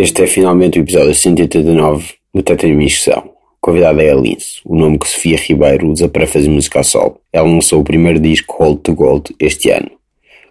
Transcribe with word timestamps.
Este 0.00 0.22
é 0.22 0.26
finalmente 0.26 0.78
o 0.78 0.82
episódio 0.82 1.14
189 1.14 2.14
do 2.32 2.42
Tetramisão. 2.42 3.32
Convidada 3.60 4.02
é 4.02 4.10
a 4.10 4.14
Lince, 4.14 4.62
o 4.64 4.74
nome 4.74 4.98
que 4.98 5.06
Sofia 5.06 5.36
Ribeiro 5.36 5.90
usa 5.90 6.08
para 6.08 6.26
fazer 6.26 6.48
música 6.48 6.80
a 6.80 6.82
solo. 6.82 7.20
Ela 7.30 7.46
lançou 7.46 7.82
o 7.82 7.84
primeiro 7.84 8.18
disco 8.18 8.56
Hold 8.58 8.78
to 8.78 8.94
Gold 8.94 9.36
este 9.38 9.68
ano. 9.68 9.90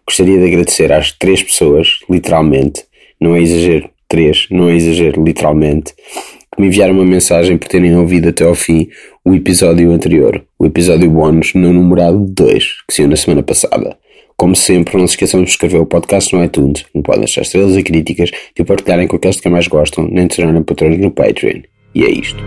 Gostaria 0.05 0.37
de 0.37 0.45
agradecer 0.45 0.91
às 0.91 1.11
três 1.13 1.41
pessoas, 1.41 1.97
literalmente, 2.07 2.85
não 3.19 3.35
é 3.35 3.41
exagero, 3.41 3.89
três, 4.07 4.45
não 4.51 4.69
é 4.69 4.75
exagero, 4.75 5.23
literalmente, 5.23 5.95
que 5.95 6.61
me 6.61 6.67
enviaram 6.67 6.93
uma 6.93 7.03
mensagem 7.03 7.57
por 7.57 7.67
terem 7.67 7.97
ouvido 7.97 8.29
até 8.29 8.43
ao 8.43 8.53
fim 8.53 8.87
o 9.25 9.33
episódio 9.33 9.91
anterior, 9.91 10.45
o 10.59 10.67
episódio 10.67 11.09
bónus 11.09 11.55
no 11.55 11.73
numerado 11.73 12.19
2, 12.19 12.83
que 12.87 12.93
saiu 12.93 13.07
na 13.07 13.15
semana 13.15 13.41
passada. 13.41 13.97
Como 14.39 14.55
sempre, 14.55 14.97
não 14.97 15.05
se 15.05 15.15
esqueçam 15.15 15.43
de 15.43 15.51
subscrever 15.51 15.81
o 15.81 15.85
podcast 15.85 16.33
no 16.33 16.41
iTunes, 16.41 16.85
não 16.95 17.01
podem 17.01 17.25
deixar 17.25 17.41
estrelas 17.41 17.75
e 17.75 17.83
críticas, 17.83 18.31
de 18.55 18.63
partilharem 18.63 19.05
com 19.05 19.17
aqueles 19.17 19.37
que 19.37 19.49
mais 19.49 19.67
gostam, 19.67 20.07
nem 20.09 20.27
de 20.27 20.37
tornarem 20.37 20.63
patrões 20.63 20.97
no 20.97 21.11
Patreon. 21.11 21.61
E 21.93 22.05
é 22.05 22.09
isto. 22.09 22.41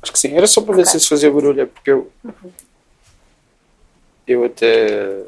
Acho 0.00 0.12
que 0.12 0.18
sim, 0.20 0.36
era 0.36 0.46
só 0.46 0.60
para 0.60 0.76
ver 0.76 0.86
se 0.86 0.98
isso 0.98 1.08
fazia 1.08 1.32
barulho, 1.32 1.62
é 1.62 1.66
porque 1.66 1.90
eu. 1.90 2.08
Eu 4.24 4.44
até. 4.44 5.24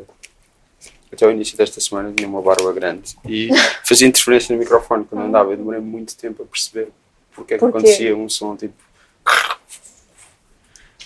Até 1.17 1.27
o 1.27 1.31
início 1.31 1.57
desta 1.57 1.81
semana 1.81 2.13
tinha 2.15 2.29
uma 2.29 2.43
barba 2.43 2.71
grande 2.75 3.17
e 3.27 3.49
fazia 3.85 4.07
interferência 4.07 4.53
no 4.55 4.61
microfone 4.61 5.07
quando 5.07 5.23
andava. 5.25 5.51
Eu 5.53 5.57
demorei 5.57 5.81
muito 5.81 6.15
tempo 6.15 6.43
a 6.43 6.47
perceber 6.47 6.89
porque 7.35 7.55
é 7.55 7.57
que 7.57 7.61
Porquê? 7.61 7.79
acontecia 7.79 8.15
um 8.15 8.29
som 8.29 8.55
tipo. 8.55 8.75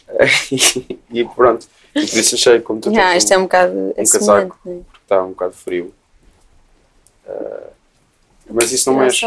e 1.13 1.25
pronto. 1.25 1.67
E 1.95 2.07
por 2.07 2.19
isso 2.19 2.35
achei, 2.35 2.61
como 2.61 2.81
tu 2.81 2.91
tens 2.93 3.17
isto 3.23 3.33
é 3.33 3.39
um 3.39 3.43
bocado 3.43 3.73
um 3.73 3.91
assemelhante, 3.91 4.13
casaco. 4.19 4.59
né? 4.65 4.81
porque 4.85 4.99
está 5.05 5.23
um 5.25 5.31
bocado 5.31 5.53
frio. 5.55 5.95
Ah, 7.27 7.69
mas 8.51 8.73
isso 8.73 8.91
não 8.91 8.97
Era 8.99 9.07
mexe. 9.07 9.27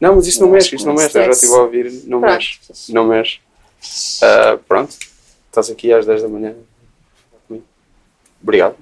Não, 0.00 0.16
mas 0.16 0.26
isso 0.26 0.40
não 0.40 0.48
Eu 0.48 0.52
mexe, 0.52 0.74
isso 0.74 0.86
não 0.86 0.94
não 0.94 1.02
mexe. 1.02 1.16
Eu 1.18 1.24
já 1.24 1.30
estive 1.30 1.52
a 1.52 1.56
ouvir, 1.58 1.92
não 2.06 2.20
Pronto. 2.20 2.32
mexe. 2.34 2.60
Não 2.92 3.06
mexe. 3.06 3.40
Ah, 4.22 4.58
pronto, 4.66 4.96
estás 5.46 5.70
aqui 5.70 5.92
às 5.92 6.04
10 6.06 6.22
da 6.22 6.28
manhã. 6.28 6.54
comigo. 7.46 7.64
Obrigado. 8.42 8.76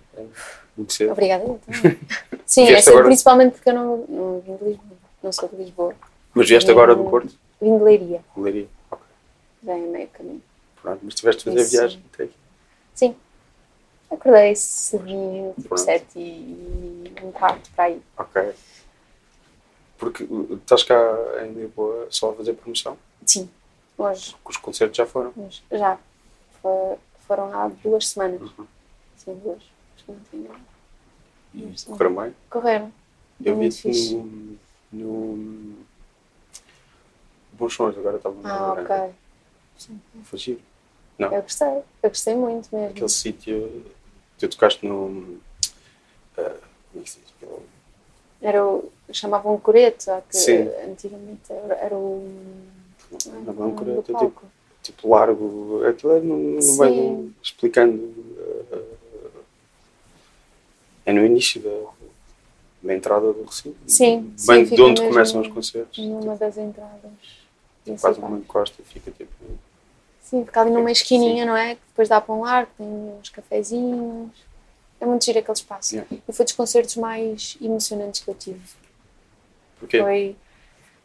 Muito 0.77 0.92
cedo. 0.92 1.12
Obrigada. 1.12 1.44
eu 1.46 1.58
também. 1.58 1.98
Sim, 2.44 2.69
é 2.69 2.78
agora? 2.78 3.05
principalmente 3.05 3.52
porque 3.55 3.69
eu 3.70 3.74
não, 3.74 3.96
não 4.08 4.41
vim 4.41 4.56
de 4.56 4.64
Lisboa. 4.64 4.96
Não 5.22 5.33
sou 5.33 5.48
de 5.48 5.56
Lisboa. 5.56 5.94
Mas 6.34 6.48
vieste 6.48 6.70
agora 6.70 6.94
do 6.94 7.05
Porto? 7.05 7.33
Vim 7.60 7.78
de 7.78 7.83
Leiria. 7.84 8.24
Leiria. 8.36 8.68
Ok. 8.91 9.05
Já 9.64 9.72
é 9.72 9.78
meio 9.80 10.08
caminho. 10.08 10.42
Pronto, 10.83 11.00
mas 11.02 11.14
tiveste 11.14 11.38
de 11.38 11.44
fazer 11.44 11.58
a 11.58 11.62
Isso. 11.62 11.70
viagem 11.72 12.02
até 12.12 12.24
aqui. 12.24 12.34
Sim. 12.94 13.16
Acordei 14.10 14.55
cedinho, 14.55 15.55
tipo 15.60 15.77
sete 15.77 16.18
e 16.18 17.12
um 17.22 17.33
quarto 17.33 17.68
para 17.74 17.84
aí. 17.84 18.02
Ok. 18.16 18.52
Porque 19.98 20.24
uh, 20.24 20.55
estás 20.62 20.83
cá 20.84 21.16
em 21.44 21.52
Lisboa 21.52 22.06
só 22.11 22.30
a 22.30 22.34
fazer 22.34 22.52
promoção? 22.52 22.96
Sim. 23.24 23.48
Hoje, 23.98 24.33
Porque 24.33 24.50
os 24.50 24.56
concertos 24.58 24.96
já 24.96 25.06
foram. 25.06 25.33
hoje 25.36 25.62
já. 25.72 25.98
Foram 27.27 27.52
há 27.52 27.68
duas 27.83 28.08
semanas. 28.08 28.42
Uhum. 28.42 28.66
Sim, 29.16 29.34
duas. 29.42 29.62
E 30.08 30.12
Duas 31.62 31.80
semanas. 31.80 31.84
correram 31.84 32.14
bem. 32.22 32.34
Correram. 32.50 32.92
Eu 33.44 33.56
muito 33.56 33.74
vi-te 33.83 34.14
no, 34.14 35.36
no. 35.36 35.74
Bons 37.52 37.74
sons, 37.74 37.96
agora 37.98 38.16
estava 38.16 38.34
no 38.34 38.46
Ah, 38.46 38.72
ok. 38.72 39.14
Foi 40.24 40.39
giro. 40.39 40.61
Não. 41.18 41.33
Eu 41.33 41.42
gostei. 41.42 41.68
Eu 42.02 42.08
gostei 42.11 42.34
muito 42.34 42.68
mesmo. 42.74 42.89
Aquele 42.90 43.08
sítio. 43.08 43.84
Tu 44.39 44.48
tocaste 44.48 44.86
no. 44.86 45.39
ah, 46.36 46.55
como 46.92 47.00
é 47.00 47.05
que 47.05 47.11
se 47.11 47.20
diz? 47.20 47.33
Aquele- 47.36 47.62
Era 48.42 48.64
o. 48.66 48.92
chamavam 49.12 49.55
um 49.55 49.58
coreto, 49.61 50.06
que 50.28 50.36
Sim. 50.36 50.68
antigamente 50.86 51.50
era, 51.50 51.74
era 51.77 51.95
o. 51.95 52.30
Não, 53.27 53.42
não, 53.55 53.70
do 53.70 53.77
coreto, 53.77 54.12
é 54.14 54.18
tipo, 54.18 54.42
tipo 54.83 55.08
largo. 55.08 55.83
Aquilo 55.86 56.12
é 56.16 56.20
no, 56.20 56.36
no 56.61 56.77
meio. 56.78 57.16
do- 57.16 57.34
explicando. 57.42 58.14
ah, 58.72 58.96
é 61.06 61.12
no 61.12 61.24
início 61.24 61.61
da, 61.62 61.90
da 62.83 62.94
entrada 62.94 63.33
do 63.33 63.44
recinto. 63.44 63.77
Sim, 63.86 64.33
sim, 64.36 64.46
Bem 64.46 64.64
de 64.64 64.70
fica 64.70 64.83
onde 64.83 65.00
começam 65.02 65.40
os 65.40 65.48
concertos. 65.48 65.98
Numa 66.05 66.36
das 66.36 66.58
entradas. 66.58 67.11
Tipo, 67.84 68.00
quase 68.00 68.18
uma 68.18 68.36
encosta 68.39 68.83
e 68.83 68.84
fica 68.84 69.11
tipo. 69.12 69.30
Sim, 70.20 70.45
fica 70.45 70.61
ali 70.61 70.70
numa 70.70 70.89
Sim. 70.89 70.92
esquininha, 70.92 71.46
não 71.46 71.56
é? 71.56 71.77
Que 71.77 71.80
depois 71.89 72.08
dá 72.08 72.20
para 72.20 72.34
um 72.34 72.40
largo, 72.40 72.70
tem 72.77 72.86
uns 72.86 73.28
cafezinhos. 73.28 74.30
É 75.00 75.06
muito 75.06 75.24
giro 75.24 75.39
aquele 75.39 75.56
espaço. 75.56 75.95
Yeah. 75.95 76.16
E 76.28 76.33
foi 76.33 76.45
dos 76.45 76.55
concertos 76.55 76.96
mais 76.96 77.56
emocionantes 77.62 78.22
que 78.22 78.28
eu 78.28 78.34
tive. 78.34 78.61
Porque 79.78 80.00
Foi. 80.02 80.34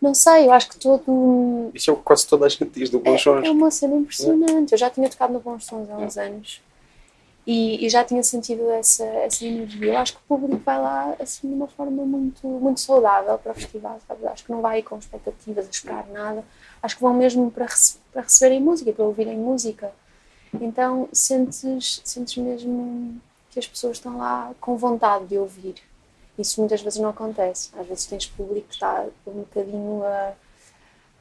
Não 0.01 0.15
sei, 0.15 0.47
eu 0.47 0.51
acho 0.51 0.67
que 0.69 0.79
todo. 0.79 1.69
isso 1.75 1.91
é 1.91 1.93
o 1.93 1.97
que 1.97 2.01
quase 2.03 2.25
toda 2.25 2.47
a 2.47 2.49
gente 2.49 2.65
diz 2.65 2.89
do 2.89 2.97
É, 2.97 3.01
Bons 3.01 3.21
Sons. 3.21 3.45
é 3.45 3.51
uma 3.51 3.69
cena 3.69 3.95
impressionante. 3.95 4.71
Eu 4.71 4.77
já 4.77 4.89
tinha 4.89 5.07
tocado 5.07 5.33
no 5.33 5.39
Bons 5.39 5.63
Sons 5.65 5.87
há 5.91 5.97
uns 5.97 6.17
anos 6.17 6.59
e, 7.45 7.85
e 7.85 7.89
já 7.89 8.03
tinha 8.03 8.23
sentido 8.23 8.69
essa, 8.71 9.03
essa 9.03 9.45
energia. 9.45 9.93
Eu 9.93 9.97
acho 9.97 10.13
que 10.13 10.19
o 10.19 10.27
público 10.27 10.61
vai 10.63 10.79
lá 10.79 11.15
assim 11.19 11.47
de 11.49 11.53
uma 11.55 11.67
forma 11.67 12.03
muito, 12.05 12.45
muito 12.47 12.79
saudável 12.79 13.37
para 13.39 13.51
o 13.51 13.55
festival, 13.55 13.99
sabe? 14.07 14.27
Acho 14.27 14.45
que 14.45 14.51
não 14.51 14.61
vai 14.61 14.81
com 14.83 14.97
expectativas 14.97 15.65
a 15.65 15.69
esperar 15.69 16.07
nada. 16.07 16.43
Acho 16.83 16.95
que 16.95 17.01
vão 17.01 17.13
mesmo 17.13 17.49
para, 17.51 17.65
rece- 17.65 17.97
para 18.11 18.21
receberem 18.21 18.59
música, 18.59 18.91
para 18.93 19.05
ouvirem 19.05 19.37
música. 19.37 19.91
Então 20.53 21.07
sentes, 21.11 22.01
sentes 22.03 22.37
mesmo 22.37 23.19
que 23.49 23.59
as 23.59 23.67
pessoas 23.67 23.97
estão 23.97 24.17
lá 24.17 24.51
com 24.59 24.75
vontade 24.77 25.25
de 25.25 25.37
ouvir. 25.37 25.75
Isso 26.37 26.59
muitas 26.59 26.81
vezes 26.81 26.99
não 26.99 27.09
acontece. 27.09 27.69
Às 27.77 27.87
vezes 27.87 28.05
tens 28.05 28.25
público 28.25 28.67
que 28.67 28.73
está 28.75 29.05
um 29.27 29.31
bocadinho 29.39 30.03
a, 30.03 30.33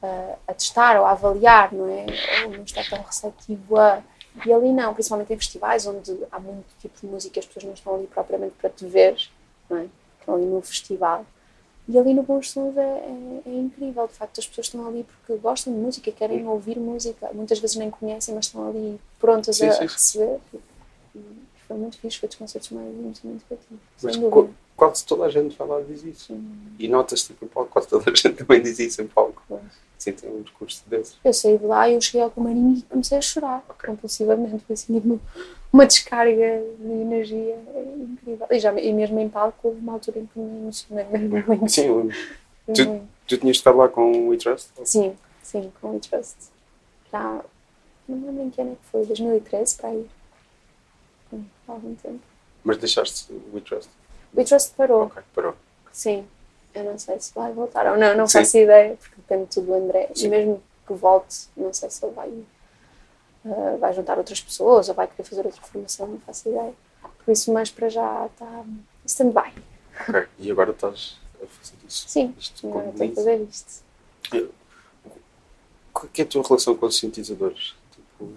a, 0.02 0.34
a 0.48 0.54
testar 0.54 0.98
ou 0.98 1.04
a 1.06 1.10
avaliar, 1.12 1.72
não 1.72 1.86
é? 1.88 2.06
Ou 2.44 2.50
não 2.52 2.62
está 2.64 2.82
tão 2.84 3.02
receptivo 3.02 3.78
a. 3.78 4.02
E 4.46 4.52
ali 4.52 4.72
não, 4.72 4.94
principalmente 4.94 5.32
em 5.32 5.36
festivais 5.36 5.86
onde 5.86 6.16
há 6.30 6.38
muito 6.38 6.66
tipo 6.80 7.00
de 7.00 7.06
música 7.06 7.40
as 7.40 7.46
pessoas 7.46 7.64
não 7.64 7.74
estão 7.74 7.94
ali 7.94 8.06
propriamente 8.06 8.54
para 8.60 8.70
te 8.70 8.86
ver, 8.86 9.16
não 9.68 9.78
é? 9.78 9.86
Estão 10.20 10.34
ali 10.36 10.44
no 10.46 10.60
festival. 10.62 11.26
E 11.88 11.98
ali 11.98 12.14
no 12.14 12.22
Bons 12.22 12.50
Sons 12.50 12.76
é, 12.76 12.80
é, 12.80 13.42
é 13.46 13.52
incrível, 13.52 14.06
de 14.06 14.12
facto, 14.12 14.38
as 14.38 14.46
pessoas 14.46 14.68
estão 14.68 14.86
ali 14.86 15.04
porque 15.04 15.40
gostam 15.40 15.72
de 15.72 15.78
música, 15.80 16.12
querem 16.12 16.46
ouvir 16.46 16.78
música, 16.78 17.30
muitas 17.32 17.58
vezes 17.58 17.74
nem 17.76 17.90
conhecem, 17.90 18.32
mas 18.34 18.46
estão 18.46 18.68
ali 18.68 19.00
prontas 19.18 19.56
Sim, 19.56 19.66
a, 19.66 19.72
sim, 19.72 19.84
a 19.84 19.86
receber. 19.88 20.40
E 21.16 21.20
foi 21.66 21.76
muito 21.76 21.98
fixe, 21.98 22.18
foi 22.18 22.28
dos 22.28 22.38
concertos 22.38 22.70
mais 22.70 23.18
que 23.18 23.26
eu 23.26 23.58
tive. 23.58 23.80
Mas 24.02 24.16
qu- 24.16 24.50
quase 24.76 25.04
toda 25.04 25.24
a 25.24 25.28
gente 25.28 25.56
vai 25.56 25.66
lá 25.66 25.80
e 25.80 25.84
diz 25.84 26.04
isso. 26.04 26.40
E 26.78 26.86
notas 26.86 27.24
tipo 27.24 27.44
em 27.44 27.48
palco, 27.48 27.70
quase 27.70 27.88
toda 27.88 28.08
a 28.08 28.14
gente 28.14 28.34
também 28.34 28.62
diz 28.62 28.78
isso 28.78 29.02
em 29.02 29.08
palco. 29.08 29.42
Pois. 29.48 29.60
Sim, 30.00 30.12
tem 30.12 30.30
um 30.30 30.40
discurso 30.40 30.82
desses. 30.86 31.18
Eu 31.22 31.34
saí 31.34 31.58
de 31.58 31.66
lá 31.66 31.86
e 31.86 31.92
eu 31.94 32.00
cheguei 32.00 32.22
ao 32.22 32.30
camarim 32.30 32.72
e 32.78 32.82
comecei 32.82 33.18
a 33.18 33.20
chorar 33.20 33.62
Ok. 33.68 33.86
compulsivamente. 33.86 34.64
Foi 34.66 34.72
assim 34.72 34.98
uma, 34.98 35.20
uma 35.70 35.86
descarga 35.86 36.64
de 36.78 36.90
energia 36.90 37.54
incrível. 37.98 38.46
E, 38.50 38.58
já, 38.58 38.72
e 38.80 38.90
mesmo 38.94 39.20
em 39.20 39.28
palco 39.28 39.68
houve 39.68 39.78
uma 39.78 39.92
altura 39.92 40.20
em 40.20 40.26
que 40.26 40.38
me 40.38 40.60
emocionei 40.62 41.04
mesmo 41.04 41.44
muito. 41.46 41.68
Sim, 41.70 41.82
eu 41.86 41.96
lembro. 41.98 42.16
Tu-. 42.74 43.00
Tu 43.28 43.36
tinhas 43.38 43.58
estado 43.58 43.76
lá 43.76 43.88
com 43.90 44.10
o 44.10 44.28
We 44.30 44.38
Trust? 44.38 44.70
Sim, 44.84 45.14
sim, 45.42 45.70
com 45.82 45.94
o 45.96 46.00
Trust. 46.00 46.36
Já 47.12 47.44
não 48.08 48.16
me 48.16 48.26
lembro 48.28 48.42
em 48.44 48.50
que 48.50 48.60
ano 48.62 48.72
é 48.72 48.74
que 48.76 48.90
foi, 48.90 49.04
2013 49.04 49.76
para 49.76 49.90
aí. 49.90 50.06
Hum, 51.32 51.44
Há 51.68 51.72
algum 51.72 51.94
tempo. 51.94 52.20
Mas 52.64 52.78
deixaste 52.78 53.30
o 53.30 53.54
We 53.54 53.60
Trust? 53.60 53.90
O 54.34 54.42
Trust 54.44 54.74
parou, 54.76 55.02
Ok, 55.02 55.22
parou. 55.34 55.54
sim. 55.92 56.24
Eu 56.74 56.84
não 56.84 56.98
sei 56.98 57.18
se 57.20 57.34
vai 57.34 57.52
voltar 57.52 57.86
ou 57.90 57.96
não, 57.98 58.16
não 58.16 58.26
Sim. 58.28 58.38
faço 58.38 58.56
ideia, 58.58 58.96
porque 58.96 59.16
depende 59.16 59.46
tudo 59.50 59.66
do 59.66 59.74
André. 59.74 60.08
Sim. 60.14 60.26
E 60.26 60.28
mesmo 60.28 60.62
que 60.86 60.92
volte, 60.94 61.48
não 61.56 61.72
sei 61.72 61.90
se 61.90 62.04
ele 62.04 62.14
vai, 62.14 62.32
ah, 63.46 63.76
vai 63.78 63.92
juntar 63.92 64.18
outras 64.18 64.40
pessoas 64.40 64.88
ou 64.88 64.94
vai 64.94 65.06
querer 65.08 65.28
fazer 65.28 65.44
outra 65.46 65.60
formação, 65.62 66.06
não 66.06 66.20
faço 66.20 66.48
ideia. 66.48 66.72
Por 67.24 67.32
isso, 67.32 67.52
mas 67.52 67.70
para 67.70 67.88
já 67.88 68.26
está 68.26 68.64
stand-by. 69.04 69.52
Ok. 70.08 70.26
E 70.38 70.50
agora 70.50 70.70
estás 70.70 71.16
a 71.42 71.46
fazer 71.46 71.74
isso? 71.88 72.08
Sim, 72.08 72.34
Isto 72.38 72.68
agora 72.68 72.88
estou 72.90 73.06
a 73.06 73.14
fazer 73.14 73.36
isto. 73.42 73.82
Qual 75.92 76.08
é 76.16 76.20
é 76.20 76.22
a 76.22 76.26
tua 76.26 76.42
relação 76.42 76.76
com 76.76 76.86
os 76.86 76.96
sintetizadores? 76.96 77.74
Tipo, 77.92 78.32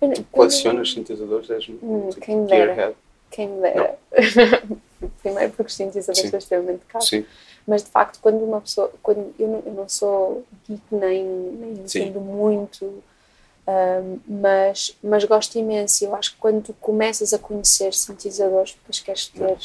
Eu 0.00 0.08
não- 0.08 0.22
colecionas 0.30 0.92
sintetizadores? 0.92 1.48
És 1.50 1.68
Hum, 1.68 2.08
tipo, 2.10 2.20
quem 2.24 2.36
me 2.40 2.46
dera. 2.48 2.94
Quem 3.30 3.48
me 3.48 3.60
dera. 3.60 3.98
Primeiro 5.22 5.52
porque 5.52 5.70
os 5.70 5.76
Sim. 6.18 6.30
são 6.30 6.38
extremamente 6.38 6.84
caros. 6.86 7.08
Sim. 7.08 7.24
Mas 7.66 7.82
de 7.82 7.90
facto, 7.90 8.18
quando 8.20 8.42
uma 8.44 8.60
pessoa. 8.60 8.92
Quando 9.02 9.34
eu, 9.38 9.48
não, 9.48 9.62
eu 9.66 9.72
não 9.72 9.88
sou 9.88 10.44
geek 10.68 10.82
nem, 10.92 11.24
nem 11.24 11.72
entendo 11.72 12.20
muito, 12.20 13.02
mas, 14.26 14.96
mas 15.02 15.24
gosto 15.24 15.58
imenso. 15.58 16.04
Eu 16.04 16.14
acho 16.14 16.32
que 16.32 16.38
quando 16.38 16.62
tu 16.62 16.72
começas 16.74 17.32
a 17.32 17.38
conhecer 17.38 17.92
sintetizadores, 17.92 18.72
depois 18.74 19.00
queres 19.00 19.26
ter 19.28 19.58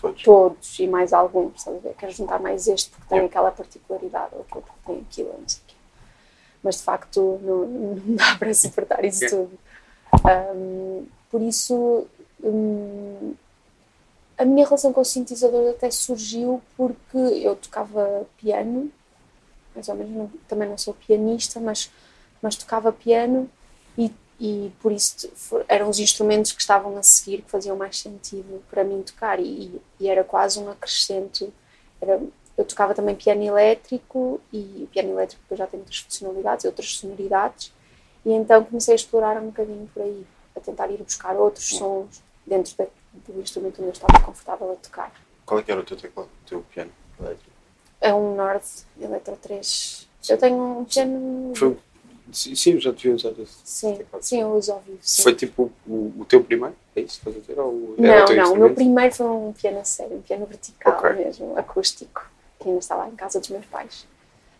Todos. 0.00 0.22
todos 0.22 0.78
e 0.78 0.86
mais 0.86 1.12
alguns, 1.12 1.64
ver? 1.80 1.94
Quero 1.98 2.12
juntar 2.12 2.40
mais 2.40 2.66
este 2.68 2.90
porque 2.90 3.08
tem 3.08 3.24
aquela 3.24 3.50
particularidade, 3.50 4.30
ou 4.32 4.42
aquele 4.48 4.64
porque 4.64 4.80
tem 4.86 5.00
aquilo, 5.00 5.34
não 5.40 5.48
sei 5.48 5.60
o 5.60 5.66
quê. 5.68 5.74
Mas 6.62 6.76
de 6.76 6.82
facto 6.82 7.40
não, 7.42 7.66
não 7.66 8.16
dá 8.16 8.36
para 8.36 8.52
suportar 8.54 9.04
isso 9.04 9.24
Yeah. 9.24 9.36
tudo. 9.48 9.58
Um, 10.56 11.06
por 11.30 11.42
isso, 11.42 12.06
hum, 12.42 13.34
a 14.38 14.44
minha 14.44 14.64
relação 14.64 14.92
com 14.92 15.00
o 15.00 15.04
sintetizador 15.04 15.70
até 15.70 15.90
surgiu 15.90 16.62
porque 16.76 17.16
eu 17.18 17.56
tocava 17.56 18.26
piano, 18.38 18.90
mais 19.74 19.88
ou 19.88 19.94
menos, 19.94 20.12
não- 20.14 20.30
também 20.48 20.68
não 20.68 20.78
sou 20.78 20.94
pianista, 20.94 21.60
mas, 21.60 21.90
mas 22.42 22.56
tocava 22.56 22.92
piano 22.92 23.48
e, 23.96 24.12
e 24.40 24.72
por 24.80 24.92
isso 24.92 25.28
for- 25.34 25.64
eram 25.68 25.88
os 25.88 25.98
instrumentos 25.98 26.52
que 26.52 26.60
estavam 26.60 26.96
a 26.96 27.02
seguir 27.02 27.42
que 27.42 27.50
faziam 27.50 27.76
mais 27.76 27.98
sentido 27.98 28.62
para 28.70 28.84
mim 28.84 29.02
tocar 29.02 29.40
e, 29.40 29.80
e 30.00 30.08
era 30.08 30.24
quase 30.24 30.58
um 30.60 30.70
acrescento. 30.70 31.52
Era, 32.00 32.20
eu 32.56 32.64
tocava 32.64 32.94
também 32.94 33.14
piano 33.14 33.42
elétrico 33.44 34.40
e 34.52 34.82
o 34.84 34.88
piano 34.88 35.10
elétrico 35.12 35.42
depois 35.44 35.58
já 35.58 35.66
tem 35.66 35.78
outras 35.80 35.98
funcionalidades, 35.98 36.64
outras 36.64 36.96
sonoridades 36.96 37.72
e 38.24 38.32
então 38.32 38.64
comecei 38.64 38.94
a 38.94 38.96
explorar 38.96 39.40
um 39.40 39.46
bocadinho 39.46 39.88
por 39.94 40.02
aí, 40.02 40.26
a 40.56 40.60
tentar 40.60 40.90
ir 40.90 40.98
buscar 41.02 41.36
outros 41.36 41.68
sons 41.68 42.22
dentro 42.46 42.76
da- 42.76 42.86
do 43.12 43.40
instrumento 43.40 43.78
onde 43.80 43.88
eu 43.88 43.92
estava 43.92 44.20
confortável 44.24 44.72
a 44.72 44.76
tocar. 44.76 45.12
Qual 45.44 45.60
é 45.60 45.62
que 45.62 45.70
era 45.72 45.80
o 45.80 45.84
teu 45.84 45.96
teclado, 45.96 46.28
o 46.28 46.48
teu 46.48 46.62
piano 46.62 46.90
elétrico? 47.18 47.50
É 48.00 48.12
um 48.14 48.34
Nord 48.36 48.64
Electro 49.00 49.36
3. 49.36 50.08
Eu 50.28 50.38
tenho 50.38 50.56
um 50.80 50.84
piano. 50.84 51.52
Foi, 51.56 51.76
sim, 52.32 52.54
sim, 52.54 52.78
já 52.78 52.92
te 52.92 53.08
vi 53.08 53.14
usar 53.14 53.30
esse 53.30 53.54
Sim, 53.64 53.96
teclado. 53.96 54.22
sim, 54.22 54.40
eu 54.40 54.52
uso 54.54 54.72
ao 54.72 54.80
vivo. 54.80 54.98
sim. 55.00 55.22
Foi 55.22 55.34
tipo 55.34 55.72
o, 55.86 56.12
o 56.18 56.24
teu 56.28 56.44
primeiro? 56.44 56.76
É 56.94 57.00
isso 57.00 57.20
que 57.20 57.28
estás 57.30 57.36
a 57.36 57.40
dizer? 57.40 57.58
Ou 57.60 57.94
era 57.98 58.24
o 58.24 58.28
Não, 58.28 58.36
não, 58.36 58.52
o 58.52 58.56
meu 58.56 58.74
primeiro 58.74 59.14
foi 59.14 59.26
um 59.26 59.52
piano 59.52 59.80
a 59.80 59.84
sério, 59.84 60.18
um 60.18 60.22
piano 60.22 60.46
vertical 60.46 60.98
Ok. 60.98 61.12
mesmo, 61.14 61.56
acústico, 61.58 62.24
que 62.60 62.68
ainda 62.68 62.80
está 62.80 62.94
lá 62.94 63.08
em 63.08 63.16
casa 63.16 63.40
dos 63.40 63.48
meus 63.48 63.64
pais. 63.66 64.06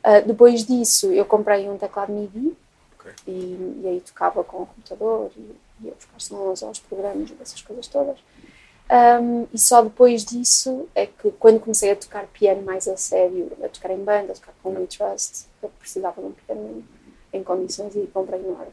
Ah, 0.03 0.21
depois 0.21 0.65
disso, 0.65 1.13
eu 1.13 1.25
comprei 1.27 1.69
um 1.69 1.77
teclado 1.77 2.13
MIDI 2.13 2.57
Ok. 2.99 3.13
e, 3.27 3.81
e 3.83 3.87
aí 3.87 4.01
tocava 4.01 4.43
com 4.43 4.63
o 4.63 4.67
computador 4.67 5.31
e 5.37 5.55
ia 5.83 5.93
buscar 5.93 6.21
sons 6.21 6.63
aos 6.63 6.79
programas 6.79 7.31
e 7.31 7.37
essas 7.41 7.63
coisas 7.63 7.87
todas. 7.87 8.19
Ahm, 8.91 9.47
e 9.53 9.59
só 9.59 9.83
depois 9.83 10.25
disso 10.25 10.89
é 10.95 11.07
que, 11.07 11.31
quando 11.33 11.61
comecei 11.61 11.91
a 11.91 11.97
tocar 11.97 12.27
piano 12.27 12.63
mais 12.63 12.89
a 12.89 12.97
sério, 12.97 13.53
a 13.63 13.69
tocar 13.69 13.91
em 13.91 14.03
banda, 14.03 14.33
a 14.33 14.35
tocar 14.35 14.55
com 14.63 14.71
o 14.71 14.81
We 14.81 14.87
Trust, 14.87 15.47
eu 15.63 15.69
precisava 15.79 16.21
de 16.21 16.29
um 16.29 16.33
piano 16.33 16.85
em 17.33 17.43
condições 17.43 17.95
e 17.95 18.07
comprei 18.07 18.41
um 18.41 18.53
Nord. 18.53 18.73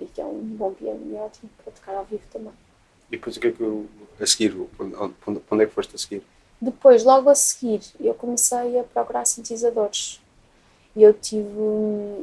E 0.00 0.06
que 0.06 0.20
é 0.20 0.24
um 0.24 0.38
bom 0.38 0.72
piano 0.72 1.00
e 1.10 1.14
ótimo 1.16 1.50
para 1.62 1.72
tocar 1.72 1.96
ao 1.96 2.04
vivo 2.04 2.22
também. 2.32 2.52
E 3.10 3.16
depois 3.16 3.36
o 3.36 3.40
que 3.40 3.48
é 3.48 3.52
que 3.52 3.60
eu, 3.60 3.86
a 4.20 4.26
seguir, 4.26 4.54
onde, 4.78 5.40
onde 5.50 5.64
é 5.64 5.66
que 5.66 5.72
foste 5.72 5.96
a 5.96 5.98
seguir? 5.98 6.22
Depois, 6.60 7.04
logo 7.04 7.30
a 7.30 7.34
seguir, 7.34 7.80
eu 8.00 8.14
comecei 8.14 8.78
a 8.78 8.84
procurar 8.84 9.24
sintetizadores. 9.24 10.20
E 10.96 11.02
eu 11.02 11.12
tive. 11.12 11.48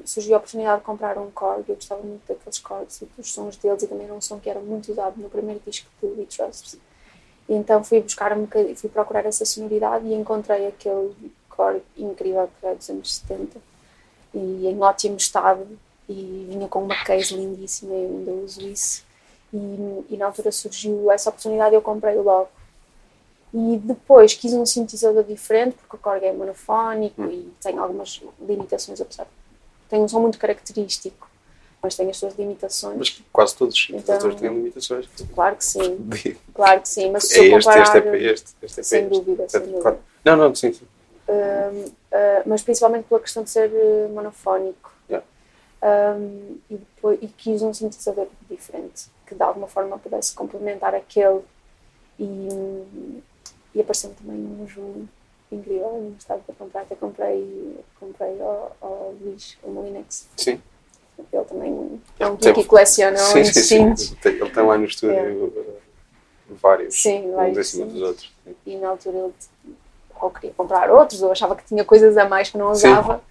surgiu 0.05 0.35
a 0.35 0.37
oportunidade 0.37 0.79
de 0.79 0.85
comprar 0.85 1.17
um 1.17 1.31
Korg. 1.31 1.63
Eu 1.67 1.75
gostava 1.75 2.01
muito 2.01 2.27
daqueles 2.27 2.59
Korgs 2.59 3.01
e 3.01 3.05
dos 3.17 3.31
sons 3.33 3.55
deles, 3.57 3.83
e 3.83 3.87
também 3.87 4.05
era 4.05 4.13
um 4.13 4.21
som 4.21 4.39
que 4.39 4.49
era 4.49 4.59
muito 4.59 4.91
usado 4.91 5.19
no 5.21 5.29
primeiro 5.29 5.61
disco 5.65 5.87
do 6.01 6.19
We 6.19 6.25
Trust. 6.25 6.77
E 7.47 7.53
então 7.53 7.83
fui 7.83 8.01
buscar 8.01 8.33
um 8.33 8.41
bocadinho, 8.41 8.75
fui 8.75 8.89
procurar 8.89 9.25
essa 9.25 9.45
sonoridade 9.45 10.07
e 10.07 10.13
encontrei 10.13 10.67
aquele 10.67 11.15
Korg 11.49 11.81
incrível 11.95 12.49
que 12.59 12.65
é 12.65 12.75
dos 12.75 12.89
anos 12.89 13.15
70 13.15 13.59
e 14.33 14.67
em 14.67 14.81
ótimo 14.81 15.15
estado. 15.17 15.67
E 16.07 16.47
vinha 16.49 16.67
com 16.67 16.83
uma 16.83 17.03
case 17.03 17.35
lindíssima, 17.35 17.93
eu 17.93 18.09
ainda 18.09 18.31
uso 18.31 18.61
isso. 18.61 19.03
E, 19.51 20.05
e 20.09 20.17
na 20.17 20.27
altura 20.27 20.51
surgiu 20.51 21.09
essa 21.11 21.29
oportunidade 21.29 21.73
eu 21.73 21.81
comprei 21.81 22.15
logo. 22.15 22.49
E 23.57 23.77
depois 23.77 24.33
quis 24.33 24.51
um 24.51 24.65
sintetizador 24.65 25.23
diferente, 25.23 25.77
porque 25.77 25.95
o 25.95 25.99
Korg 25.99 26.21
é 26.25 26.33
monofónico 26.33 27.21
e 27.23 27.53
tem 27.61 27.77
algumas 27.77 28.21
limitações, 28.45 28.99
apesar 28.99 29.23
de 29.23 29.29
tem 29.87 30.01
um 30.01 30.07
som 30.09 30.19
muito 30.19 30.37
característico, 30.37 31.29
mas 31.81 31.95
tem 31.95 32.09
as 32.09 32.17
suas 32.17 32.35
limitações. 32.35 32.97
Mas 32.97 33.21
quase 33.31 33.55
todos 33.55 33.73
os 33.75 33.81
sintetizadores 33.85 34.35
Então- 34.35 34.49
têm 34.49 34.57
limitações. 34.57 35.07
Claro 35.33 35.55
que 35.55 35.63
sim, 35.63 36.09
claro 36.53 36.81
que 36.81 36.89
sim, 36.89 37.11
mas 37.11 37.23
se 37.29 37.35
É 37.39 37.53
eu 37.53 37.57
este, 37.57 37.65
comparar... 37.69 37.83
este 37.83 37.97
é 37.97 38.01
para 38.01 38.17
este, 38.17 38.55
este 38.61 38.79
é 38.79 38.83
Sem 38.83 39.03
este. 39.05 39.13
dúvida, 39.13 39.47
Certo, 39.47 39.63
sem 39.63 39.71
dúvida. 39.71 39.81
claro. 39.81 39.99
Não, 40.25 40.35
não, 40.35 40.53
sim, 40.55 40.73
sim. 40.73 40.85
Um, 41.29 41.85
uh, 41.85 41.91
mas 42.45 42.61
principalmente 42.61 43.05
pela 43.05 43.21
questão 43.21 43.41
de 43.43 43.49
ser 43.51 43.69
uh, 43.71 44.09
monofónico. 44.13 44.91
Yeah. 45.09 45.25
Um, 45.81 46.57
e, 46.69 46.75
depois, 46.77 47.19
e 47.21 47.27
quis 47.27 47.61
um 47.61 47.73
sintetizador 47.73 48.27
diferente, 48.49 49.05
que 49.25 49.33
de 49.33 49.41
alguma 49.41 49.67
forma 49.67 49.97
pudesse 49.97 50.33
complementar 50.33 50.93
aquele. 50.93 51.39
E, 52.19 52.49
e 53.75 53.81
apareceu-me 53.81 54.15
também 54.15 54.37
um 54.37 54.65
Juno 54.67 55.07
incrível, 55.51 55.85
eu 55.85 56.01
não 56.01 56.15
estava 56.17 56.41
para 56.41 56.55
comprar, 56.55 56.81
até 56.81 56.95
comprei, 56.95 57.77
comprei 57.99 58.41
ao, 58.41 58.75
ao 58.81 59.13
Luís, 59.21 59.57
o 59.63 59.69
Molinex. 59.69 60.27
Sim. 60.37 60.59
Ele 61.31 61.45
também 61.45 62.01
é 62.19 62.27
um 62.27 62.35
que 62.35 62.63
coleciona 62.65 63.17
sim, 63.17 63.43
sim, 63.45 63.53
sim. 63.53 63.59
instintos. 63.83 64.15
Ele 64.25 64.49
tem- 64.49 64.65
lá 64.65 64.77
no 64.77 64.85
estúdio 64.85 65.15
É. 65.15 65.31
uh, 65.31 65.75
vários, 66.49 67.01
Sim, 67.01 67.31
vários 67.31 67.57
em 67.57 67.63
cima 67.63 67.85
dos 67.85 68.01
outros. 68.01 68.33
Sim. 68.43 68.55
e 68.65 68.75
na 68.77 68.89
altura 68.89 69.17
ele 69.17 69.33
ou 70.21 70.31
queria 70.31 70.53
comprar 70.55 70.89
outros, 70.89 71.21
ou 71.21 71.31
achava 71.31 71.55
que 71.55 71.65
tinha 71.65 71.83
coisas 71.83 72.17
a 72.17 72.27
mais 72.27 72.49
que 72.49 72.57
não 72.57 72.73
Sim. 72.73 72.87
usava 72.89 73.21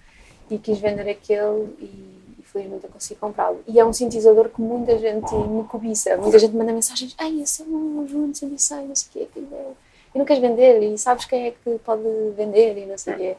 e 0.49 0.57
quis 0.57 0.77
vender 0.79 1.09
aquele 1.09 1.73
e, 1.79 2.35
e 2.39 2.43
felizmente 2.43 2.85
eu 2.85 2.89
consegui 2.91 3.19
comprá-lo. 3.19 3.61
E 3.67 3.79
é 3.79 3.85
um 3.85 3.91
sintetizador 3.91 4.49
que 4.49 4.61
muita 4.61 4.97
gente 4.97 5.33
me 5.33 5.63
cobiça, 5.65 6.15
muita 6.17 6.37
gente 6.39 6.55
manda 6.55 6.71
mensagens, 6.71 7.15
ei, 7.19 7.41
esse 7.41 7.63
é 7.63 7.65
um 7.65 8.07
João 8.07 8.29
de 8.31 8.37
106, 8.37 8.87
não 8.87 8.95
sei 8.95 9.07
o 9.09 9.11
quê, 9.13 9.27
aquilo 9.31 9.47
é... 9.51 9.71
e 10.15 10.17
não 10.17 10.25
queres 10.25 10.41
vender, 10.41 10.81
e 10.81 10.97
sabes 10.97 11.25
quem 11.25 11.47
é 11.47 11.51
que 11.51 11.77
pode 11.79 12.01
vender, 12.37 12.77
e 12.77 12.85
não 12.85 12.97
sei 12.97 13.13
o 13.13 13.17
quê. 13.17 13.37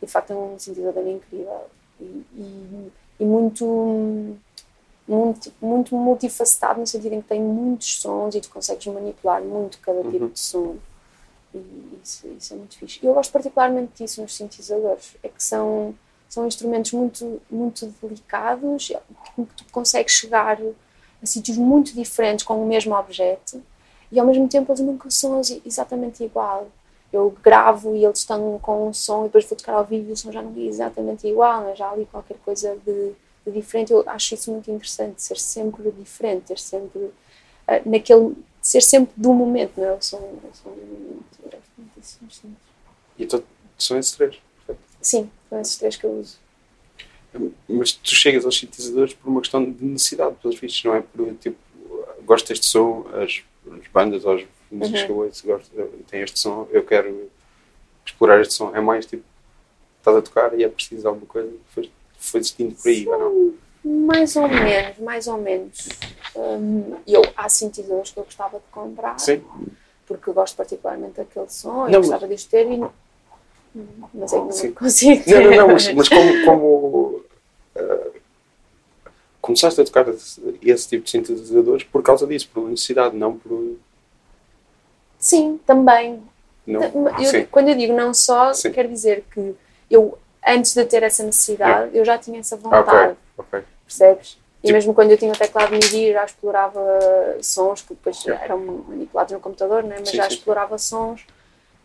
E 0.00 0.06
de 0.06 0.12
facto 0.12 0.32
é 0.32 0.36
um 0.36 0.56
sintetizador 0.58 1.06
incrível 1.06 1.66
e, 2.00 2.24
e, 2.34 2.92
e 3.20 3.24
muito, 3.24 4.36
muito, 5.06 5.52
muito 5.60 5.96
multifacetado 5.96 6.80
no 6.80 6.86
sentido 6.86 7.14
em 7.14 7.20
que 7.20 7.28
tem 7.28 7.40
muitos 7.40 8.00
sons 8.00 8.36
e 8.36 8.40
tu 8.40 8.50
consegues 8.50 8.86
manipular 8.86 9.42
muito 9.42 9.78
cada 9.80 10.02
tipo 10.04 10.28
de 10.28 10.38
som. 10.38 10.76
E 11.52 11.98
isso, 12.02 12.26
isso 12.38 12.54
é 12.54 12.56
muito 12.56 12.78
fixe. 12.78 13.00
E 13.02 13.06
eu 13.06 13.14
gosto 13.14 13.32
particularmente 13.32 13.92
disso 13.96 14.22
nos 14.22 14.34
sintetizadores, 14.34 15.16
é 15.24 15.28
que 15.28 15.42
são, 15.42 15.92
são 16.28 16.46
instrumentos 16.46 16.92
muito, 16.92 17.42
muito 17.50 17.92
delicados, 18.00 18.92
que 19.34 19.44
tu 19.56 19.64
consegues 19.72 20.14
chegar 20.14 20.58
a 21.20 21.26
sítios 21.26 21.58
muito 21.58 21.92
diferentes 21.94 22.44
com 22.44 22.62
o 22.62 22.66
mesmo 22.66 22.94
objeto 22.94 23.60
e 24.12 24.20
ao 24.20 24.26
mesmo 24.26 24.46
tempo 24.46 24.70
eles 24.70 24.80
nunca 24.80 25.10
são 25.10 25.38
ex- 25.38 25.60
exatamente 25.64 26.22
igual. 26.22 26.68
Eu 27.12 27.34
gravo 27.42 27.94
e 27.96 28.04
eles 28.04 28.20
estão 28.20 28.58
com 28.60 28.88
um 28.88 28.92
som 28.92 29.22
e 29.22 29.24
depois 29.24 29.44
vou 29.46 29.56
tocar 29.58 29.74
ao 29.74 29.84
vivo 29.84 30.10
e 30.10 30.12
o 30.12 30.16
som 30.16 30.30
já 30.30 30.40
não 30.42 30.54
é 30.56 30.60
exatamente 30.60 31.26
igual, 31.26 31.62
mas 31.64 31.78
já 31.78 31.86
há 31.86 31.90
ali 31.92 32.06
qualquer 32.06 32.36
coisa 32.44 32.76
de, 32.86 33.12
de 33.46 33.52
diferente. 33.52 33.92
Eu 33.92 34.02
acho 34.06 34.34
isso 34.34 34.50
muito 34.52 34.70
interessante, 34.70 35.22
ser 35.22 35.38
sempre 35.38 35.90
diferente, 35.90 36.44
ter 36.46 36.58
sempre 36.58 37.10
ah, 37.66 37.80
naquele 37.84 38.34
ser 38.62 38.80
sempre 38.80 39.12
do 39.16 39.32
momento, 39.32 39.72
não 39.76 39.84
é? 39.84 39.96
Do 39.96 40.16
momento. 40.20 41.22
Eu 41.42 41.50
gosto 41.50 41.72
muito 41.78 42.06
sons. 42.06 42.42
E 43.18 43.24
então, 43.24 43.42
são 43.76 43.98
esses 43.98 44.12
três. 44.12 44.38
Sim, 45.00 45.30
são 45.50 45.60
esses 45.60 45.76
três 45.76 45.96
que 45.96 46.04
eu 46.04 46.12
uso. 46.12 46.38
Mas 47.68 47.92
tu 47.92 48.14
chegas 48.14 48.44
aos 48.44 48.58
sintetizadores 48.58 49.14
por 49.14 49.28
uma 49.28 49.40
questão 49.40 49.64
de 49.64 49.84
necessidade, 49.84 50.36
pelos 50.40 50.58
vistos, 50.58 50.84
não 50.84 50.94
é 50.94 51.00
por 51.00 51.34
tipo, 51.36 51.56
gosto 52.24 52.48
deste 52.48 52.66
som, 52.66 53.06
as, 53.14 53.42
as 53.70 53.86
bandas 53.88 54.24
ou 54.24 54.34
as 54.34 54.44
músicas 54.70 55.00
Uhum. 55.00 55.06
que 55.06 55.12
eu 55.12 55.16
ouço 55.18 55.46
gostam, 55.46 55.88
têm 56.08 56.22
este 56.22 56.38
som, 56.38 56.66
eu 56.70 56.82
quero 56.84 57.30
explorar 58.04 58.40
este 58.40 58.54
som. 58.54 58.74
É 58.74 58.80
mais 58.80 59.06
tipo, 59.06 59.22
estás 59.98 60.16
a 60.16 60.22
tocar 60.22 60.58
e 60.58 60.64
é 60.64 60.68
preciso 60.68 61.06
alguma 61.08 61.26
coisa, 61.26 61.52
foi, 61.68 61.90
foi 62.18 62.40
destino 62.40 62.72
por 62.72 62.88
aí, 62.88 63.06
ou 63.08 63.18
não? 63.18 63.54
Mais 64.06 64.36
ou 64.36 64.48
menos, 64.48 64.98
mais 64.98 65.26
ou 65.26 65.38
menos. 65.38 65.88
Hum, 66.36 66.96
eu, 67.06 67.22
há 67.36 67.48
sintetizadores 67.48 68.10
que 68.10 68.18
eu 68.18 68.24
gostava 68.24 68.58
de 68.58 68.64
comprar, 68.70 69.18
Sim, 69.18 69.42
porque 70.06 70.30
eu 70.30 70.34
gosto 70.34 70.56
particularmente 70.56 71.16
daquele 71.16 71.48
som 71.48 71.88
Não, 71.88 72.00
gostava 72.00 72.26
de 72.26 72.34
os 72.34 72.44
ter, 72.44 72.70
e, 72.70 72.78
mas 74.14 74.32
é 74.32 74.36
que 74.36 74.44
não 74.44 74.72
consigo 74.72 75.22
não, 75.26 75.42
não, 75.42 75.56
não, 75.56 75.68
mas, 75.68 75.92
mas 75.92 76.08
como, 76.08 76.44
como 76.44 77.24
começaste 79.42 79.80
a 79.80 79.84
tocar 79.84 80.06
esse, 80.08 80.88
tipo 80.88 81.04
de 81.04 81.10
sintetizadores 81.10 81.82
por 81.84 82.02
causa 82.02 82.26
disso, 82.26 82.48
por 82.54 82.68
necessidade, 82.70 83.16
não 83.16 83.36
por. 83.36 83.76
Sim, 85.18 85.60
também. 85.66 86.22
Não, 86.66 86.80
Eu- 87.18 87.24
sim. 87.26 87.44
quando 87.50 87.68
eu 87.68 87.74
digo 87.74 87.92
não 87.92 88.14
só, 88.14 88.54
Sim. 88.54 88.70
quer 88.70 88.86
dizer 88.88 89.24
que 89.34 89.54
eu, 89.90 90.16
antes 90.46 90.72
de 90.74 90.84
ter 90.84 91.02
essa 91.02 91.24
necessidade, 91.24 91.96
eu 91.96 92.04
já 92.04 92.16
tinha 92.16 92.38
essa 92.38 92.56
vontade. 92.56 93.16
ok, 93.36 93.58
ok. 93.60 93.62
percebes? 93.84 94.38
E 94.62 94.66
Tipo- 94.68 94.72
mesmo 94.74 94.94
quando 94.94 95.10
eu 95.10 95.18
tinha 95.18 95.32
o 95.32 95.36
teclado 95.36 95.72
MIDI, 95.72 96.12
já 96.12 96.24
explorava 96.24 96.80
sons 97.42 97.82
que 97.82 97.94
depois 97.94 98.24
eram 98.28 98.58
manipulados 98.88 99.32
no 99.32 99.40
computador, 99.40 99.82
né? 99.82 99.96
mas 99.98 100.10
Sim, 100.10 100.16
já 100.18 100.28
sim. 100.30 100.36
explorava 100.36 100.78
sons 100.78 101.26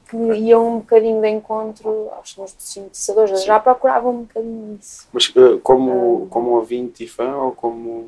que 0.10 0.16
iam 0.16 0.76
um 0.76 0.80
bocadinho 0.80 1.22
de 1.22 1.30
encontro 1.30 2.10
aos 2.12 2.30
sons 2.32 2.54
dos 2.54 2.64
sintetizadores. 2.66 3.44
Já 3.44 3.60
procurava 3.60 4.10
um 4.10 4.22
bocadinho 4.24 4.78
isso. 4.80 5.08
Mas 5.12 5.32
ah, 5.36 5.60
como, 5.64 6.26
Ah. 6.26 6.34
como 6.34 6.52
ouvinte 6.52 7.04
e 7.04 7.08
fã 7.08 7.36
ou 7.36 7.52
como 7.52 8.08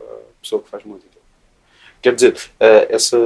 ah, 0.00 0.18
pessoa 0.40 0.62
que 0.62 0.68
faz 0.68 0.84
música? 0.84 1.10
Quer 2.00 2.14
dizer, 2.16 2.36
eh, 2.58 2.88
essa 2.90 3.16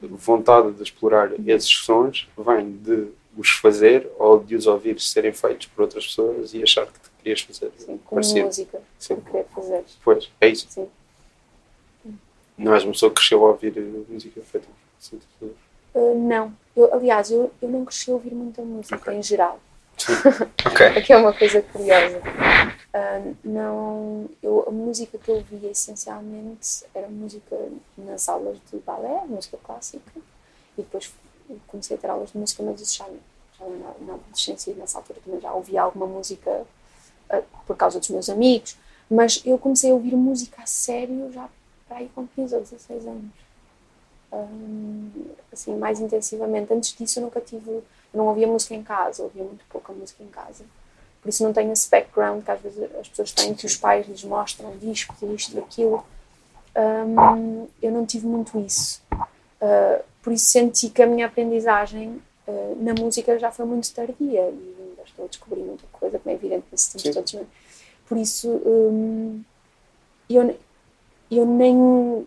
vontade 0.00 0.70
de 0.72 0.82
explorar 0.82 1.32
esses 1.46 1.68
sons 1.78 2.28
vem 2.38 2.70
de 2.78 3.08
os 3.36 3.50
fazer 3.50 4.08
ou 4.18 4.38
de 4.38 4.54
os 4.54 4.66
ouvir 4.68 5.00
serem 5.00 5.32
feitos 5.32 5.66
por 5.66 5.82
outras 5.82 6.06
pessoas 6.06 6.54
e 6.54 6.62
achar 6.62 6.86
que 6.86 6.92
querias 7.18 7.40
fazer. 7.40 7.72
Sim, 7.76 7.98
como 8.04 8.20
Parecido. 8.22 8.46
música, 8.46 8.80
Sim. 8.98 9.16
querer 9.16 9.46
fazer. 9.52 9.84
Pois, 10.04 10.30
é 10.40 10.48
isso. 10.48 10.66
Sim. 10.70 10.88
Não 12.56 12.72
és 12.74 12.84
uma 12.84 12.92
pessoa 12.92 13.10
que 13.10 13.16
cresceu 13.16 13.44
a 13.44 13.48
ouvir 13.50 13.76
eh, 13.76 13.80
música 14.08 14.40
feita 14.40 14.66
por 14.66 15.02
sintetizadores. 15.04 15.60
Uh, 15.94 16.14
não, 16.28 16.52
eu, 16.76 16.92
aliás, 16.94 17.30
eu, 17.30 17.50
eu 17.60 17.68
não 17.68 17.84
cresci 17.84 18.10
a 18.10 18.14
ouvir 18.14 18.34
muita 18.34 18.62
música 18.62 18.96
Ok. 18.96 19.14
em 19.14 19.22
geral. 19.22 19.58
Ok. 20.66 20.86
Aqui 20.88 21.12
é 21.12 21.16
uma 21.16 21.32
coisa 21.32 21.62
curiosa. 21.62 22.20
Ah, 22.92 23.22
não, 23.44 24.28
eu, 24.42 24.64
a 24.68 24.70
música 24.70 25.16
que 25.16 25.28
eu 25.30 25.36
ouvia 25.36 25.70
essencialmente 25.70 26.84
era 26.94 27.08
música 27.08 27.56
nas 27.96 28.28
aulas 28.28 28.58
de 28.70 28.78
balé, 28.78 29.22
música 29.26 29.56
clássica, 29.62 30.12
e 30.76 30.82
depois 30.82 31.10
comecei 31.66 31.96
a 31.96 32.00
ter 32.00 32.10
aulas 32.10 32.32
de 32.32 32.38
música, 32.38 32.62
mas 32.62 32.80
isso 32.80 32.98
já, 32.98 33.06
já 33.58 33.64
na, 33.64 34.06
na 34.06 34.14
adolescência 34.14 34.70
e 34.70 34.74
nessa 34.74 34.98
altura 34.98 35.20
também 35.24 35.40
já 35.40 35.52
ouvia 35.52 35.82
alguma 35.82 36.06
música 36.06 36.66
ah, 37.30 37.42
por 37.66 37.76
causa 37.76 37.98
dos 37.98 38.10
meus 38.10 38.28
amigos, 38.28 38.76
mas 39.10 39.40
eu 39.46 39.56
comecei 39.56 39.90
a 39.90 39.94
ouvir 39.94 40.14
música 40.16 40.62
a 40.62 40.66
sério 40.66 41.30
já 41.32 41.48
para 41.88 41.98
aí 41.98 42.10
com 42.14 42.26
15 42.26 42.54
ou 42.54 42.60
16 42.60 43.06
anos. 43.06 43.45
Assim, 45.52 45.76
mais 45.76 46.00
intensivamente. 46.00 46.72
Antes 46.72 46.94
disso 46.96 47.18
eu 47.18 47.24
nunca 47.24 47.40
tive, 47.40 47.82
não 48.12 48.26
ouvia 48.26 48.46
música 48.46 48.74
em 48.74 48.82
casa, 48.82 49.22
ouvia 49.22 49.42
muito 49.42 49.64
pouca 49.70 49.92
música 49.92 50.22
em 50.22 50.28
casa. 50.28 50.64
Por 51.22 51.30
isso 51.30 51.42
não 51.42 51.52
tenho 51.52 51.72
esse 51.72 51.90
background 51.90 52.44
que 52.44 52.50
às 52.50 52.60
vezes 52.60 52.82
as 53.00 53.08
pessoas 53.08 53.32
têm, 53.32 53.54
que 53.54 53.66
os 53.66 53.76
pais 53.76 54.06
lhes 54.06 54.22
mostram 54.22 54.76
discos, 54.76 55.16
isto, 55.22 55.58
aquilo. 55.58 56.04
Hum, 56.76 57.66
eu 57.82 57.90
não 57.90 58.04
tive 58.04 58.26
muito 58.26 58.60
isso. 58.60 59.02
Uh, 59.12 60.04
por 60.22 60.32
isso 60.32 60.44
senti 60.46 60.90
que 60.90 61.02
a 61.02 61.06
minha 61.06 61.26
aprendizagem 61.26 62.22
uh, 62.46 62.76
na 62.80 62.92
música 62.94 63.38
já 63.38 63.50
foi 63.50 63.64
muito 63.64 63.92
tardia 63.92 64.40
e 64.40 64.76
ainda 64.78 65.02
estou 65.04 65.24
a 65.24 65.28
descobrir 65.28 65.62
muita 65.62 65.84
coisa, 65.90 66.18
como 66.18 66.30
é 66.30 66.34
evidente 66.36 66.66
nesses 66.70 66.92
tempos 66.92 67.14
todos. 67.14 67.34
é? 67.34 67.44
Por 68.06 68.18
isso 68.18 68.48
hum, 68.48 69.42
eu, 70.28 70.56
eu 71.30 71.46
nem 71.46 72.26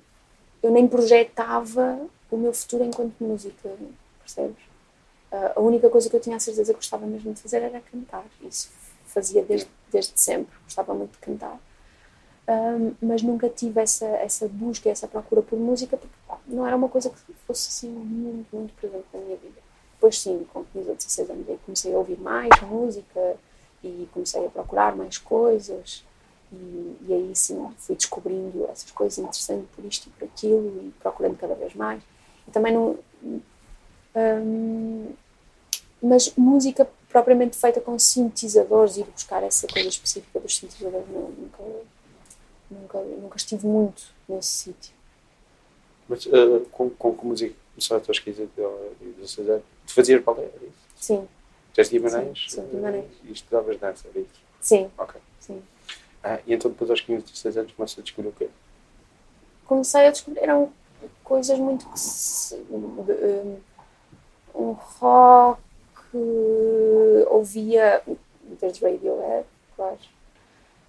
eu 0.61 0.71
nem 0.71 0.87
projetava 0.87 1.99
o 2.29 2.37
meu 2.37 2.53
futuro 2.53 2.83
enquanto 2.83 3.13
música, 3.19 3.69
percebes? 4.19 4.63
Ah, 5.31 5.53
a 5.55 5.61
única 5.61 5.89
coisa 5.89 6.09
que 6.09 6.15
eu 6.15 6.19
tinha 6.19 6.35
a 6.35 6.39
certeza 6.39 6.73
que 6.73 6.79
gostava 6.79 7.05
mesmo 7.05 7.33
de 7.33 7.41
fazer 7.41 7.61
era 7.61 7.79
cantar. 7.79 8.25
Isso 8.41 8.69
fazia 9.05 9.43
desde, 9.43 9.69
desde 9.91 10.19
sempre, 10.19 10.55
gostava 10.63 10.93
muito 10.93 11.11
de 11.11 11.19
cantar. 11.19 11.59
Ahm, 12.47 12.93
mas 13.01 13.21
nunca 13.21 13.47
tive 13.49 13.79
essa, 13.81 14.07
essa 14.07 14.47
busca, 14.47 14.89
essa 14.89 15.07
procura 15.07 15.41
por 15.41 15.57
música, 15.59 15.97
porque 15.97 16.15
não 16.47 16.65
era 16.65 16.75
uma 16.75 16.89
coisa 16.89 17.09
que 17.09 17.33
fosse 17.45 17.69
assim 17.69 17.89
muito, 17.89 18.55
muito 18.55 18.73
presente 18.73 19.05
na 19.13 19.19
minha 19.19 19.37
vida. 19.37 19.61
Depois 19.93 20.17
sim, 20.19 20.47
com 20.51 20.63
15 20.63 20.89
ou 20.89 20.95
16 20.95 21.29
anos, 21.29 21.45
comecei 21.65 21.93
a 21.93 21.97
ouvir 21.97 22.19
mais 22.19 22.49
música 22.61 23.35
e 23.83 24.07
comecei 24.13 24.45
a 24.45 24.49
procurar 24.49 24.95
mais 24.95 25.17
coisas. 25.17 26.03
E, 26.51 26.95
e 27.07 27.13
aí 27.13 27.35
sim 27.35 27.69
fui 27.77 27.95
descobrindo 27.95 28.65
essas 28.71 28.89
coisas 28.91 29.17
interessantes 29.19 29.67
por 29.75 29.85
isto 29.85 30.07
e 30.07 30.09
por 30.11 30.25
aquilo 30.25 30.83
e 30.87 30.91
procurando 30.99 31.37
cada 31.37 31.53
vez 31.55 31.73
mais. 31.75 32.01
E 32.47 32.51
também 32.51 32.73
não. 32.73 32.97
hum, 34.15 35.13
mas 36.01 36.33
música 36.35 36.89
propriamente 37.09 37.57
feita 37.57 37.81
com 37.81 37.97
sintetizadores, 37.99 38.97
ir 38.97 39.03
buscar 39.05 39.43
essa 39.43 39.67
coisa 39.67 39.89
específica 39.89 40.39
dos 40.39 40.55
sintetizadores, 40.55 41.07
não, 41.09 41.29
nunca, 41.29 41.63
nunca, 42.69 42.99
nunca 42.99 43.37
estive 43.37 43.65
muito 43.67 44.03
nesse 44.27 44.49
sítio. 44.49 44.93
Mas 46.07 46.25
eh, 46.25 46.65
com, 46.71 46.89
com 46.89 47.15
que 47.15 47.25
música 47.25 47.55
começaste 47.75 48.09
aos 48.09 48.19
15 48.19 48.49
e 49.01 49.05
16 49.17 49.49
anos? 49.49 49.63
Tu 49.85 49.93
fazias 49.93 50.23
balé, 50.23 50.43
era 50.43 50.65
isso? 50.65 50.79
Sim, 50.99 51.27
Tu 51.73 51.81
és 51.81 51.89
de 51.89 51.97
Guimarães? 51.99 52.45
Sim, 52.49 52.55
sim, 52.61 52.65
de 52.67 52.71
Guimarães. 52.75 53.05
eh, 53.05 53.27
E 53.27 53.31
estudavas 53.31 53.77
dança, 53.79 54.07
era 54.07 54.19
isso? 54.19 54.29
sim, 54.61 54.89
Ok. 54.97 55.15
sim. 55.39 55.61
Ah, 56.23 56.39
e 56.45 56.53
então 56.53 56.69
depois 56.69 56.89
aos 56.89 57.01
15 57.01 57.21
e 57.21 57.25
16 57.31 57.57
anos 57.57 57.71
começaste 57.73 57.99
a 58.01 58.03
descobrir 58.03 58.29
o 58.29 58.33
quê? 58.33 58.49
comecei 59.65 60.07
a 60.07 60.11
descobrir 60.11 60.41
eram 60.41 60.71
coisas 61.23 61.57
muito 61.59 61.85
que 61.89 61.99
se- 61.99 62.55
de- 62.57 63.57
um 64.55 64.71
rock 64.71 65.59
ouvia 67.29 68.01
desde 68.59 68.83
Radiohead 68.83 69.45
claro. 69.75 69.97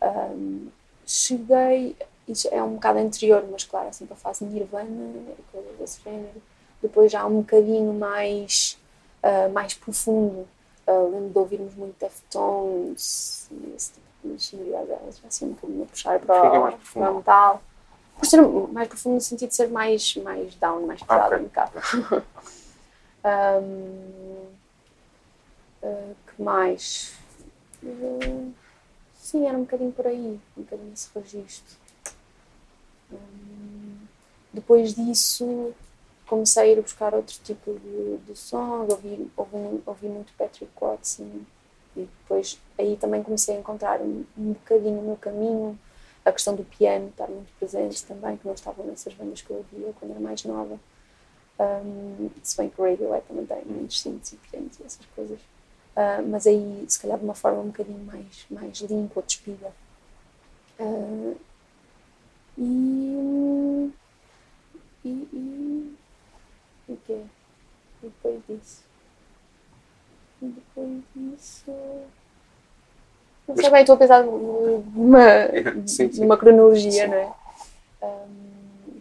Um, 0.03 0.69
cheguei 1.07 1.95
isso 2.27 2.49
é 2.51 2.63
um 2.63 2.75
bocado 2.75 2.99
anterior 3.01 3.45
mas 3.51 3.65
claro 3.65 3.89
assim 3.89 4.07
para 4.07 4.15
a 4.15 4.19
fase 4.19 4.45
Nirvana 4.45 4.89
coisas 5.53 5.77
desse 5.79 6.03
género. 6.03 6.41
Depois 6.83 7.13
já 7.13 7.27
um 7.27 7.41
bocadinho 7.41 7.93
mais 7.93 8.79
ah, 9.23 9.49
mais 9.51 9.75
profundo. 9.75 10.49
Ah, 10.87 10.93
lembro 10.93 11.29
de 11.31 11.39
ouvirmos 11.39 11.75
muito 11.75 11.97
Deftones 12.01 13.49
esse 13.77 13.93
tipo 13.93 14.07
sonoridades 14.39 15.19
já 15.19 15.29
assim 15.29 15.47
um 15.47 15.53
bocadinho 15.53 15.83
a 15.83 15.87
puxar 15.87 16.19
para, 16.21 16.61
o- 16.61 17.17
metal 17.17 17.63
por 18.19 18.27
ser 18.27 18.43
mais 18.43 18.89
profundo 18.89 19.15
no 19.15 19.21
sentido 19.21 19.49
de 19.49 19.55
ser 19.57 19.69
mais, 19.69 20.15
mais 20.17 20.55
down, 20.57 20.87
mais 20.87 21.03
pesado 21.03 21.35
ok. 21.37 21.39
um 21.39 21.45
bocado. 21.45 21.73
Ahm, 23.25 24.47
ah, 25.83 26.13
que 26.27 26.43
mais? 26.43 27.15
Ah, 27.85 28.49
sim, 29.15 29.47
era 29.47 29.57
um 29.57 29.63
bocadinho 29.63 29.93
por 29.93 30.07
aí, 30.07 30.39
um 30.57 30.63
bocadinho 30.63 30.93
esse 30.93 31.09
registro. 31.19 31.77
Ahm, 33.13 34.07
depois 34.53 34.95
disso 34.95 35.73
comecei 36.27 36.63
a 36.63 36.67
ir 36.79 36.83
buscar 36.83 37.15
outro 37.15 37.37
tipo 37.43 37.73
de, 37.73 38.19
de 38.19 38.37
sons, 38.39 38.89
ouvi, 38.91 39.31
ouvi, 39.37 39.83
ouvi 39.87 40.09
muito 40.09 40.33
Patrick 40.35 40.71
Watson 40.81 41.41
e 41.97 42.01
depois 42.01 42.59
aí 42.79 42.97
também 42.97 43.23
comecei 43.23 43.57
a 43.57 43.59
encontrar 43.59 44.01
um, 44.01 44.25
um 44.37 44.53
bocadinho 44.53 45.03
no 45.03 45.17
caminho 45.17 45.79
a 46.25 46.33
questão 46.33 46.55
do 46.55 46.65
piano 46.65 47.09
estar 47.09 47.29
muito 47.29 47.51
presente 47.59 48.05
também, 48.05 48.37
que 48.37 48.47
não 48.47 48.55
estavam 48.55 48.85
nessas 48.87 49.15
bandas 49.15 49.41
que 49.43 49.51
eu 49.51 49.57
ouvia 49.57 49.93
quando 49.99 50.13
era 50.13 50.21
mais 50.21 50.45
nova. 50.45 50.79
Um, 51.59 52.31
se 52.43 52.57
bem 52.57 52.69
que 52.69 52.81
o 52.81 52.85
Radiohead 52.85 53.25
também 53.27 53.47
tem 53.47 53.65
muitos 53.65 54.01
sintes 54.01 54.33
e 54.33 54.37
potentes 54.37 54.79
e 54.81 54.85
essas 54.85 55.07
coisas. 55.15 55.39
Ah, 55.97 56.23
mas 56.23 56.47
aí, 56.47 56.85
se 56.89 57.01
calhar, 57.01 57.19
de 57.19 57.25
uma 57.25 57.35
forma 57.35 57.61
um 57.61 57.67
bocadinho 57.67 58.03
mais, 58.05 58.47
mais 58.51 58.81
limpa 58.81 59.21
ou 59.21 59.23
despida. 59.23 59.73
Ah, 60.79 61.35
e. 62.57 63.93
E. 65.05 65.09
E. 65.09 65.97
E 66.89 66.93
o 66.93 66.97
quê? 67.07 67.23
E 68.03 68.07
depois 68.07 68.41
disso? 68.49 68.90
E 70.43 70.47
depois 70.47 71.01
disso. 71.15 71.71
Não 73.49 73.57
sei 73.57 73.71
bem, 73.71 73.81
estou 73.81 73.95
a 73.97 73.99
pensar 73.99 74.23
numa, 74.25 75.21
Sim, 75.87 76.13
sim. 76.13 76.21
numa 76.21 76.37
cronologia, 76.37 77.05
Sim. 77.05 77.07
não 77.09 77.15
é? 77.17 77.33
Ahm, 78.03 79.01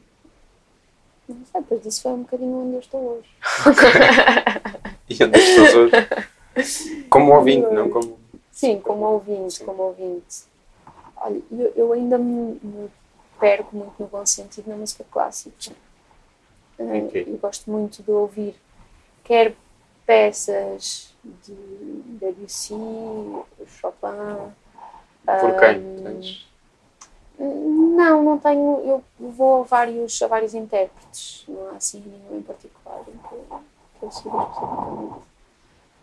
não 1.30 1.46
sei, 1.46 1.62
depois 1.62 1.84
disso 1.84 2.02
foi 2.02 2.12
um 2.12 2.24
bocadinho 2.24 2.58
onde 2.58 2.74
eu 2.76 2.80
estou 2.80 3.02
hoje. 3.18 3.30
E 5.12 5.24
onde 5.24 5.40
estás 5.40 5.74
hoje? 5.74 5.96
Como 7.10 7.34
ouvinte, 7.34 7.68
não 7.74 7.90
como. 7.90 8.20
Sim, 8.52 8.80
como 8.80 9.06
ouvinte, 9.06 9.64
como 9.64 9.82
ouvinte. 9.84 10.44
Olha, 11.18 11.42
eu, 11.52 11.74
eu 11.76 11.94
ainda 11.94 12.18
me, 12.18 12.60
me 12.62 12.90
perco 13.40 13.76
muito 13.76 13.94
no 13.98 14.06
bom 14.08 14.24
sentido 14.26 14.68
na 14.70 14.76
música 14.76 15.04
clássica. 15.10 15.72
Eh, 16.78 17.04
Ok. 17.06 17.26
Eu 17.28 17.38
gosto 17.38 17.72
muito 17.72 18.04
de 18.04 18.12
ouvir 18.12 18.54
quer 19.24 19.56
peças 20.06 21.09
de 21.24 21.54
Debussy, 22.20 22.76
Chopin. 23.68 24.54
Por 25.26 25.60
quem? 25.60 26.04
Tens? 26.04 26.50
Não, 27.38 28.24
não 28.24 28.38
tenho. 28.38 28.82
Eu 28.86 29.04
vou 29.20 29.62
a 29.62 29.64
vários, 29.64 30.22
a 30.22 30.28
vários 30.28 30.54
intérpretes, 30.54 31.46
não 31.48 31.70
há 31.70 31.72
assim 31.78 32.02
nenhum 32.06 32.40
em 32.40 32.42
particular 32.42 33.02
em 33.08 33.18
que 33.18 33.34
eu, 33.34 33.62
que 34.00 34.06
eu 34.06 34.12
siga 34.12 34.38
especificamente. 34.38 35.22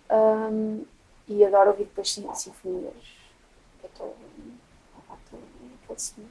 Ahm, 0.08 0.84
e 1.28 1.44
adoro 1.44 1.70
ouvir 1.70 1.84
depois 1.84 2.10
sim, 2.10 2.26
sinfonias. 2.34 2.94
Beethoven, 3.82 4.58
aquele 5.82 5.98
senhor. 5.98 6.28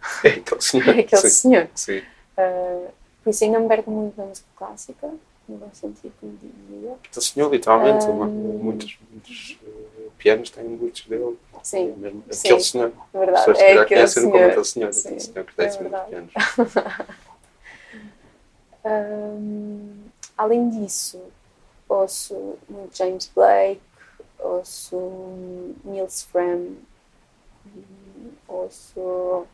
É 0.24 0.28
aquele 0.28 0.60
senhor. 0.60 0.88
Aquele 0.98 1.22
Sim. 1.22 1.28
senhor. 1.28 1.68
Sim. 1.74 2.02
Ah, 2.36 2.90
por 3.22 3.30
isso 3.30 3.44
ainda 3.44 3.58
me 3.58 3.68
perco 3.68 3.90
muito 3.90 4.16
na 4.16 4.26
música 4.26 4.48
clássica, 4.56 5.12
no 5.48 5.56
bom 5.58 5.70
sentido, 5.72 6.12
como 6.20 6.32
dizia. 6.36 6.92
Aquele 6.94 7.24
senhor, 7.24 7.50
literalmente. 7.52 8.06
Uma- 8.10 8.26
muitos 8.26 8.98
muitos 9.10 9.58
eh, 9.66 10.08
pianos 10.18 10.50
têm 10.50 10.64
muitos 10.64 11.06
dele. 11.06 11.38
Sim, 11.62 11.92
É 11.92 11.96
mesmo, 11.96 12.22
sim. 12.30 12.48
aquele 12.48 12.60
senhor. 12.60 12.92
É 13.14 13.18
verdade, 13.18 13.38
As 13.38 13.44
pessoas 13.46 13.58
é 13.58 13.72
aquele 13.72 13.86
conhecem-no 13.88 14.28
como 14.30 14.38
senhor. 14.38 14.50
aquele 14.50 14.64
senhor. 14.64 14.92
Sim, 14.92 15.08
Aquele 15.08 15.20
senhor 15.20 15.44
que 15.44 15.50
é 15.50 15.54
tem 15.54 15.66
muitos 15.66 15.78
verdade. 15.82 16.10
pianos. 16.10 16.32
Ahm, 18.84 20.04
além 20.36 20.70
disso, 20.70 21.20
ouço 21.88 22.58
muito 22.68 22.96
James 22.96 23.30
Blake, 23.34 23.80
ouço 24.38 24.96
Niels 25.84 26.22
Fram, 26.22 26.76
ouço. 28.46 29.46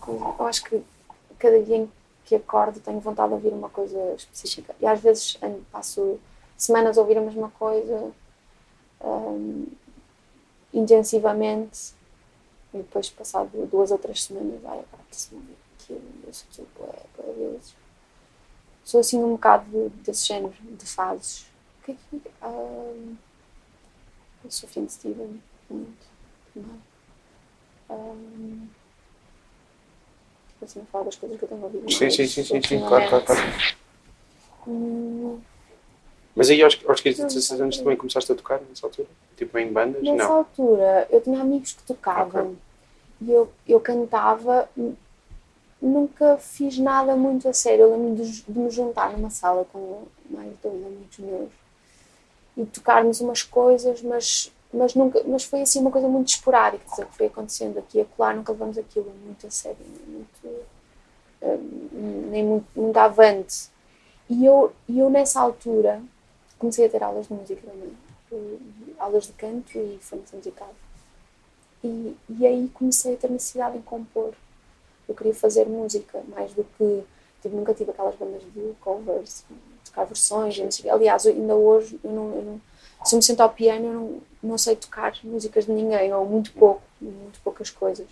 coisa. 0.00 0.24
Eu 0.38 0.46
acho 0.46 0.64
que 0.64 0.82
cada 1.44 1.62
dia 1.62 1.76
em 1.76 1.92
que 2.24 2.34
acordo 2.34 2.80
tenho 2.80 2.98
vontade 3.00 3.28
de 3.28 3.34
ouvir 3.34 3.52
uma 3.52 3.68
coisa 3.68 3.98
específica. 4.14 4.74
E 4.80 4.86
às 4.86 4.98
vezes 5.00 5.38
passo 5.70 6.18
semanas 6.56 6.96
a 6.96 7.02
ouvir 7.02 7.18
a 7.18 7.20
mesma 7.20 7.50
coisa 7.50 8.10
hum, 9.02 9.66
intensivamente 10.72 11.92
e 12.72 12.78
depois 12.78 13.10
passado 13.10 13.50
duas 13.66 13.90
ou 13.90 13.98
três 13.98 14.24
semanas, 14.24 14.64
ai, 14.64 14.78
agora 14.78 15.02
preciso 15.06 15.36
ouvir 15.36 15.56
aquilo, 15.78 16.02
isso, 16.30 16.46
aquilo, 16.50 16.68
bué, 16.78 17.02
bué 17.16 17.32
vezes. 17.50 17.74
Sou 18.82 19.00
assim 19.00 19.22
um 19.22 19.32
bocado 19.32 19.64
de- 19.70 19.88
desse 20.02 20.26
género, 20.26 20.54
de 20.62 20.86
fases. 20.86 21.46
O 21.80 21.84
que 21.84 21.92
é 21.92 21.96
que... 22.10 22.22
hum, 22.42 23.16
eu 24.44 24.50
sou 24.50 24.68
fim 24.68 24.86
de 24.86 24.92
Steven, 24.92 25.42
muito, 25.68 26.06
também. 26.54 26.80
Das 31.04 31.16
coisas 31.16 31.38
que 31.38 31.44
eu 31.44 31.48
tenho 31.48 31.62
ouvido 31.62 31.92
Sim, 31.92 32.10
sim, 32.10 32.26
sim, 32.26 32.44
sim, 32.44 32.62
sim, 32.62 32.78
claro, 32.80 33.08
claro, 33.08 33.24
claro. 33.24 33.40
Hum, 34.66 35.40
Mas 36.34 36.50
aí 36.50 36.62
aos, 36.62 36.78
aos 36.86 37.00
15, 37.00 37.20
Não, 37.20 37.28
16 37.28 37.58
não 37.58 37.64
anos 37.66 37.78
também 37.78 37.96
começaste 37.96 38.32
a 38.32 38.34
tocar 38.34 38.60
nessa 38.60 38.86
altura? 38.86 39.08
Tipo 39.36 39.58
em 39.58 39.72
bandas? 39.72 40.02
Nessa 40.02 40.24
Não. 40.28 40.36
altura, 40.38 41.06
eu 41.10 41.20
tinha 41.20 41.40
amigos 41.40 41.72
que 41.72 41.82
tocavam 41.82 42.42
Ok. 42.46 42.56
e 43.20 43.30
eu, 43.32 43.52
eu 43.68 43.80
cantava, 43.80 44.68
nunca 45.80 46.38
fiz 46.38 46.78
nada 46.78 47.14
muito 47.14 47.48
a 47.48 47.52
sério. 47.52 47.82
Eu 47.82 47.90
lembro 47.96 48.24
de, 48.24 48.42
de 48.42 48.58
me 48.58 48.70
juntar 48.70 49.12
numa 49.12 49.30
sala 49.30 49.64
com 49.72 50.04
mais 50.30 50.52
dois 50.62 50.84
amigos 50.86 51.18
meus 51.18 51.50
e 52.56 52.64
tocarmos 52.66 53.20
umas 53.20 53.42
coisas, 53.42 54.00
mas, 54.02 54.50
mas, 54.74 54.94
nunca, 54.94 55.22
mas 55.26 55.44
foi 55.44 55.62
assim 55.62 55.80
uma 55.80 55.90
coisa 55.90 56.08
muito 56.08 56.28
esporádica, 56.28 57.06
que 57.06 57.16
foi 57.16 57.26
acontecendo 57.26 57.78
aqui 57.78 57.98
e 57.98 58.00
acolá, 58.02 58.34
nunca 58.34 58.52
levamos 58.52 58.78
aquilo 58.78 59.12
muito 59.24 59.46
a 59.46 59.50
sério, 59.50 59.78
muito, 60.06 60.64
eh, 61.42 61.58
nem 62.30 62.44
muito, 62.44 62.66
muito 62.76 62.96
avante. 62.96 63.68
E 64.30 64.44
eu, 64.46 64.72
e 64.88 64.98
eu 64.98 65.10
nessa 65.10 65.40
altura 65.40 66.02
comecei 66.58 66.86
a 66.86 66.90
ter 66.90 67.02
aulas 67.02 67.28
de 67.28 67.34
música 67.34 67.62
também, 67.62 67.92
e- 68.32 68.94
aulas 68.98 69.26
de 69.26 69.32
canto 69.34 69.78
e 69.78 69.98
formação 70.00 70.38
musical. 70.38 70.74
E, 71.82 72.16
e 72.30 72.46
aí 72.46 72.70
comecei 72.72 73.14
a 73.14 73.16
ter 73.16 73.30
necessidade 73.30 73.76
em 73.76 73.82
compor. 73.82 74.32
Eu 75.08 75.14
queria 75.14 75.34
fazer 75.34 75.66
música, 75.66 76.22
mais 76.28 76.52
do 76.54 76.64
que. 76.64 77.04
Tipo, 77.42 77.56
nunca 77.56 77.74
tive 77.74 77.90
aquelas 77.90 78.14
bandas 78.16 78.42
de 78.54 78.72
covers, 78.80 79.44
tocar 79.84 80.04
versões. 80.04 80.58
Aliás, 80.90 81.26
ainda 81.26 81.54
hoje, 81.54 82.00
eu 82.02 82.10
não, 82.10 82.34
eu 82.34 82.42
não- 82.42 82.60
se 83.04 83.14
eu 83.14 83.18
me 83.18 83.22
sento 83.22 83.40
ao 83.40 83.50
piano, 83.50 83.86
eu 83.86 83.92
não, 83.92 84.20
não 84.42 84.58
sei 84.58 84.76
tocar 84.76 85.14
músicas 85.22 85.66
de 85.66 85.72
ninguém, 85.72 86.12
ou 86.12 86.24
muito 86.26 86.52
pouco, 86.52 86.82
muito 87.00 87.38
poucas 87.40 87.70
coisas. 87.70 88.06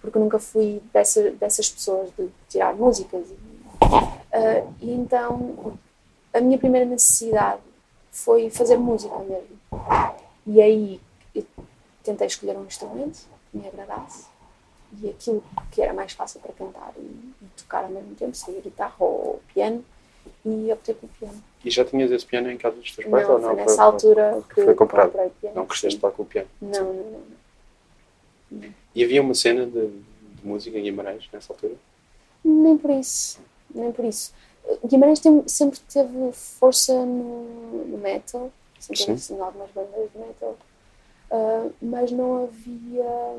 Porque 0.00 0.18
nunca 0.18 0.38
fui 0.38 0.82
dessa, 0.92 1.30
dessas 1.32 1.68
pessoas 1.70 2.10
de 2.18 2.28
tirar 2.48 2.74
músicas. 2.74 3.26
Ah, 4.32 4.66
e 4.80 4.90
então, 4.92 5.78
a 6.32 6.40
minha 6.40 6.58
primeira 6.58 6.86
necessidade 6.86 7.62
foi 8.10 8.50
fazer 8.50 8.76
música 8.76 9.16
mesmo. 9.20 9.58
E 10.46 10.60
aí 10.60 11.00
eu 11.34 11.44
tentei 12.02 12.26
escolher 12.26 12.56
um 12.56 12.64
instrumento 12.64 13.26
que 13.50 13.58
me 13.58 13.66
agradasse 13.66 14.26
e 15.00 15.10
aquilo 15.10 15.42
que 15.70 15.82
era 15.82 15.92
mais 15.92 16.12
fácil 16.12 16.40
para 16.40 16.52
cantar 16.52 16.92
e, 16.96 17.00
e 17.00 17.46
tocar 17.56 17.84
ao 17.84 17.90
mesmo 17.90 18.14
tempo, 18.14 18.36
seria 18.36 18.60
guitarra 18.60 18.94
ou 18.98 19.40
piano, 19.52 19.84
e 20.46 20.72
optei 20.72 20.94
pelo 20.94 21.10
piano. 21.18 21.42
E 21.64 21.70
já 21.70 21.84
tinhas 21.84 22.10
esse 22.12 22.24
piano 22.24 22.50
em 22.50 22.56
casa 22.56 22.76
dos 22.76 22.94
teus 22.94 23.08
pais 23.08 23.26
Não, 23.26 23.34
ou 23.34 23.40
não? 23.40 23.48
foi 23.48 23.56
nessa 23.56 23.82
altura 23.82 24.42
que 24.48 24.64
foi 24.64 24.74
comprado. 24.74 25.12
Não 25.54 25.66
cresceste 25.66 25.98
lá 26.02 26.10
com 26.12 26.22
o 26.22 26.26
piano. 26.26 26.48
Não, 26.62 26.70
não, 26.70 26.94
não. 26.94 27.20
não. 28.52 28.68
E 28.94 29.04
havia 29.04 29.20
uma 29.20 29.34
cena 29.34 29.66
de, 29.66 29.88
de 29.88 30.46
música 30.46 30.78
em 30.78 30.82
Guimarães 30.84 31.28
nessa 31.32 31.52
altura? 31.52 31.74
Nem 32.44 32.78
por 32.78 32.90
isso, 32.90 33.40
nem 33.74 33.90
por 33.90 34.04
isso. 34.04 34.32
Guimarães 34.84 35.18
tem- 35.20 35.46
sempre 35.48 35.78
teve 35.92 36.32
força 36.32 36.92
no, 37.04 37.84
no 37.86 37.98
metal, 37.98 38.50
sempre 38.78 39.04
teve 39.04 39.18
Sim. 39.18 39.34
assim, 39.34 39.42
algumas 39.42 39.70
bandas 39.72 40.08
de 40.12 40.18
metal, 40.18 40.56
Ah, 41.30 41.66
mas 41.82 42.12
não 42.12 42.44
havia. 42.44 43.36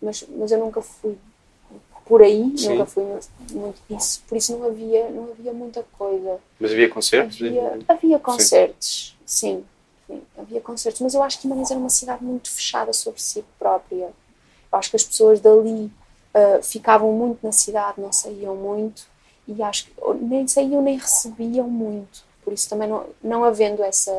Mas, 0.00 0.24
mas 0.36 0.50
eu 0.50 0.58
nunca 0.58 0.80
fui 0.82 1.16
por 2.04 2.22
aí, 2.22 2.52
Sim. 2.56 2.70
nunca 2.70 2.86
fui 2.86 3.04
muito, 3.04 3.28
muito 3.52 3.80
disso, 3.88 4.22
por 4.28 4.36
isso 4.36 4.56
não 4.56 4.66
havia, 4.66 5.10
não 5.10 5.30
havia 5.30 5.52
muita 5.52 5.84
coisa. 5.96 6.38
Mas 6.58 6.72
havia 6.72 6.88
concertos? 6.88 7.36
Havia, 7.40 7.78
havia 7.88 8.18
concertos, 8.18 9.16
sim. 9.24 9.64
sim, 10.06 10.22
havia 10.36 10.60
concertos, 10.60 11.00
mas 11.00 11.14
eu 11.14 11.22
acho 11.22 11.38
que 11.38 11.42
Guimarães 11.42 11.70
era 11.70 11.80
uma 11.80 11.90
cidade 11.90 12.24
muito 12.24 12.50
fechada 12.50 12.92
sobre 12.92 13.20
si 13.20 13.44
própria. 13.58 14.10
Eu 14.72 14.78
acho 14.78 14.90
que 14.90 14.96
as 14.96 15.04
pessoas 15.04 15.40
dali 15.40 15.90
ah, 16.34 16.60
ficavam 16.62 17.12
muito 17.12 17.40
na 17.42 17.52
cidade, 17.52 18.00
não 18.00 18.12
saíam 18.12 18.56
muito 18.56 19.06
e 19.46 19.62
acho 19.62 19.86
que 19.86 19.92
nem 20.20 20.46
saíam 20.48 20.82
nem 20.82 20.96
recebiam 20.96 21.68
muito. 21.68 22.24
Por 22.42 22.52
isso 22.52 22.68
também 22.68 22.88
não, 22.88 23.06
não 23.22 23.44
havendo 23.44 23.82
essa, 23.82 24.12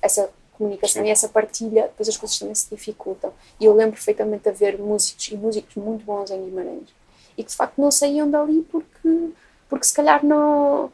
essa 0.00 0.30
comunicação 0.52 1.02
Sim. 1.02 1.08
e 1.08 1.10
essa 1.10 1.28
partilha, 1.28 1.82
depois 1.84 2.08
as 2.08 2.16
coisas 2.16 2.38
também 2.38 2.54
se 2.54 2.68
dificultam. 2.70 3.32
E 3.58 3.64
eu 3.64 3.74
lembro 3.74 3.92
perfeitamente 3.92 4.44
de 4.44 4.50
haver 4.50 4.78
músicos 4.78 5.28
e 5.28 5.36
músicos 5.36 5.74
muito 5.76 6.04
bons 6.04 6.30
em 6.30 6.44
Guimarães 6.44 6.99
e 7.40 7.44
que 7.44 7.50
de 7.50 7.56
facto 7.56 7.80
não 7.80 7.90
saíam 7.90 8.30
dali 8.30 8.62
porque, 8.70 9.30
porque 9.68 9.86
se 9.86 9.94
calhar 9.94 10.24
não 10.24 10.92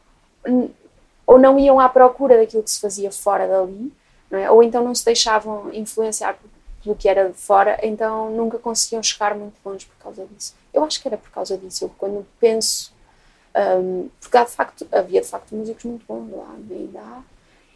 ou 1.25 1.37
não 1.37 1.59
iam 1.59 1.77
à 1.79 1.89
procura 1.89 2.37
daquilo 2.37 2.63
que 2.63 2.71
se 2.71 2.79
fazia 2.79 3.11
fora 3.11 3.45
dali, 3.47 3.91
é? 4.31 4.49
ou 4.49 4.63
então 4.63 4.83
não 4.83 4.95
se 4.95 5.03
deixavam 5.03 5.73
influenciar 5.73 6.39
pelo 6.81 6.95
que 6.95 7.09
era 7.09 7.29
de 7.29 7.37
fora, 7.37 7.77
então 7.83 8.31
nunca 8.31 8.57
conseguiam 8.57 9.03
chegar 9.03 9.35
muito 9.35 9.55
longe 9.65 9.85
por 9.85 9.97
causa 9.97 10.25
disso. 10.25 10.55
Eu 10.73 10.85
acho 10.85 11.01
que 11.01 11.07
era 11.07 11.17
por 11.17 11.29
causa 11.29 11.57
disso. 11.57 11.83
Eu, 11.83 11.89
quando 11.97 12.25
penso, 12.39 12.93
hum, 13.81 14.09
porque 14.21 14.37
há 14.37 14.45
de 14.45 14.51
facto, 14.51 14.87
havia 14.89 15.19
de 15.19 15.27
facto 15.27 15.53
músicos 15.53 15.83
muito 15.83 16.05
bons 16.07 16.31
lá, 16.31 16.55
ainda 16.71 16.99
há, 16.99 17.21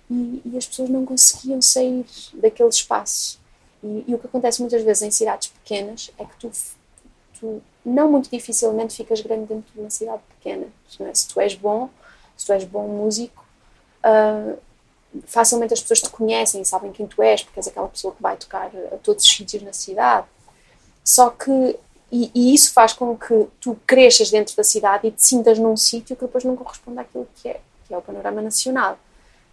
e, 0.10 0.42
e 0.46 0.58
as 0.58 0.66
pessoas 0.66 0.90
não 0.90 1.06
conseguiam 1.06 1.62
sair 1.62 2.06
daquele 2.36 2.70
espaço. 2.70 3.38
E, 3.84 4.06
e 4.08 4.16
o 4.16 4.20
que 4.20 4.28
acontece 4.28 4.62
muitas 4.62 4.82
vezes 4.82 5.04
em 5.04 5.12
cidades 5.12 5.50
pequenas 5.50 6.10
é 6.18 6.24
que 6.24 6.36
tu, 6.38 6.52
tu 7.38 7.62
não 7.86 8.12
muito 8.12 8.30
dificilmente 8.30 8.96
ficas 8.96 9.22
grande 9.22 9.46
dentro 9.46 9.72
de 9.74 9.80
uma 9.80 9.90
cidade 9.90 10.22
pequena. 10.38 10.68
é? 11.00 11.14
Se 11.14 11.28
tu 11.28 11.40
és 11.40 11.56
bom, 11.56 11.90
se 12.38 12.46
tu 12.46 12.54
és 12.54 12.64
bom 12.64 12.88
músico, 12.88 13.46
ah, 14.04 14.56
facilmente 15.26 15.74
as 15.74 15.82
pessoas 15.82 16.02
te 16.02 16.10
conhecem, 16.10 16.64
sabem 16.64 16.92
quem 16.92 17.08
tu 17.08 17.22
és, 17.22 17.44
porque 17.44 17.60
és 17.60 17.68
aquela 17.68 17.88
pessoa 17.88 18.14
que 18.14 18.22
vai 18.22 18.38
tocar 18.38 18.72
a 18.92 18.98
todos 18.98 19.26
os 19.26 19.32
sítios 19.32 19.62
na 19.64 19.74
cidade. 19.74 20.28
Só 21.04 21.30
que, 21.30 21.78
e, 22.12 22.32
e 22.34 22.54
isso 22.54 22.74
faz 22.74 22.94
com 22.94 23.18
que 23.18 23.48
tu 23.60 23.78
cresças 23.86 24.30
dentro 24.30 24.56
da 24.56 24.64
cidade 24.64 25.08
e 25.08 25.12
te 25.12 25.24
sintas 25.24 25.58
num 25.58 25.76
sítio 25.76 26.16
que 26.16 26.26
depois 26.26 26.44
não 26.44 26.56
corresponde 26.56 27.00
àquilo 27.00 27.28
que 27.36 27.50
é, 27.50 27.60
que 27.88 27.94
é 27.94 27.98
o 27.98 28.02
panorama 28.02 28.42
nacional. 28.42 28.98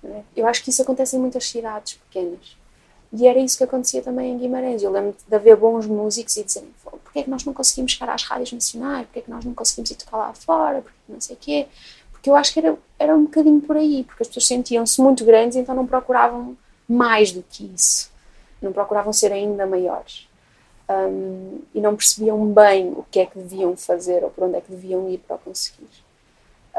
é? 0.04 0.22
Eu 0.36 0.46
acho 0.46 0.62
que 0.62 0.70
isso 0.70 0.82
acontece 0.82 1.16
em 1.16 1.18
muitas 1.18 1.48
cidades 1.48 1.94
pequenas. 1.94 2.57
E 3.12 3.26
era 3.26 3.38
isso 3.38 3.56
que 3.56 3.64
acontecia 3.64 4.02
também 4.02 4.32
em 4.32 4.38
Guimarães. 4.38 4.82
Eu 4.82 4.90
lembro 4.90 5.16
de 5.26 5.34
haver 5.34 5.56
bons 5.56 5.86
músicos 5.86 6.36
e 6.36 6.44
dizerem 6.44 6.70
porquê 7.08 7.20
é 7.20 7.22
que 7.22 7.30
nós 7.30 7.44
não 7.44 7.54
conseguimos 7.54 7.92
chegar 7.92 8.12
às 8.12 8.22
rádios 8.22 8.52
nacionais, 8.52 9.06
porquê 9.06 9.20
é 9.20 9.22
que 9.22 9.30
nós 9.30 9.44
não 9.44 9.54
conseguimos 9.54 9.90
ir 9.90 9.96
tocar 9.96 10.18
lá 10.18 10.32
fora, 10.34 10.82
porque 10.82 10.98
não 11.08 11.20
sei 11.20 11.34
o 11.34 11.38
quê. 11.38 11.66
Porque 12.12 12.28
eu 12.28 12.36
acho 12.36 12.52
que 12.52 12.58
era, 12.58 12.76
era 12.98 13.16
um 13.16 13.24
bocadinho 13.24 13.60
por 13.60 13.76
aí, 13.76 14.04
porque 14.04 14.22
as 14.22 14.28
pessoas 14.28 14.46
sentiam-se 14.46 15.00
muito 15.00 15.24
grandes, 15.24 15.56
então 15.56 15.74
não 15.74 15.86
procuravam 15.86 16.56
mais 16.88 17.32
do 17.32 17.42
que 17.42 17.64
isso. 17.74 18.10
Não 18.60 18.72
procuravam 18.72 19.12
ser 19.12 19.32
ainda 19.32 19.66
maiores. 19.66 20.28
Hum, 20.90 21.60
e 21.74 21.80
não 21.80 21.94
percebiam 21.94 22.46
bem 22.46 22.92
o 22.92 23.04
que 23.10 23.20
é 23.20 23.26
que 23.26 23.38
deviam 23.38 23.76
fazer 23.76 24.24
ou 24.24 24.30
por 24.30 24.44
onde 24.44 24.56
é 24.56 24.60
que 24.60 24.70
deviam 24.70 25.08
ir 25.08 25.18
para 25.18 25.38
conseguir. 25.38 25.86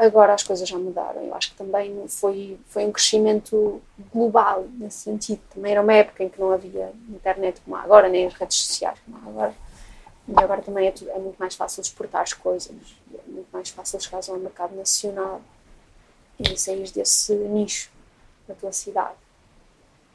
Agora 0.00 0.32
as 0.32 0.42
coisas 0.42 0.66
já 0.66 0.78
mudaram. 0.78 1.22
Eu 1.22 1.34
acho 1.34 1.50
que 1.50 1.56
também 1.56 2.08
foi, 2.08 2.58
foi 2.68 2.86
um 2.86 2.90
crescimento 2.92 3.82
global 4.12 4.64
nesse 4.78 4.98
sentido. 5.00 5.40
Também 5.54 5.72
era 5.72 5.82
uma 5.82 5.92
época 5.92 6.24
em 6.24 6.28
que 6.30 6.40
não 6.40 6.52
havia 6.52 6.90
internet 7.10 7.60
como 7.60 7.76
há 7.76 7.82
agora, 7.82 8.08
nem 8.08 8.26
as 8.26 8.32
redes 8.32 8.56
sociais 8.56 8.98
como 9.04 9.18
há 9.18 9.28
agora. 9.28 9.54
E 10.26 10.32
agora 10.42 10.62
também 10.62 10.86
é, 10.86 10.90
tudo- 10.90 11.10
é 11.10 11.18
muito 11.18 11.36
mais 11.38 11.54
fácil 11.54 11.82
exportar 11.82 12.22
as 12.22 12.32
coisas, 12.32 12.70
é 13.12 13.30
muito 13.30 13.48
mais 13.52 13.68
fácil 13.68 14.00
chegar 14.00 14.20
ao 14.28 14.38
mercado 14.38 14.74
nacional 14.74 15.42
e 16.38 16.56
sair 16.56 16.90
desse 16.90 17.34
nicho 17.34 17.90
da 18.48 18.54
tua 18.54 18.72
cidade. 18.72 19.14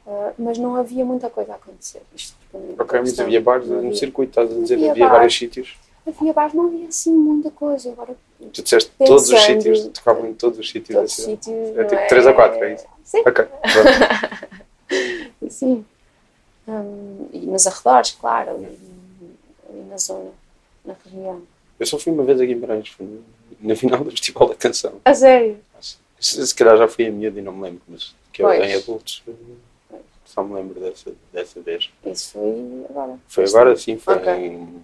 Ah, 0.04 0.32
mas 0.36 0.58
não 0.58 0.74
havia 0.74 1.04
muita 1.04 1.30
coisa 1.30 1.52
a 1.52 1.56
acontecer. 1.56 2.02
Isto 2.14 2.34
à 2.54 2.82
Ok, 2.82 3.00
mas 3.00 3.20
havia 3.20 3.40
bares 3.40 3.68
no 3.68 3.94
circuito, 3.94 4.30
estás 4.30 4.50
a 4.50 4.60
dizer, 4.60 4.74
Havia 4.74 4.90
havia 4.90 5.08
vários 5.08 5.36
sítios. 5.38 5.76
Havia 6.06 6.32
bares, 6.32 6.54
não 6.54 6.66
havia 6.66 6.86
assim 6.88 7.10
muita 7.12 7.50
coisa. 7.50 7.90
Agora, 7.90 8.16
Tu 8.52 8.62
disseste 8.62 8.90
todos 8.98 9.24
os 9.24 9.30
Pensando- 9.30 9.62
sítios, 9.62 9.86
tocavam 9.88 10.26
em 10.28 10.34
todos 10.34 10.58
os 10.58 10.70
sítios 10.70 10.94
todos 10.96 11.10
os 11.10 11.16
cidade. 11.24 11.44
sítios. 11.44 11.78
É 11.78 11.84
tipo 11.84 12.08
3 12.08 12.26
a 12.26 12.32
4, 12.32 12.64
é 12.64 12.74
isso? 12.74 12.86
Sim, 13.02 13.18
Ok, 13.26 13.44
pronto. 13.72 15.50
sim. 15.50 15.84
Hum, 16.68 17.28
e 17.32 17.38
nos 17.40 17.66
arredores, 17.66 18.12
claro, 18.12 18.50
ali, 18.50 18.78
ali 19.68 19.82
na 19.88 19.96
zona, 19.98 20.30
na 20.84 20.94
região. 21.04 21.42
Eu 21.78 21.86
só 21.86 21.98
fui 21.98 22.12
uma 22.12 22.24
vez 22.24 22.40
a 22.40 22.44
Guimarães, 22.44 22.88
foi 22.88 23.06
no- 23.06 23.24
na 23.60 23.76
final 23.76 24.02
do 24.02 24.10
Festival 24.10 24.48
da 24.48 24.54
Canção. 24.54 24.94
A 25.04 25.14
sério? 25.14 25.58
Se, 26.18 26.44
se 26.46 26.54
calhar 26.54 26.76
já 26.76 26.88
fui 26.88 27.06
a 27.06 27.10
miúdo 27.10 27.38
e 27.38 27.42
não 27.42 27.52
me 27.52 27.62
lembro, 27.62 27.82
mas 27.88 28.14
que 28.32 28.42
eu 28.42 28.50
em 28.52 28.74
adultos 28.74 29.22
só 30.24 30.42
me 30.42 30.54
lembro 30.54 30.80
dessa, 30.80 31.12
dessa 31.32 31.60
vez. 31.60 31.90
Isso 32.04 32.32
foi 32.32 32.84
agora. 32.90 33.18
Foi 33.28 33.44
agora 33.44 33.76
sim, 33.76 33.96
foi 33.98 34.14
Ok. 34.16 34.32
em 34.34 34.82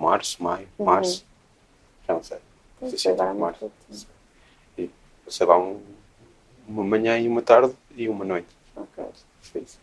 março, 0.00 0.42
maio, 0.42 0.66
Uhum. 0.78 0.86
março. 0.86 1.24
Já 2.08 2.14
não 2.14 2.22
sei. 2.22 2.38
Agora 2.80 2.92
há 2.92 2.96
tipo, 2.96 3.16
muito 3.24 3.38
março. 3.38 3.70
E 4.78 4.90
sei 5.28 5.46
lá, 5.46 5.58
um- 5.58 5.80
uma 6.66 6.84
manhã 6.84 7.18
e 7.18 7.28
uma 7.28 7.42
tarde 7.42 7.72
e 7.96 8.08
uma 8.08 8.24
noite. 8.24 8.48
Ok. 8.76 9.04
Foi 9.42 9.60
isso. 9.62 9.78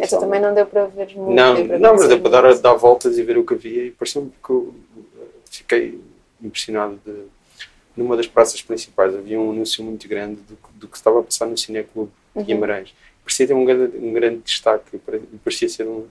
Essa 0.00 0.18
também 0.18 0.40
não 0.40 0.54
deu 0.54 0.64
para 0.66 0.86
ver 0.86 1.14
muito. 1.16 1.32
Não, 1.34 1.66
para 1.66 1.78
não, 1.78 1.94
mas 1.96 2.08
deu 2.08 2.20
para 2.20 2.30
dar, 2.42 2.54
dar 2.60 2.74
voltas 2.74 3.18
e 3.18 3.22
ver 3.22 3.36
o 3.36 3.44
que 3.44 3.54
havia 3.54 3.86
e 3.86 3.90
pareceu-me 3.90 4.30
que 4.42 4.50
eu 4.50 4.74
eh, 4.96 5.26
fiquei 5.50 6.00
impressionado 6.40 6.98
de 7.04 7.24
numa 7.94 8.16
das 8.16 8.26
praças 8.26 8.62
principais 8.62 9.14
havia 9.14 9.38
um 9.38 9.50
anúncio 9.50 9.84
muito 9.84 10.08
grande 10.08 10.40
do, 10.42 10.56
do 10.76 10.88
que 10.88 10.96
estava 10.96 11.20
a 11.20 11.22
passar 11.22 11.44
no 11.46 11.58
Cineclube 11.58 12.10
de 12.34 12.38
Uhum. 12.40 12.44
Guimarães. 12.46 12.94
Parecia 13.22 13.46
ter 13.46 13.52
um 13.54 13.64
grande, 13.66 13.96
um 13.98 14.12
grande 14.14 14.38
destaque, 14.38 14.96
pare- 14.98 15.22
parecia 15.44 15.68
ser 15.68 15.86
um, 15.86 16.06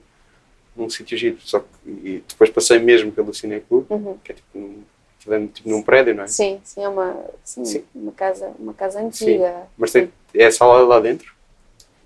um 0.76 0.88
sítio 0.88 1.16
giro. 1.18 1.38
Só 1.40 1.60
que 1.60 1.66
e 1.86 2.24
depois 2.26 2.50
passei 2.50 2.78
mesmo 2.78 3.12
pelo 3.12 3.32
Cineclube, 3.34 3.86
Uhum. 3.90 4.16
que 4.24 4.32
é 4.32 4.34
tipo 4.34 4.48
num, 4.58 5.46
tipo 5.48 5.68
num 5.68 5.82
prédio, 5.82 6.14
não 6.14 6.24
é? 6.24 6.26
Sim, 6.26 6.60
sim, 6.64 6.82
é 6.82 6.88
uma, 6.88 7.16
sim, 7.44 7.64
Sim. 7.64 7.84
uma, 7.94 8.12
casa, 8.12 8.52
uma 8.58 8.74
casa 8.74 9.00
antiga. 9.00 9.54
Mas 9.76 9.92
tem, 9.92 10.10
é 10.34 10.46
a 10.46 10.52
sala 10.52 10.82
lá 10.84 10.98
dentro? 11.00 11.32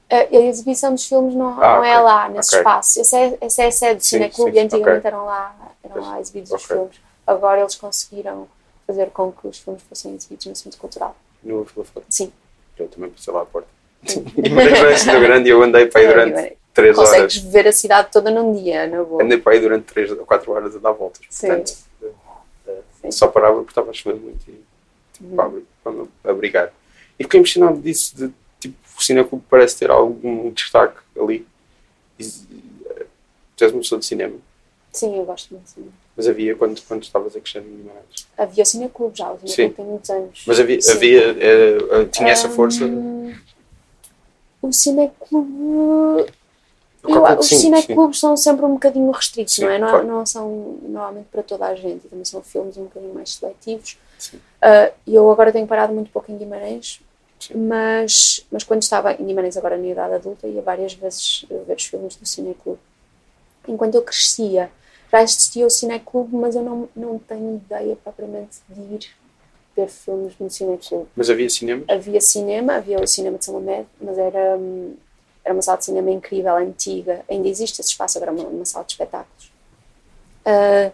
A, 0.08 0.16
a 0.16 0.40
exibição 0.44 0.94
dos 0.94 1.06
filmes 1.06 1.34
não, 1.34 1.60
Ah, 1.60 1.76
não 1.78 1.84
é 1.84 1.98
lá, 1.98 2.28
nesse 2.28 2.50
ok. 2.50 2.58
espaço. 2.60 3.00
Essa 3.00 3.18
é, 3.18 3.38
essa 3.40 3.62
é 3.62 3.66
a 3.66 3.72
sede 3.72 3.94
do 3.96 4.02
Sim, 4.04 4.08
Cineclube 4.18 4.52
sim, 4.52 4.58
antigamente 4.60 4.98
ok. 4.98 5.08
eram 5.10 5.24
lá, 5.24 5.56
eram 5.82 6.00
lá 6.00 6.20
exibidos 6.20 6.52
os 6.52 6.64
filmes. 6.64 7.00
Agora 7.26 7.60
eles 7.60 7.74
conseguiram 7.74 8.46
fazer 8.86 9.06
com 9.10 9.32
que 9.32 9.48
os 9.48 9.58
filmes 9.58 9.82
fossem 9.82 10.14
exibidos 10.14 10.46
no 10.46 10.54
Centro 10.54 10.78
Cultural. 10.78 11.16
No 11.42 11.64
Vila 11.64 11.84
Flor. 11.84 12.04
Sim. 12.08 12.32
Eu 12.78 12.86
também 12.88 13.10
passei 13.10 13.32
lá 13.34 13.42
à 13.42 13.46
porta. 13.46 13.68
Não 14.04 14.60
é 14.60 15.04
tão 15.04 15.20
grande 15.20 15.48
e 15.48 15.52
eu 15.52 15.60
andei 15.62 15.86
para 15.86 16.00
aí 16.02 16.06
durante. 16.06 16.56
3 16.76 16.98
horas. 16.98 17.10
Consegues 17.10 17.36
ver 17.38 17.66
a 17.66 17.72
cidade 17.72 18.08
toda 18.12 18.30
num 18.30 18.54
dia, 18.54 18.86
na 18.86 19.02
boa. 19.02 19.24
Andei 19.24 19.38
para 19.38 19.54
aí 19.54 19.60
durante 19.60 19.84
3 19.86 20.12
ou 20.12 20.26
4 20.26 20.52
horas 20.52 20.76
a 20.76 20.78
dar 20.78 20.92
voltas. 20.92 21.22
Sim. 21.30 21.46
Portanto, 21.46 21.76
Sim. 23.00 23.10
só 23.10 23.28
parava 23.28 23.56
porque 23.56 23.70
estava 23.70 23.90
a 23.90 23.94
chover 23.94 24.20
muito 24.20 24.42
e 24.50 24.62
tipo, 25.14 25.34
para 25.82 25.92
me 25.92 26.06
abrigar. 26.22 26.70
E 27.18 27.24
fiquei 27.24 27.40
impressionado 27.40 27.80
disso, 27.80 28.14
de 28.14 28.30
tipo, 28.60 28.76
o 28.98 29.02
Cineclube 29.02 29.42
parece 29.48 29.78
ter 29.78 29.90
algum 29.90 30.50
destaque 30.50 30.98
ali. 31.18 31.46
E, 32.18 32.24
Tu 33.56 33.64
és 33.64 33.72
uma 33.72 33.80
pessoa 33.80 33.98
de 33.98 34.04
cinema, 34.04 34.36
Sim, 34.92 35.16
eu 35.16 35.24
gosto 35.24 35.54
muito. 35.54 35.68
Sim. 35.70 35.90
mas 36.14 36.28
havia 36.28 36.54
quando, 36.54 36.78
quando 36.82 37.02
estavas 37.02 37.34
a 37.34 37.40
crescer 37.40 37.60
em 37.60 37.76
Guimarães. 37.76 38.26
Havia 38.36 38.62
o 38.62 38.66
Cineclube 38.66 39.16
já, 39.18 39.32
o. 39.32 39.38
Cineclube 39.48 39.74
tem 39.76 39.84
muitos 39.86 40.10
anos. 40.10 40.44
Mas 40.46 40.60
havia, 40.60 40.80
Sim. 40.82 40.92
havia 40.92 41.22
eh, 41.22 41.78
eh, 41.90 42.04
tinha 42.06 42.28
essa 42.28 42.50
força. 42.50 42.84
O 44.60 44.72
Cineclube. 44.72 46.30
Calculo 47.06 47.36
que 47.36 47.42
os 47.54 47.60
cineclubes 47.60 48.18
são 48.20 48.36
sempre 48.36 48.64
um 48.64 48.74
bocadinho 48.74 49.10
restritos, 49.10 49.54
Sim, 49.54 49.62
não 49.62 49.70
é? 49.70 49.78
Não, 49.78 49.88
claro. 49.88 50.06
não 50.06 50.26
são 50.26 50.76
normalmente 50.82 51.26
para 51.30 51.42
toda 51.42 51.66
a 51.66 51.74
gente, 51.74 52.06
e 52.06 52.08
também 52.08 52.24
são 52.24 52.42
filmes 52.42 52.76
um 52.76 52.84
bocadinho 52.84 53.14
mais 53.14 53.34
seletivos. 53.34 53.98
E 55.06 55.14
eu 55.14 55.30
agora 55.30 55.52
tenho 55.52 55.66
parado 55.66 55.92
muito 55.92 56.10
pouco 56.10 56.30
em 56.32 56.36
Guimarães, 56.36 57.00
Sim. 57.38 57.54
mas, 57.54 58.44
mas 58.50 58.64
quando 58.64 58.82
estava 58.82 59.12
em 59.12 59.24
Guimarães, 59.24 59.56
agora 59.56 59.76
na 59.76 59.86
idade 59.86 60.14
adulta, 60.14 60.46
ia 60.46 60.62
várias 60.62 60.94
vezes 60.94 61.44
eh, 61.50 61.62
ver 61.66 61.76
os 61.76 61.84
filmes 61.84 62.16
do 62.16 62.26
Cineclube. 62.26 62.78
Enquanto 63.68 63.94
eu 63.94 64.02
crescia, 64.02 64.70
já 65.12 65.22
existia 65.22 65.66
o 65.66 65.70
Cineclube, 65.70 66.34
mas 66.34 66.56
eu 66.56 66.62
não, 66.62 66.88
não 66.96 67.18
tenho 67.18 67.56
ideia 67.56 67.96
propriamente 68.02 68.58
de 68.68 68.80
ir 68.80 69.06
ver 69.76 69.88
filmes 69.88 70.32
no 70.40 70.48
Cineclube 70.48 71.06
Mas 71.14 71.28
havia 71.28 71.50
cinema? 71.50 71.84
havia 71.88 72.20
cinema, 72.20 72.76
havia 72.76 72.98
o 72.98 73.06
cinema 73.06 73.36
de 73.38 73.44
São 73.44 73.54
Mamed, 73.60 73.86
mas 74.00 74.16
era, 74.16 74.56
hum, 74.56 74.94
era 75.46 75.54
uma 75.54 75.62
sala 75.62 75.78
de 75.78 75.84
cinema 75.84 76.10
incrível, 76.10 76.56
antiga. 76.56 77.24
Ainda 77.30 77.46
existe 77.48 77.80
esse 77.80 77.90
espaço, 77.90 78.18
agora 78.18 78.32
é 78.32 78.34
uma, 78.34 78.48
uma 78.48 78.64
sala 78.64 78.84
de 78.84 78.92
espetáculos. 78.94 79.52
Ah, 80.44 80.90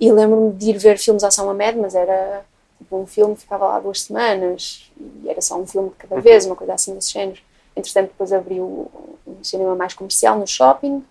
e 0.00 0.10
lembro-me 0.10 0.52
de 0.52 0.70
ir 0.70 0.78
ver 0.78 0.98
filmes 0.98 1.22
à 1.22 1.30
São 1.30 1.46
Mamed, 1.46 1.78
mas 1.78 1.94
era 1.94 2.44
tipo 2.78 2.98
um 2.98 3.06
filme 3.06 3.34
que 3.36 3.42
ficava 3.42 3.66
lá 3.66 3.80
duas 3.80 4.02
semanas 4.02 4.90
e 5.22 5.28
era 5.28 5.40
só 5.40 5.56
um 5.56 5.66
filme 5.66 5.88
de 5.90 5.94
cada 5.94 6.20
vez, 6.20 6.44
uma 6.46 6.56
coisa 6.56 6.74
assim 6.74 6.94
desse 6.94 7.12
género. 7.12 7.40
Entretanto, 7.76 8.08
depois 8.08 8.32
abriu 8.32 8.90
um 9.26 9.44
cinema 9.44 9.74
mais 9.76 9.94
comercial 9.94 10.36
no 10.38 10.46
shopping, 10.46 11.04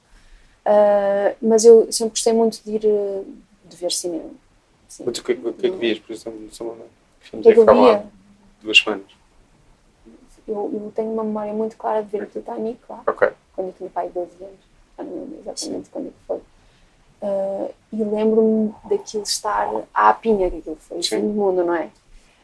Ah, 0.65 1.33
mas 1.41 1.63
eu 1.63 1.91
sempre 1.91 2.11
gostei 2.11 2.33
muito 2.33 2.61
de 2.63 2.71
ir 2.75 2.85
eh, 2.85 3.23
de 3.69 3.75
ver 3.77 3.91
cinema. 3.91 4.31
Mas 5.05 5.17
o 5.17 5.23
que, 5.23 5.31
é 5.31 5.35
que 5.35 5.69
vias, 5.71 5.99
por 5.99 6.11
exemplo, 6.13 6.39
no 6.41 6.51
São 6.53 6.67
O 6.67 6.75
filmes 7.21 7.43
que 7.45 7.49
é 7.51 7.53
que 7.53 7.59
eu 7.59 7.65
via? 7.65 8.05
duas 8.61 8.77
semanas? 8.79 9.05
Eu, 10.47 10.69
eu 10.73 10.91
tenho 10.95 11.11
uma 11.11 11.23
memória 11.23 11.53
muito 11.53 11.75
clara 11.77 12.03
de 12.03 12.09
ver 12.09 12.23
o 12.23 12.25
Titanic 12.27 12.79
lá. 12.89 13.01
Ok. 13.07 13.29
quando 13.55 13.67
eu 13.67 13.73
tinha 13.73 13.89
pai 13.89 14.09
12 14.09 14.31
anos, 14.43 14.55
já 14.97 15.03
não 15.03 15.13
lembro 15.13 15.39
exatamente 15.39 15.89
quando 15.89 16.07
é 16.07 16.09
que 16.09 16.15
foi. 16.27 16.39
Ah, 17.21 17.67
e 17.91 18.03
lembro-me 18.03 18.73
daquilo 18.89 19.23
estar 19.23 19.69
à 19.93 20.13
pinha, 20.13 20.49
que 20.51 20.57
aquilo 20.57 20.75
foi 20.79 20.99
o 20.99 21.03
fim 21.03 21.19
do 21.21 21.27
mundo, 21.27 21.63
não 21.63 21.73
é? 21.75 21.89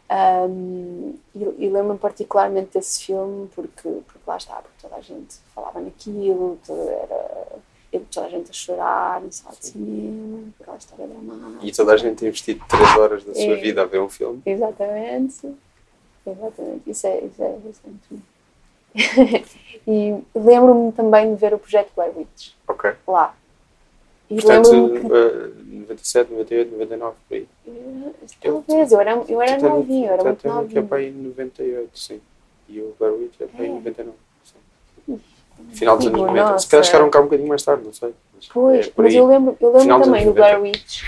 Ahm, 0.10 1.14
e 1.36 1.44
e 1.66 1.70
lembro-me 1.70 1.98
particularmente 2.00 2.72
desse 2.74 3.06
filme 3.06 3.48
porque, 3.56 3.88
porque 3.88 4.20
lá 4.28 4.36
está, 4.38 4.56
porque 4.56 4.76
toda 4.82 4.96
a 4.96 5.02
gente 5.02 5.36
falava 5.56 5.80
naquilo, 5.80 6.58
toda, 6.68 6.82
era, 6.92 7.48
toda 8.12 8.26
a 8.26 8.30
gente 8.30 8.50
a 8.50 8.54
chorar 8.54 9.22
na 9.22 9.32
sala 9.32 9.56
de 9.56 9.66
cinema, 9.68 10.50
aquela 10.60 10.78
história 10.78 11.08
dramática. 11.08 11.66
E 11.66 11.72
toda 11.72 11.94
a 11.94 11.98
gente 11.98 12.18
tem 12.18 12.28
investido 12.28 12.62
3 12.68 12.98
horas 12.98 13.24
da 13.24 13.34
sua 13.34 13.44
É. 13.44 13.56
vida 13.56 13.82
a 13.84 13.86
ver 13.86 14.02
um 14.02 14.10
filme. 14.10 14.42
Exatamente. 14.46 15.48
Exatamente. 16.26 16.90
Isso 16.90 17.08
é, 17.08 17.20
isso 17.26 17.44
é, 17.44 17.46
é 17.46 18.22
e 19.88 20.16
lembro-me 20.36 20.92
também 20.92 21.34
de 21.34 21.40
ver 21.40 21.54
o 21.54 21.60
projeto 21.60 21.92
Blair 21.96 22.12
Witch 22.18 22.52
Ok. 22.68 22.92
lá. 23.08 23.34
E 24.30 24.36
Portanto, 24.36 24.70
lembro-me 24.70 25.00
que 25.00 25.14
eh, 25.14 25.50
97, 25.80 26.32
98, 26.34 26.72
99, 26.74 27.16
por 27.28 27.36
aí. 27.36 27.48
Talvez, 28.42 28.92
eu 28.92 29.00
era, 29.02 29.12
eu 29.28 29.42
era 29.42 29.58
novinho, 29.60 30.08
eu 30.08 30.14
era 30.14 30.24
muito 30.24 30.38
Titanic 30.38 30.58
é 30.58 30.62
novinho. 30.62 30.88
para 30.88 30.98
aí 30.98 31.08
em 31.10 31.12
98, 31.12 32.00
sim. 32.00 32.22
E 32.70 32.80
o 32.82 32.94
Blair 33.00 33.14
Witch 33.16 33.34
é 33.42 33.46
para 33.46 33.62
aí 33.62 33.68
em 33.68 33.72
É. 33.72 33.76
99. 33.76 34.18
Sim. 34.44 35.20
Final 35.74 35.98
dos 35.98 36.08
anos 36.08 36.20
Tipo, 36.20 36.32
90. 36.34 36.60
Se 36.60 36.68
calhar 36.68 36.84
chegaram 36.86 37.10
cá 37.10 37.20
um 37.20 37.24
bocadinho 37.24 37.50
mais 37.50 37.64
tarde, 37.64 37.84
não 37.86 37.94
sei. 37.94 38.14
Mas 38.36 38.48
Pois, 38.48 38.88
é 38.88 38.92
mas 38.96 39.14
eu 39.14 39.26
lembro, 39.28 39.58
eu 39.60 39.72
lembro 39.78 40.02
também 40.04 40.26
do 40.26 40.34
Blair 40.34 40.58
90. 40.58 40.78
Witch, 40.78 41.04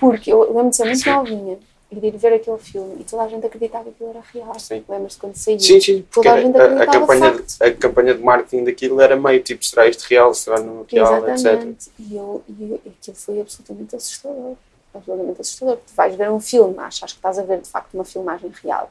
porque 0.00 0.32
eu 0.32 0.40
lembro 0.54 0.70
de 0.70 0.76
ser 0.76 0.84
muito 0.84 0.98
Sim. 1.00 1.10
novinha 1.10 1.58
e 1.90 2.00
de 2.00 2.06
ir 2.08 2.16
ver 2.16 2.32
aquele 2.34 2.58
filme 2.58 2.96
e 3.00 3.04
toda 3.04 3.22
a 3.22 3.28
gente 3.28 3.46
acreditava 3.46 3.84
que 3.84 3.90
aquilo 3.90 4.10
era 4.10 4.20
real. 4.32 4.58
Sim. 4.58 4.84
Lembras-te 4.88 5.18
quando 5.20 5.36
saiu? 5.36 5.60
Sim, 5.60 5.80
sim, 5.80 6.02
porque 6.10 6.28
Toda 6.28 6.40
a 6.40 6.42
gente 6.42 6.56
a, 6.58 6.82
a 6.82 6.86
campanha, 6.86 7.32
facto. 7.32 7.62
a 7.62 7.70
campanha 7.72 8.14
de 8.14 8.22
marketing 8.24 8.64
daquilo 8.64 9.00
era 9.00 9.14
meio 9.16 9.40
tipo, 9.42 9.64
será 9.64 9.86
isto 9.88 10.02
real, 10.08 10.34
será 10.34 10.58
não 10.60 10.84
real, 10.90 11.18
etc. 11.28 11.30
Exatamente. 11.34 11.90
E, 11.98 12.16
eu, 12.16 12.42
e 12.48 12.62
eu- 12.72 12.80
aquilo 12.92 13.16
foi 13.16 13.40
absolutamente 13.40 13.94
assustador. 13.96 14.54
Absolutamente 14.92 15.40
assustador. 15.40 15.76
Porque 15.76 15.92
tu 15.92 15.96
vais 15.96 16.14
ver 16.16 16.30
um 16.30 16.40
filme, 16.40 16.74
achas 16.78 17.12
que 17.12 17.18
estás 17.18 17.38
a 17.38 17.42
ver 17.42 17.60
de 17.60 17.68
facto 17.68 17.94
uma 17.94 18.04
filmagem 18.04 18.50
real. 18.64 18.90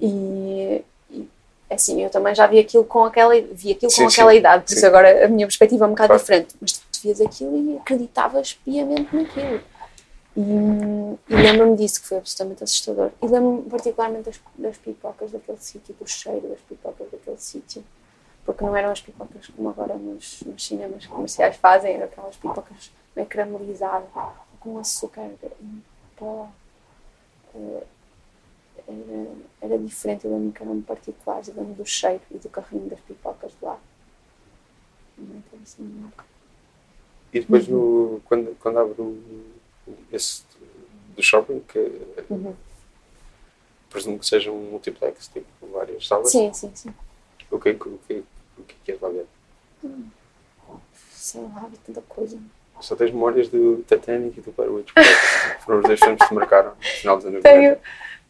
E, 0.00 0.82
e, 1.10 1.28
assim, 1.70 2.02
eu 2.02 2.10
também 2.10 2.34
já 2.34 2.46
vi 2.46 2.58
aquilo 2.58 2.84
com 2.84 3.04
aquela, 3.04 3.34
vi 3.40 3.72
aquilo 3.72 3.90
Sim, 3.90 4.04
com 4.04 4.10
sim. 4.10 4.14
aquela 4.14 4.34
idade, 4.34 4.62
por 4.64 4.70
Sim. 4.70 4.76
isso 4.76 4.86
agora 4.86 5.24
a 5.24 5.28
minha 5.28 5.46
perspectiva 5.46 5.84
é 5.84 5.88
um 5.88 5.90
bocado 5.90 6.08
Claro. 6.08 6.20
diferente. 6.22 6.54
Mas 6.60 6.72
tu, 6.72 6.80
tu 6.92 7.00
vias 7.02 7.20
aquilo 7.20 7.56
e 7.56 7.76
acreditavas 7.78 8.54
piamente 8.64 9.14
naquilo. 9.14 9.60
E, 10.38 11.34
e 11.34 11.36
lembro-me 11.36 11.76
disso, 11.76 12.00
que 12.00 12.06
foi 12.06 12.18
absolutamente 12.18 12.62
assustador. 12.62 13.10
E 13.20 13.26
lembro-me 13.26 13.62
particularmente 13.68 14.24
das, 14.24 14.40
das 14.56 14.78
pipocas 14.78 15.32
daquele 15.32 15.58
sítio, 15.58 15.94
do 15.98 16.06
cheiro 16.06 16.48
das 16.48 16.60
pipocas 16.60 17.10
daquele 17.10 17.38
sítio 17.38 17.84
porque 18.44 18.64
não 18.64 18.74
eram 18.74 18.90
as 18.90 19.02
pipocas 19.02 19.46
como 19.48 19.68
agora 19.68 19.94
nos, 19.94 20.40
nos 20.40 20.64
cinemas 20.64 21.04
comerciais 21.06 21.56
fazem, 21.56 21.96
eram 21.96 22.06
aquelas 22.06 22.34
pipocas 22.34 22.90
meio 23.14 23.28
caramelizadas, 23.28 24.08
com 24.58 24.78
açúcar 24.78 25.28
em 25.60 25.82
pó. 26.16 26.48
Eh, 27.54 27.82
Era, 28.88 29.28
era 29.60 29.78
diferente, 29.78 30.24
eu 30.24 30.30
lembro 30.32 30.52
que 30.52 30.62
eram 30.62 30.80
particulares, 30.80 31.48
eu 31.48 31.54
lembro 31.56 31.74
do 31.74 31.84
cheiro 31.84 32.22
e 32.30 32.38
do 32.38 32.48
carrinho 32.48 32.88
das 32.88 33.00
pipocas 33.00 33.52
de 33.52 33.62
lá. 33.62 33.78
Não 35.18 35.42
tenho 35.50 35.62
assim 35.62 35.82
memória. 35.82 36.24
E 37.34 37.40
depois, 37.40 37.68
no, 37.68 38.22
quando, 38.24 38.56
quando 38.58 38.78
abre 38.78 39.02
o, 39.02 39.12
esse 40.12 40.42
do 41.16 41.22
shopping, 41.22 41.60
que 41.60 41.78
Uhum. 42.30 42.54
presumo 43.90 44.18
que 44.18 44.26
seja 44.26 44.50
um 44.52 44.70
multiplex, 44.70 45.28
tipo 45.28 45.46
várias 45.72 46.06
salas, 46.06 46.30
Sim, 46.30 46.52
sim, 46.52 46.70
sim. 46.74 46.94
o 47.50 47.58
que, 47.58 47.70
o 47.70 47.74
que, 47.74 47.88
o 47.88 47.98
que, 48.06 48.24
o 48.58 48.62
que 48.62 48.74
queres 48.84 49.00
lá 49.00 49.08
ver? 49.08 49.26
Sei 51.12 51.40
lá, 51.42 51.66
vi 51.70 51.76
tanta 51.78 52.00
coisa. 52.02 52.38
Só 52.80 52.94
tens 52.94 53.10
memórias 53.10 53.48
do 53.48 53.82
Titanic 53.88 54.38
e 54.38 54.40
do 54.42 54.52
Blair 54.52 54.72
Witch, 54.72 54.92
porque 54.94 55.60
foram 55.64 55.80
os 55.80 55.84
dois 55.86 55.98
filmes 55.98 56.20
que 56.22 56.28
te 56.28 56.34
marcaram 56.34 56.70
no 56.76 56.82
final 56.82 57.16
dos 57.16 57.26
anos 57.26 57.42
90. 57.42 57.42
Tenho. 57.42 57.78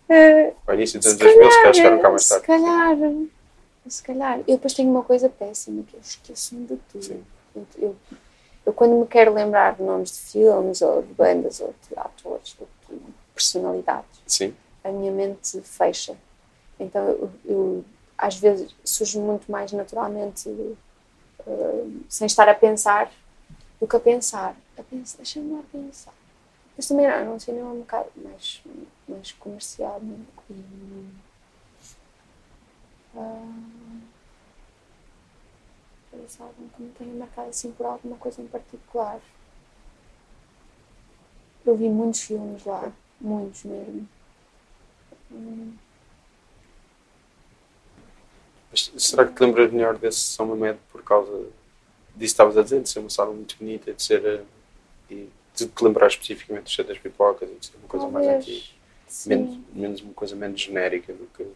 eh, 0.09 0.55
Ao 0.67 0.75
início 0.75 0.99
dos 0.99 1.11
Se 1.11 1.23
anos 1.23 1.35
2000, 1.35 1.51
se 1.51 1.59
calhar 1.59 1.75
chegaram 1.75 2.01
cá 2.01 2.09
mais 2.11 2.23
se 2.25 2.29
tarde. 2.31 2.47
calhar, 2.47 2.97
se 3.89 4.03
calhar. 4.03 4.39
Eu 4.41 4.45
depois 4.57 4.73
tenho 4.75 4.91
uma 4.91 5.03
coisa 5.05 5.29
péssima, 5.29 5.83
que 5.83 5.95
eu 5.97 6.01
esqueço-me 6.01 6.67
de 6.67 6.77
tudo. 6.91 7.05
Sim. 7.05 7.23
Portanto, 7.53 7.79
Eu, 7.79 7.97
eu, 8.69 8.73
quando 8.75 8.95
me 8.97 9.07
quero 9.07 9.33
lembrar 9.33 9.77
de 9.77 9.83
nomes 9.83 10.13
de 10.13 10.19
filmes, 10.31 10.83
ou 10.83 11.03
de 11.03 11.15
bandas, 11.15 11.59
ou 11.61 11.75
de 11.89 11.99
atores, 11.99 12.55
ou 12.61 12.69
de 12.91 13.01
personalidades, 13.35 14.21
Sim, 14.27 14.55
a 14.85 14.91
minha 14.91 15.11
mente 15.11 15.59
fecha. 15.63 16.15
Então, 16.79 17.03
eu, 17.09 17.31
eu, 17.47 17.85
às 18.17 18.37
vezes, 18.37 18.75
surge 18.85 19.19
muito 19.19 19.51
mais 19.51 19.73
naturalmente, 19.73 20.51
eh, 21.47 21.85
sem 22.11 22.27
estar 22.27 22.47
a 22.47 22.55
pensar, 22.55 23.11
do 23.81 23.87
que 23.87 23.97
a 23.97 24.01
pensar. 24.01 24.55
a 24.79 24.83
pensar, 24.83 25.17
deixa-me 25.17 25.51
lá 25.51 25.63
pensar. 25.73 26.13
Mas 26.77 26.87
também 26.87 27.07
era 27.07 27.29
um 27.31 27.39
cinema 27.41 27.71
um 27.71 27.79
bocado 27.81 28.11
mais, 28.17 28.63
mais 29.09 29.33
comercial, 29.33 29.99
né? 30.03 30.17
E, 30.51 31.07
ah, 33.17 33.49
talvez 36.19 36.41
algum 36.41 36.69
que 36.71 36.83
me 36.83 36.91
tenha 36.93 37.15
marcado 37.15 37.51
assim 37.51 37.71
por 37.73 37.87
alguma 37.87 38.17
coisa 38.17 38.43
em 38.43 38.47
particular. 38.49 39.21
Eu 41.65 41.77
vi 41.77 41.89
muitos 41.89 42.23
filmes 42.23 42.65
lá, 42.65 42.93
muitos 43.21 43.63
mesmo. 43.65 44.09
Hum, 45.31 45.77
Mas 48.71 48.93
será 48.99 49.27
que 49.27 49.35
te 49.35 49.41
lembras 49.43 49.73
melhor 49.73 49.97
desse 49.99 50.21
São 50.21 50.47
Mamed 50.47 50.79
por 50.93 51.03
causa 51.03 51.33
disso 51.33 51.51
que 52.17 52.25
estavas 52.25 52.57
a 52.59 52.63
dizer, 52.63 52.83
de 52.83 52.89
ser 52.89 52.99
uma 53.01 53.11
sala 53.11 53.33
muito 53.33 53.57
bonita, 53.59 53.93
de 53.93 54.03
ser. 54.03 54.25
eh, 54.25 54.45
e 55.11 55.29
de 55.57 55.67
te 55.67 55.85
lembrar 55.85 56.09
especificamente 56.09 56.65
do 56.65 56.71
cheiro 56.71 56.89
das 56.89 56.99
pipocas 56.99 57.49
e 57.51 57.55
de 57.55 57.67
ser 57.67 57.77
uma 57.79 57.89
coisa 57.89 58.09
mais 58.09 58.27
talvez, 58.27 58.45
antiga? 58.45 58.65
Sim, 59.09 59.31
Menos, 59.31 59.59
menos 59.75 60.01
uma 60.03 60.15
coisa 60.15 60.37
menos 60.37 60.61
genérica 60.61 61.13
do 61.13 61.27
que. 61.37 61.47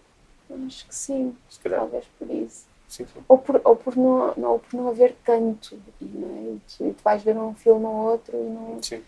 acho 0.66 0.86
que 0.86 0.94
sim, 0.94 1.36
talvez 1.62 2.04
por 2.18 2.30
isso. 2.30 2.66
Sim, 2.92 3.06
sim. 3.06 3.22
Ou 3.26 3.38
por, 3.38 3.58
ou 3.64 3.74
por, 3.74 3.96
não, 3.96 4.34
não, 4.36 4.50
ou 4.52 4.58
por 4.58 4.76
não 4.76 4.88
haver 4.90 5.16
tanto, 5.24 5.80
e, 5.98 6.04
não 6.04 6.28
é? 6.28 6.40
e, 6.42 6.60
tu, 6.68 6.86
e 6.88 6.92
tu 6.92 7.02
vais 7.02 7.22
ver 7.22 7.38
um 7.38 7.54
filme 7.54 7.86
ou 7.86 8.10
outro 8.10 8.36
e 8.36 8.44
não, 8.44 8.82
sim. 8.82 9.02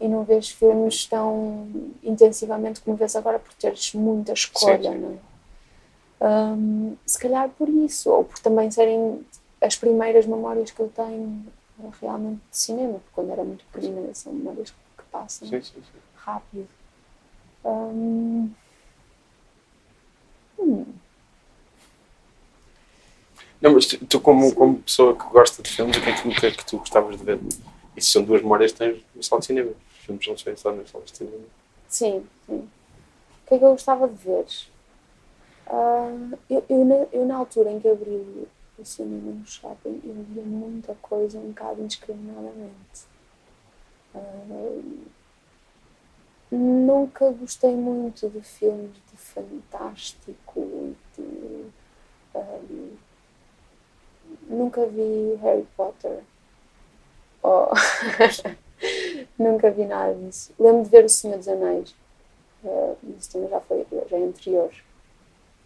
e 0.00 0.06
não 0.06 0.22
vês 0.22 0.50
filmes 0.50 1.04
tão 1.06 1.68
intensivamente 2.00 2.80
como 2.80 2.96
vês 2.96 3.16
agora 3.16 3.40
por 3.40 3.52
teres 3.54 3.92
muita 3.92 4.32
escolha, 4.32 4.94
não 4.94 5.18
é? 6.20 6.54
Hum, 6.54 6.96
se 7.04 7.18
calhar 7.18 7.48
por 7.48 7.68
isso, 7.68 8.08
ou 8.08 8.22
por 8.24 8.38
também 8.38 8.70
serem 8.70 9.26
as 9.60 9.74
primeiras 9.74 10.26
memórias 10.26 10.70
que 10.70 10.78
eu 10.78 10.88
tenho 10.94 11.44
realmente 12.00 12.40
de 12.52 12.56
cinema, 12.56 12.92
porque 13.00 13.10
quando 13.14 13.30
era 13.32 13.42
muito 13.42 13.64
pequenina 13.72 14.14
são 14.14 14.32
memórias 14.32 14.70
que 14.70 15.02
passam 15.10 15.48
rápido. 16.14 16.68
Hum, 17.64 18.48
hum, 20.56 20.84
Não, 23.64 23.72
mas 23.72 23.86
tu, 23.86 24.04
tu 24.04 24.20
como, 24.20 24.54
como 24.54 24.82
pessoa 24.82 25.16
que 25.16 25.24
gosta 25.30 25.62
de 25.62 25.70
filmes, 25.70 25.96
o 25.96 26.02
que 26.02 26.10
é 26.10 26.12
que, 26.12 26.34
que 26.38 26.46
é 26.46 26.50
que 26.50 26.66
tu 26.66 26.76
gostavas 26.76 27.16
de 27.16 27.24
ver? 27.24 27.40
Isso 27.96 28.10
são 28.10 28.22
duas 28.22 28.42
memórias 28.42 28.72
que 28.72 28.78
tens 28.78 29.02
no 29.14 29.22
sala 29.22 29.40
de 29.40 29.46
cinema. 29.46 29.70
Os 29.70 30.04
filmes 30.04 30.26
não 30.26 30.36
sei 30.36 30.54
só 30.54 30.70
nas 30.70 30.90
salas 30.90 31.10
de 31.10 31.16
cinema. 31.16 31.44
Sim, 31.88 32.26
sim. 32.44 32.58
O 32.58 33.48
que 33.48 33.54
é 33.54 33.58
que 33.58 33.64
eu 33.64 33.70
gostava 33.70 34.06
de 34.06 34.22
ver? 34.22 34.44
Ah, 35.66 36.10
eu, 36.50 36.62
eu, 36.68 36.84
na, 36.84 36.94
eu, 37.10 37.24
na 37.24 37.36
altura 37.36 37.70
em 37.70 37.80
que 37.80 37.88
abri 37.88 38.10
o, 38.78 38.84
cinema 38.84 39.32
no 39.32 39.46
shopping, 39.46 39.98
eu 40.04 40.14
via 40.28 40.42
muita 40.42 40.94
coisa 41.00 41.38
um 41.38 41.48
bocado 41.48 41.80
indiscriminadamente. 41.80 43.06
Ah, 44.14 44.78
nunca 46.50 47.30
gostei 47.30 47.74
muito 47.74 48.28
de 48.28 48.42
filmes 48.42 48.90
de 49.10 49.16
fantástico 49.16 50.60
e 50.60 50.94
de. 51.16 51.64
ah, 52.34 52.60
nunca 54.54 54.86
vi 54.86 55.38
Harry 55.42 55.66
Potter. 55.76 56.20
Oh. 57.42 57.68
nunca 59.38 59.70
vi 59.70 59.84
nada 59.84 60.14
disso. 60.14 60.52
Lembro 60.58 60.84
de 60.84 60.88
ver 60.90 61.04
O 61.04 61.08
Senhor 61.08 61.36
dos 61.38 61.48
Anéis. 61.48 61.94
Uh, 62.62 62.96
isso 63.18 63.32
também 63.32 63.48
já 63.50 63.60
foi 63.60 63.86
já 64.08 64.16
é 64.16 64.22
anterior. 64.22 64.70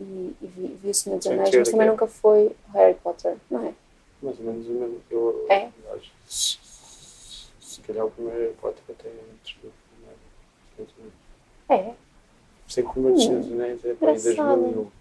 E, 0.01 0.05
e 0.41 0.47
vi, 0.47 0.67
vi 0.83 0.91
O 0.91 0.95
Senhor 0.95 1.17
dos 1.19 1.27
Anéis, 1.27 1.55
mas 1.55 1.69
também 1.71 1.87
nunca 1.89 2.07
foi 2.07 2.55
Harry 2.75 2.95
Potter, 2.95 3.37
não 3.51 3.65
é? 3.67 3.75
Mais 4.23 4.39
ou 4.41 4.45
menos 4.47 4.67
o 4.67 4.71
mesmo. 4.71 5.01
Eu, 5.11 5.47
É? 5.49 5.71
acho. 5.95 6.13
Se, 6.27 7.81
calhar 7.83 8.05
o 8.05 8.11
primeiro 8.11 8.41
Harry 8.41 8.55
Potter 8.55 8.83
até 8.89 9.09
antes 9.09 9.57
do 9.63 9.73
primeiro. 9.93 10.19
Dos. 10.77 11.13
É. 11.71 11.95
Sei 12.67 12.83
que 12.83 12.89
o 12.89 12.93
primeiro 12.93 13.17
Hum, 13.17 13.21
Senhor 13.21 13.41
dos 13.41 13.53
Anéis 13.53 13.85
é 13.85 13.95
para 13.95 14.11
aí 14.11 14.19
engraçado. 14.19 14.61
2001. 14.61 14.98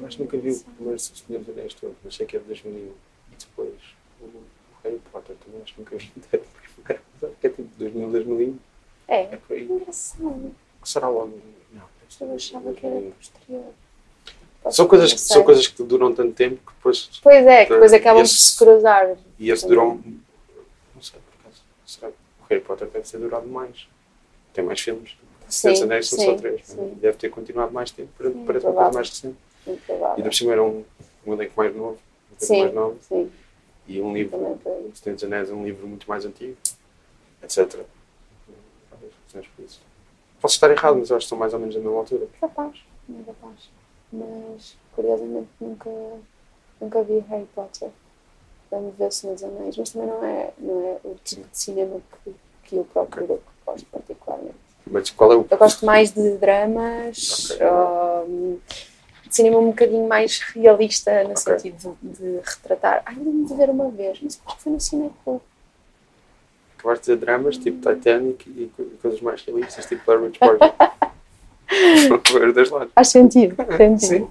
Eu 0.00 0.06
acho 0.06 0.16
que 0.16 0.22
nunca 0.22 0.36
vi 0.38 0.50
o 0.50 0.60
primeiro 0.76 0.98
Senhor 0.98 1.40
dos 1.42 1.48
Anéis 1.56 1.74
todo, 1.74 1.96
mas 2.04 2.14
sei 2.14 2.26
que 2.26 2.36
é 2.36 2.40
de 2.40 2.46
2001. 2.46 2.86
E 2.86 3.36
depois 3.38 3.72
o, 4.20 4.24
o 4.24 4.42
Harry 4.84 5.00
Potter 5.12 5.36
também 5.44 5.62
acho 5.62 5.74
que 5.74 5.80
nunca 5.80 5.96
vi 5.96 6.12
inteiro. 6.16 6.44
Acho 6.88 7.34
que 7.40 7.46
é 7.46 7.50
tipo 7.50 7.68
2000, 7.78 8.10
2001. 8.10 8.58
É. 9.08 9.22
É 9.22 9.36
por 9.36 9.54
aí. 9.56 9.64
Engraçado. 9.64 10.54
Que 10.82 10.88
será 10.88 11.08
logo? 11.08 11.38
Não, 11.72 11.82
Eu 12.20 12.34
achava 12.34 12.72
que 12.72 12.86
era 12.86 12.94
2001. 12.94 13.10
posterior. 13.12 13.64
São 14.70 14.86
coisas, 14.86 15.12
que, 15.14 15.20
são 15.20 15.44
coisas 15.44 15.66
que 15.66 15.82
duram 15.82 16.12
tanto 16.14 16.34
tempo 16.34 16.56
que 16.56 16.74
depois. 16.74 17.08
Pois 17.22 17.46
é, 17.46 17.64
que 17.64 17.72
depois 17.72 17.92
acabam 17.92 18.22
esse- 18.22 18.34
se 18.34 18.58
cruzar. 18.58 19.16
E 19.38 19.50
esse 19.50 19.66
durou. 19.66 19.94
Não 19.94 21.00
sei, 21.02 21.18
por 21.20 21.40
acaso. 21.40 21.62
Será 21.86 22.10
que 22.10 22.16
o 22.16 22.44
Harry 22.50 22.60
Potter 22.62 22.88
deve 22.88 23.08
ter 23.08 23.18
durado 23.18 23.46
mais? 23.48 23.88
Tem 24.52 24.62
mais 24.64 24.80
filmes. 24.80 25.16
Os 25.48 25.54
Sim, 25.54 25.82
Anéis 25.84 26.08
são 26.08 26.18
só 26.22 26.34
três. 26.34 26.66
sim. 26.66 26.94
Deve 27.00 27.16
ter 27.16 27.30
continuado 27.30 27.72
mais 27.72 27.90
tempo 27.90 28.10
para, 28.18 28.30
Sim, 28.30 28.44
para 28.44 28.60
ter 28.60 28.66
uma 28.66 28.74
coisa 28.74 28.92
mais 28.92 29.08
recente. 29.08 29.36
Muito 29.68 29.82
E 29.82 29.86
provável. 29.86 30.16
ainda 30.16 30.28
por 30.28 30.34
cima 30.34 30.52
era 30.52 30.62
um, 30.64 30.84
um 31.26 31.32
elenco 31.34 31.52
mais 31.56 31.74
novo. 31.76 31.98
Um 32.32 32.36
Sim, 32.38 32.60
mais 32.60 32.74
novo. 32.74 32.96
sim. 33.00 33.30
E 33.86 34.00
um 34.00 34.12
livro. 34.12 34.58
Dos 35.04 35.24
Anéis 35.24 35.50
é 35.50 35.54
um 35.54 35.64
livro 35.64 35.86
muito 35.86 36.08
mais 36.08 36.24
antigo. 36.24 36.56
Etc. 37.42 37.58
Razões 39.26 39.46
por 39.54 39.64
isso. 39.64 39.80
Posso 40.40 40.54
estar 40.54 40.70
errado, 40.70 40.96
mas 40.98 41.10
eu 41.10 41.16
acho 41.16 41.26
que 41.26 41.30
são 41.30 41.38
mais 41.38 41.52
ou 41.52 41.58
menos 41.60 41.74
da 41.74 41.80
mesma 41.80 41.98
altura. 41.98 42.26
Capaz, 42.40 42.78
não 43.08 43.20
é 43.20 43.24
capaz. 43.24 43.70
Mas, 44.12 44.76
curiosamente, 44.94 45.48
nunca, 45.60 45.90
nunca 46.80 47.02
vi 47.02 47.18
Harry 47.28 47.46
Potter. 47.54 47.90
De 48.70 48.90
ver 48.98 49.06
O 49.06 49.10
Senhor 49.10 49.32
dos 49.34 49.44
Anéis, 49.44 49.76
mas 49.78 49.90
também 49.90 50.08
não 50.08 50.22
é, 50.24 50.50
não 50.58 50.80
é 50.86 50.98
o 51.08 51.14
tipo 51.24 51.48
de 51.48 51.58
cinema 51.58 52.00
que, 52.24 52.34
que 52.64 52.76
eu 52.76 52.84
procuro, 52.84 53.26
que 53.38 53.64
gosto 53.64 53.86
particularmente. 53.86 54.54
Mas 54.86 55.10
qual 55.10 55.32
é 55.32 55.36
o. 55.36 55.46
Eu 55.50 55.56
gosto 55.58 55.86
mais 55.86 56.12
de 56.12 56.36
dramas, 56.36 57.50
Ok. 57.52 57.66
hum, 58.28 58.58
cinema 59.34 59.58
um 59.58 59.66
bocadinho 59.68 60.06
mais 60.08 60.40
realista, 60.40 61.22
no 61.24 61.30
Ok. 61.30 61.36
sentido 61.36 61.96
de, 62.02 62.40
retratar. 62.44 63.02
Ai, 63.06 63.14
lembro 63.16 63.46
de 63.46 63.54
ver 63.54 63.70
uma 63.70 63.90
vez, 63.90 64.18
mas 64.22 64.40
acho 64.46 64.56
que 64.56 64.62
foi 64.62 64.72
no 64.72 64.80
Cineclub. 64.80 65.40
Acabaste 66.78 67.04
de 67.06 67.12
dizer 67.12 67.16
dramas 67.26 67.58
tipo 67.58 67.78
Titanic 67.92 68.48
e 68.48 68.70
co- 68.76 68.84
coisas 69.02 69.20
mais 69.20 69.42
realistas, 69.44 69.84
tipo 69.86 70.02
dois 72.54 72.70
lados. 72.70 72.92
Faz 72.94 73.08
sentido, 73.08 73.56
sentido. 73.76 74.30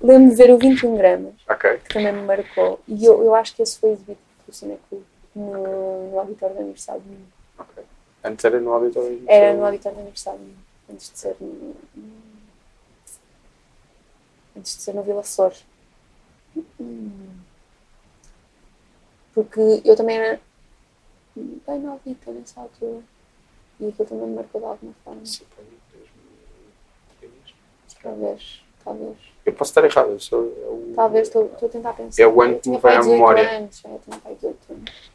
Lembro 0.00 0.30
de 0.30 0.36
ver 0.36 0.50
o 0.52 0.58
21 0.58 0.96
gramas. 0.96 1.34
Ok. 1.48 1.78
que 1.84 1.94
também 1.94 2.12
me 2.12 2.22
marcou. 2.22 2.80
E 2.88 3.04
eu, 3.04 3.22
eu 3.24 3.34
acho 3.34 3.54
que 3.54 3.62
esse 3.62 3.78
foi 3.78 3.90
exibido 3.90 4.18
pelo 4.44 4.56
Cineclube 4.56 5.04
no, 5.34 6.10
no 6.10 6.18
auditório 6.20 6.54
da 6.54 6.60
Universidade 6.62 7.00
de 7.00 7.08
Minho. 7.08 7.26
ok. 7.58 7.82
Antes 8.24 8.44
era 8.44 8.60
no 8.60 8.72
auditório. 8.72 9.22
Era 9.26 9.54
no 9.54 9.64
auditório 9.64 9.96
da 9.96 10.02
Universidade 10.02 10.38
de 10.38 10.44
Minho, 10.44 10.56
antes 10.92 11.10
de 11.12 11.18
ser 11.18 11.36
no, 11.40 11.46
no- 11.48 11.74
antes 14.56 14.76
de 14.76 14.82
ser 14.82 14.94
no 14.94 15.02
Vila. 15.02 15.22
Hum. 16.80 17.30
Porque 19.34 19.60
eu 19.84 19.96
também 19.96 20.16
era 20.18 20.40
bem 21.36 21.80
novita 21.80 22.30
nessa 22.30 22.60
altura. 22.60 23.02
E 23.80 23.88
aquilo 23.88 24.08
também 24.08 24.26
me 24.28 24.34
marcou 24.36 24.60
de 24.60 24.66
alguma 24.66 24.94
forma. 25.04 25.24
Sim, 25.26 25.44
pá, 25.56 25.62
2003. 27.20 27.54
Talvez, 28.02 28.62
talvez. 28.84 29.16
Eu 29.44 29.52
posso 29.54 29.70
estar 29.70 29.84
errado. 29.84 30.10
Eu 30.10 30.20
sou, 30.20 30.40
é 30.40 30.66
o- 30.68 30.92
Talvez, 30.94 31.28
estou 31.28 31.50
a 31.62 31.68
tentar 31.68 31.92
pensar. 31.94 32.22
É 32.22 32.26
o 32.26 32.40
ano 32.42 32.54
Eu 32.54 32.60
que 32.60 32.70
me 32.70 32.78
vai 32.78 32.96
à 32.96 32.98
18 33.00 33.12
memória. 33.14 33.58
Anos, 33.58 33.82
eu 33.84 34.00
tinha 34.04 34.18
pai 34.18 34.34
18 34.34 34.72
anos. 34.72 35.12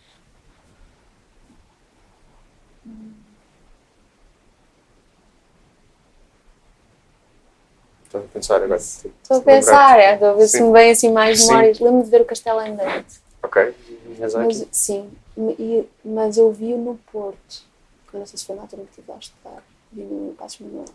Estás 8.18 8.26
a 8.26 8.34
pensar 8.34 8.56
agora. 8.64 8.76
Estou 8.80 9.38
a 9.38 9.42
pensar, 9.42 10.00
é, 10.00 10.14
estou 10.14 10.30
a 10.30 10.34
ver 10.34 10.48
se 10.48 10.62
me 10.62 10.72
vem 10.72 10.92
assim 10.92 11.12
mais 11.12 11.46
memórias. 11.48 11.80
Lembro-me 11.80 12.04
de 12.04 12.10
ver 12.10 12.22
o 12.22 12.26
Castelo 12.26 12.60
Andante. 12.60 13.20
Ok. 13.44 13.76
Miyazaki. 14.06 14.46
Mas, 14.46 14.68
sim, 14.72 15.10
e- 15.38 15.88
mas 16.04 16.38
eu 16.38 16.52
vi-o 16.52 16.78
no 16.78 16.96
Porto. 17.12 17.66
que 18.10 18.16
eu 18.16 18.20
não 18.22 18.26
sei 18.28 18.38
se 18.40 18.46
foi 18.46 18.56
na 18.56 18.62
altura 18.64 18.84
que 18.84 18.90
estive 18.92 19.10
lá 19.10 19.16
a 19.16 19.20
estudar. 19.20 19.64
Vi 19.92 20.02
no 20.04 20.34
Passos 20.36 20.60
Manuel. 20.62 20.86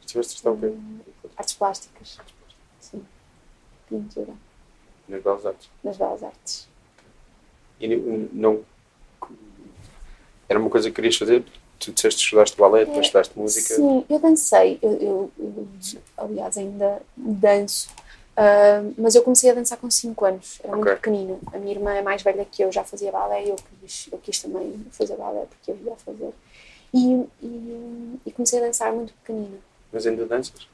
Estiveste 0.00 0.32
a 0.32 0.36
estudar 0.36 0.50
o 0.52 0.58
quê? 0.58 0.76
Artes 1.36 1.54
plásticas. 1.54 2.18
Sim. 2.80 3.04
Pintura. 3.88 4.32
Nas 5.08 5.22
Belas 5.22 5.46
Artes. 5.46 5.70
Nas 5.82 5.96
Belas 5.96 6.22
Artes. 6.22 6.68
E 7.80 7.88
não. 8.32 8.60
Era 10.48 10.58
uma 10.60 10.70
coisa 10.70 10.88
que 10.90 10.94
querias 10.96 11.16
fazer? 11.16 11.44
Tu 11.78 11.92
disseste 11.92 12.18
que 12.20 12.24
estudaste 12.24 12.56
balé, 12.56 12.84
depois 12.84 13.06
estudaste 13.06 13.38
música. 13.38 13.74
Sim, 13.74 14.04
eu 14.08 14.18
dancei. 14.18 14.78
Eu, 14.80 14.92
eu- 14.94 15.32
eu, 15.38 15.68
aliás, 16.16 16.56
ainda 16.56 17.02
danço. 17.16 17.88
Ah, 18.36 18.82
mas 18.96 19.14
eu 19.14 19.22
comecei 19.22 19.50
a 19.50 19.54
dançar 19.54 19.78
com 19.78 19.90
5 19.90 20.24
anos. 20.24 20.58
Era 20.64 20.72
muito 20.74 20.88
Ok. 20.88 20.96
pequenina. 20.96 21.38
A 21.52 21.58
minha 21.58 21.72
irmã 21.72 21.92
é 21.92 22.02
mais 22.02 22.22
velha 22.22 22.44
que 22.44 22.62
eu, 22.62 22.72
já 22.72 22.82
fazia 22.84 23.12
balé. 23.12 23.44
Eu 23.48 23.56
quis, 23.80 24.08
eu 24.10 24.18
quis 24.18 24.40
também 24.40 24.84
fazer 24.90 25.16
balé 25.16 25.46
porque 25.46 25.70
eu 25.70 25.76
ia 25.84 25.94
fazer. 25.96 26.30
E, 26.92 27.24
e, 27.42 28.20
e 28.26 28.32
comecei 28.32 28.60
a 28.60 28.66
dançar 28.66 28.92
muito 28.92 29.12
pequenina. 29.14 29.58
Mas 29.92 30.06
ainda 30.06 30.24
danças? 30.26 30.68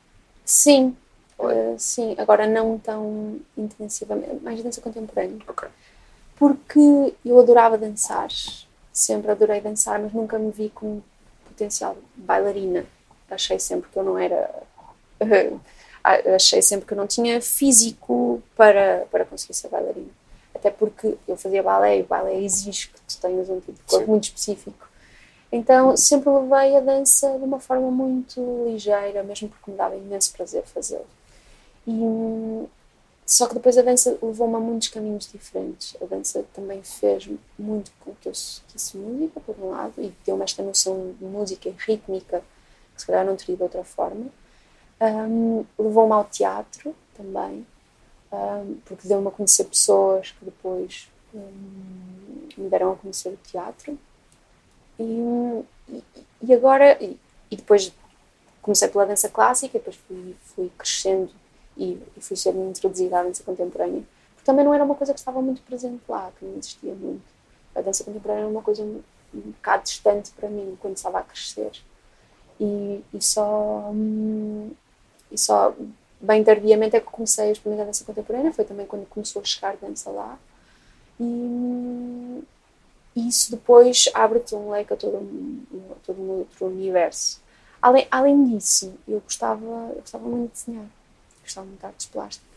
Sim, 0.44 0.96
ah, 1.38 1.74
sim. 1.78 2.14
Agora 2.18 2.46
não 2.46 2.78
tão 2.78 3.40
intensivamente. 3.56 4.42
Mais 4.42 4.62
dança 4.62 4.80
contemporânea. 4.80 5.38
Ok. 5.48 5.68
porque 6.36 7.12
eu 7.24 7.38
adorava 7.38 7.76
dançar, 7.76 8.28
sempre 9.00 9.30
adorei 9.30 9.60
dançar, 9.60 9.98
mas 9.98 10.12
nunca 10.12 10.38
me 10.38 10.50
vi 10.50 10.70
com 10.70 11.00
potencial 11.44 11.96
bailarina. 12.16 12.84
Achei 13.30 13.58
sempre 13.58 13.90
que 13.90 13.96
eu 13.96 14.04
não 14.04 14.18
era. 14.18 14.50
achei 16.34 16.62
sempre 16.62 16.86
que 16.86 16.92
eu 16.92 16.96
não 16.96 17.06
tinha 17.06 17.40
físico 17.40 18.42
para, 18.56 19.06
para 19.10 19.24
conseguir 19.24 19.54
ser 19.54 19.68
bailarina. 19.68 20.10
Até 20.54 20.70
porque 20.70 21.16
eu 21.26 21.36
fazia 21.36 21.62
balé 21.62 21.98
e 21.98 22.02
o 22.02 22.06
balé 22.06 22.40
exige 22.40 22.88
que 22.88 23.00
tu 23.00 23.20
tenhas 23.20 23.48
um 23.48 23.60
tipo 23.60 23.72
de 23.72 23.82
corpo 23.82 24.04
Sim. 24.04 24.10
muito 24.10 24.24
específico. 24.24 24.88
Então 25.52 25.96
sempre 25.96 26.30
levei 26.30 26.76
a 26.76 26.80
dança 26.80 27.28
de 27.38 27.44
uma 27.44 27.58
forma 27.58 27.90
muito 27.90 28.40
ligeira, 28.66 29.22
mesmo 29.22 29.48
porque 29.48 29.70
me 29.70 29.76
dava 29.76 29.96
imenso 29.96 30.32
prazer 30.32 30.62
fazê-lo. 30.64 31.06
E, 31.86 32.68
só 33.30 33.46
que 33.46 33.54
depois 33.54 33.78
a 33.78 33.82
dança 33.82 34.18
levou-me 34.20 34.56
a 34.56 34.58
muitos 34.58 34.88
caminhos 34.88 35.30
diferentes. 35.30 35.96
A 36.02 36.04
dança 36.04 36.44
também 36.52 36.82
fez 36.82 37.30
muito 37.56 37.92
com 38.00 38.12
que 38.16 38.28
eu 38.28 38.34
seguisse 38.34 38.96
música, 38.96 39.38
por 39.38 39.54
um 39.56 39.70
lado, 39.70 39.94
e 39.98 40.12
deu-me 40.26 40.42
esta 40.42 40.64
noção 40.64 41.14
de 41.16 41.24
música 41.24 41.72
rítmica, 41.78 42.42
que 42.92 43.00
se 43.00 43.06
calhar 43.06 43.24
não 43.24 43.36
teria 43.36 43.54
de 43.54 43.62
outra 43.62 43.84
forma. 43.84 44.26
Um, 45.00 45.64
levou-me 45.78 46.12
ao 46.12 46.24
teatro 46.24 46.92
também, 47.16 47.64
um, 48.32 48.74
porque 48.84 49.06
deu-me 49.06 49.28
a 49.28 49.30
conhecer 49.30 49.62
pessoas 49.62 50.32
que 50.32 50.44
depois 50.44 51.08
um, 51.32 52.48
me 52.58 52.68
deram 52.68 52.94
a 52.94 52.96
conhecer 52.96 53.28
o 53.28 53.38
teatro. 53.48 53.96
E, 54.98 55.64
e 56.42 56.52
agora, 56.52 57.00
e, 57.00 57.16
e 57.48 57.54
depois 57.54 57.92
comecei 58.60 58.88
pela 58.88 59.06
dança 59.06 59.28
clássica, 59.28 59.78
depois 59.78 59.94
fui, 60.08 60.34
fui 60.40 60.72
crescendo 60.76 61.30
e, 61.80 61.98
e 62.16 62.20
fui 62.20 62.36
ser 62.36 62.54
introduzida 62.54 63.18
à 63.18 63.22
dança 63.22 63.42
contemporânea, 63.42 64.02
porque 64.34 64.44
também 64.44 64.64
não 64.64 64.74
era 64.74 64.84
uma 64.84 64.94
coisa 64.94 65.12
que 65.14 65.18
estava 65.18 65.40
muito 65.40 65.62
presente 65.62 66.02
lá, 66.08 66.30
que 66.38 66.44
não 66.44 66.58
existia 66.58 66.94
muito. 66.94 67.22
A 67.74 67.80
dança 67.80 68.04
contemporânea 68.04 68.42
era 68.42 68.50
uma 68.50 68.62
coisa 68.62 68.82
um, 68.82 69.00
um 69.34 69.40
bocado 69.40 69.84
distante 69.84 70.30
para 70.32 70.48
mim 70.48 70.76
quando 70.80 70.96
estava 70.96 71.18
a 71.18 71.22
crescer. 71.22 71.72
E, 72.60 73.02
e 73.14 73.22
só. 73.22 73.90
hum, 73.92 74.70
e 75.32 75.38
só 75.38 75.74
bem 76.20 76.44
tardiamente 76.44 76.96
é 76.96 77.00
que 77.00 77.06
comecei 77.06 77.48
a 77.48 77.52
experimentar 77.52 77.86
dança 77.86 78.04
contemporânea, 78.04 78.52
foi 78.52 78.64
também 78.64 78.84
quando 78.86 79.06
começou 79.06 79.40
a 79.40 79.44
chegar 79.44 79.76
dança 79.76 80.10
lá. 80.10 80.38
E, 81.18 82.42
isso 83.16 83.50
depois 83.50 84.08
abre-te 84.14 84.54
um 84.54 84.70
leque 84.70 84.92
a 84.92 84.96
todo 84.96 85.16
um, 85.16 85.64
todo 86.04 86.20
um 86.20 86.30
outro 86.40 86.66
universo. 86.66 87.40
Além, 87.80 88.06
além 88.10 88.44
disso, 88.44 88.92
eu 89.08 89.20
gostava, 89.20 89.64
eu 89.64 90.00
gostava 90.00 90.28
muito 90.28 90.52
de 90.52 90.66
desenhar, 90.66 90.86
muito 91.58 91.80
de 91.80 91.86
artes 91.86 92.06
plásticas. 92.06 92.48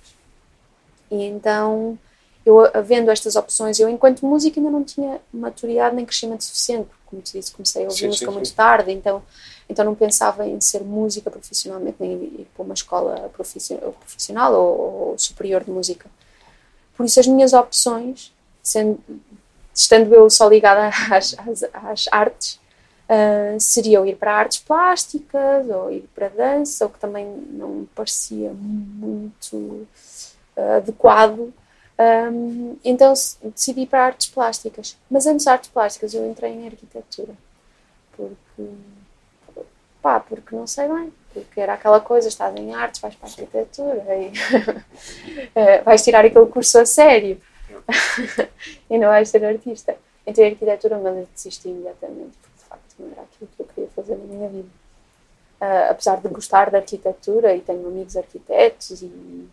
E 1.11 1.23
então, 1.23 1.97
eu 2.45 2.59
havendo 2.75 3.11
estas 3.11 3.35
opções, 3.35 3.79
eu 3.79 3.87
enquanto 3.89 4.25
música 4.25 4.59
ainda 4.59 4.71
não 4.71 4.83
tinha 4.83 5.21
maturidade 5.33 5.95
nem 5.95 6.05
crescimento 6.05 6.43
suficiente, 6.43 6.87
porque, 6.87 7.03
como 7.05 7.21
te 7.21 7.33
disse, 7.33 7.51
comecei 7.51 7.85
a 7.85 7.89
ouvir 7.89 7.99
Sim, 7.99 8.07
música 8.07 8.31
sim, 8.31 8.33
muito 8.33 8.49
sim. 8.49 8.55
tarde, 8.55 8.91
então, 8.91 9.23
então 9.69 9.85
não 9.85 9.95
pensava 9.95 10.45
em 10.47 10.59
ser 10.59 10.81
música 10.83 11.29
profissionalmente, 11.31 11.97
nem 11.99 12.13
ir 12.13 12.47
para 12.53 12.63
uma 12.63 12.73
escola 12.73 13.29
profissi- 13.33 13.75
profissional 13.99 14.53
ou, 14.53 15.09
ou 15.09 15.19
superior 15.19 15.63
de 15.63 15.71
música. 15.71 16.09
Por 16.95 17.05
isso, 17.05 17.19
as 17.19 17.27
minhas 17.27 17.53
opções, 17.53 18.33
sendo, 18.61 18.99
estando 19.73 20.13
eu 20.13 20.29
só 20.29 20.47
ligada 20.47 20.87
às, 21.11 21.35
às, 21.39 21.63
às 21.73 22.05
artes, 22.11 22.59
ah, 23.09 23.57
seria 23.59 23.97
eu 23.97 24.05
ir 24.05 24.15
para 24.15 24.33
artes 24.33 24.59
plásticas 24.59 25.69
ou 25.69 25.91
ir 25.91 26.07
para 26.15 26.29
dança, 26.29 26.85
o 26.85 26.89
que 26.89 26.99
também 26.99 27.25
não 27.25 27.69
me 27.69 27.85
parecia 27.87 28.51
muito 28.53 29.87
ah, 30.57 30.77
adequado. 30.77 31.53
Ahm, 31.97 32.75
então 32.83 33.15
se- 33.15 33.37
decidi 33.43 33.81
ir 33.81 33.87
para 33.87 34.05
artes 34.05 34.27
plásticas. 34.27 34.97
Mas 35.09 35.27
antes 35.27 35.43
de 35.45 35.49
artes 35.49 35.69
plásticas 35.69 36.13
eu 36.13 36.27
entrei 36.29 36.51
em 36.51 36.65
arquitetura. 36.67 37.33
Porque, 38.15 38.69
pá, 40.01 40.19
porque 40.19 40.55
não 40.55 40.65
sei 40.67 40.87
bem. 40.87 41.13
Porque 41.33 41.59
era 41.59 41.73
aquela 41.73 41.99
coisa, 41.99 42.27
estás 42.27 42.55
em 42.55 42.73
artes, 42.73 43.01
vais 43.01 43.15
para 43.15 43.27
a 43.27 43.31
arquitetura 43.31 44.15
e 44.17 44.31
eh, 45.55 45.81
vais 45.81 46.03
tirar 46.03 46.23
aquele 46.25 46.45
curso 46.45 46.77
a 46.79 46.85
sério 46.85 47.41
e 48.89 48.97
não 48.97 49.07
vais 49.07 49.29
ser 49.29 49.43
artista. 49.43 49.95
Entrei 50.25 50.47
em 50.47 50.51
arquitetura, 50.51 50.97
mas 50.99 51.27
desisti 51.35 51.69
imediatamente, 51.69 52.37
não 52.99 53.11
era 53.11 53.21
aquilo 53.21 53.49
que 53.55 53.61
eu 53.61 53.65
queria 53.65 53.89
fazer 53.91 54.15
na 54.17 54.25
minha 54.25 54.49
vida. 54.49 54.69
Ah, 55.59 55.91
apesar 55.91 56.19
de 56.19 56.27
gostar 56.27 56.69
de 56.69 56.75
arquitetura 56.75 57.55
e 57.55 57.61
tenho 57.61 57.87
amigos 57.87 58.17
arquitetos, 58.17 59.01
e, 59.01 59.47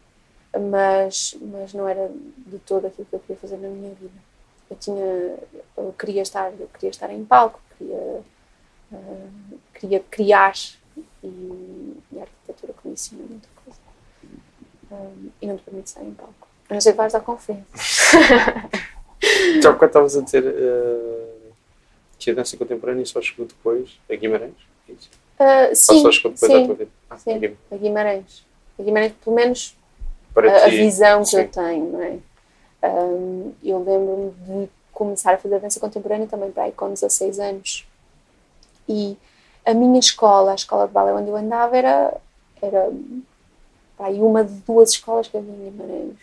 mas, 0.58 1.36
mas 1.40 1.72
não 1.72 1.88
era 1.88 2.10
de 2.38 2.58
todo 2.58 2.86
aquilo 2.86 3.06
que 3.06 3.14
eu 3.14 3.20
queria 3.20 3.36
fazer 3.36 3.56
na 3.58 3.68
minha 3.68 3.94
vida. 3.94 4.18
Eu 4.68 4.76
tinha, 4.76 5.38
eu 5.76 5.94
queria 5.98 6.22
estar, 6.22 6.52
eu 6.58 6.68
queria 6.68 6.90
estar 6.90 7.12
em 7.12 7.24
palco, 7.24 7.60
queria, 7.78 8.22
ah, 8.92 9.28
queria 9.74 10.00
criar 10.00 10.54
e, 11.22 11.96
e 12.12 12.18
a 12.18 12.22
arquitetura 12.22 12.72
condiciona 12.82 13.24
muita 13.28 13.48
coisa. 13.64 13.78
Ah, 14.90 15.30
e 15.40 15.46
não 15.46 15.56
te 15.56 15.62
permite 15.62 15.86
estar 15.86 16.02
em 16.02 16.12
palco. 16.12 16.48
A 16.68 16.74
não 16.74 16.80
ser 16.80 16.92
que 16.92 16.98
vais 16.98 17.12
dar 17.12 17.20
conferência. 17.20 17.66
Já 19.62 19.72
quando 19.78 19.90
estavas 19.90 20.16
a 20.16 20.22
dizer 20.22 20.44
eh, 20.44 21.29
que 22.20 22.30
a 22.30 22.34
dança 22.34 22.56
contemporânea 22.56 23.04
só 23.06 23.20
chegou 23.20 23.46
depois 23.46 23.98
a 24.08 24.14
Guimarães? 24.14 24.52
Ou 24.88 25.74
sim, 25.74 26.02
só 26.02 26.12
chegou 26.12 26.32
depois 26.32 26.52
à 26.52 26.54
sim, 26.54 26.66
tua 26.66 26.74
vida? 26.74 26.90
Ah, 27.08 27.18
sim, 27.18 27.56
a 27.72 27.76
Guimarães. 27.76 28.46
A 28.78 28.82
Guimarães, 28.82 29.12
pelo 29.24 29.36
menos 29.36 29.76
a, 30.36 30.66
a 30.66 30.68
visão 30.68 31.22
que 31.22 31.30
sim. 31.30 31.38
eu 31.38 31.48
tenho, 31.48 31.92
não 31.92 32.02
é? 32.02 32.18
Um, 32.82 33.52
eu 33.64 33.78
lembro-me 33.78 34.30
de 34.46 34.70
começar 34.92 35.34
a 35.34 35.38
fazer 35.38 35.58
dança 35.58 35.80
contemporânea 35.80 36.26
também 36.26 36.50
para 36.50 36.64
aí 36.64 36.72
com 36.72 36.90
16 36.90 37.40
anos. 37.40 37.86
E 38.86 39.16
a 39.64 39.72
minha 39.72 39.98
escola, 39.98 40.52
a 40.52 40.54
escola 40.54 40.86
de 40.86 40.92
balé 40.92 41.14
onde 41.14 41.30
eu 41.30 41.36
andava, 41.36 41.76
era, 41.76 42.20
era 42.60 42.90
para 43.96 44.06
aí 44.06 44.20
uma 44.20 44.44
de 44.44 44.52
duas 44.60 44.90
escolas 44.90 45.26
que 45.26 45.38
havia 45.38 45.52
em 45.52 45.70
Guimarães. 45.70 46.16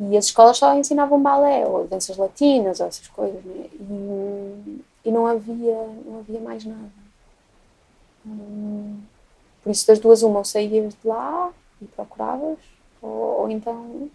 E 0.00 0.16
as 0.16 0.26
escolas 0.26 0.56
só 0.58 0.74
ensinavam 0.74 1.20
balé, 1.20 1.66
ou 1.66 1.86
danças 1.86 2.16
latinas, 2.16 2.78
ou 2.80 2.86
essas 2.86 3.08
coisas, 3.08 3.44
não 3.44 3.54
é? 3.54 3.66
E, 3.66 4.84
e 5.06 5.10
não, 5.10 5.26
havia, 5.26 5.74
não 6.04 6.20
havia 6.20 6.40
mais 6.40 6.64
nada. 6.64 6.92
Hum, 8.24 9.00
por 9.62 9.70
isso, 9.70 9.86
das 9.86 9.98
duas, 9.98 10.22
uma, 10.22 10.38
ou 10.38 10.44
saías 10.44 10.94
de 10.94 11.08
lá 11.08 11.52
e 11.82 11.86
procuravas, 11.86 12.58
ou, 13.02 13.10
ou 13.40 13.50
então, 13.50 14.08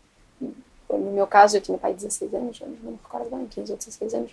no 0.89 1.11
meu 1.11 1.27
caso, 1.27 1.57
eu 1.57 1.61
tinha 1.61 1.77
pai 1.77 1.93
16 1.93 2.33
anos, 2.33 2.59
não 2.61 2.69
me 2.69 2.99
recordo 3.03 3.29
bem, 3.29 3.45
15 3.47 3.71
ou 3.71 3.77
16 3.77 4.13
anos, 4.13 4.31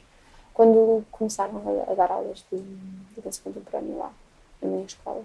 quando 0.55 1.05
começaram 1.11 1.85
a, 1.89 1.93
a 1.93 1.95
dar 1.95 2.13
aulas 2.13 2.45
de, 2.51 2.59
de 2.59 3.21
dança 3.21 3.41
contemporânea 3.43 3.97
lá, 3.97 4.13
na 4.63 4.69
minha 4.69 4.85
escola. 4.85 5.25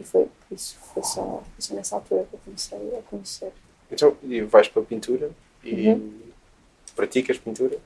E 0.00 0.04
foi 0.04 0.24
por 0.24 0.54
isso, 0.54 0.76
foi 0.78 1.02
só, 1.02 1.22
foi 1.22 1.60
só 1.60 1.74
nessa 1.74 1.96
altura 1.96 2.24
que 2.24 2.34
eu 2.34 2.40
comecei 2.44 2.98
a 2.98 3.02
conhecer. 3.02 3.52
Então, 3.90 4.16
e 4.22 4.40
vais 4.42 4.68
para 4.68 4.82
a 4.82 4.84
pintura 4.84 5.30
e 5.64 5.88
Uhum. 5.88 6.22
praticas 6.94 7.38
pintura? 7.38 7.78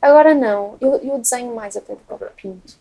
Agora 0.00 0.34
não, 0.34 0.76
eu, 0.80 0.96
eu 0.96 1.18
desenho 1.18 1.54
mais 1.54 1.76
até 1.76 1.94
do 1.94 2.00
que 2.00 2.12
Ok. 2.12 2.28
pinto. 2.36 2.74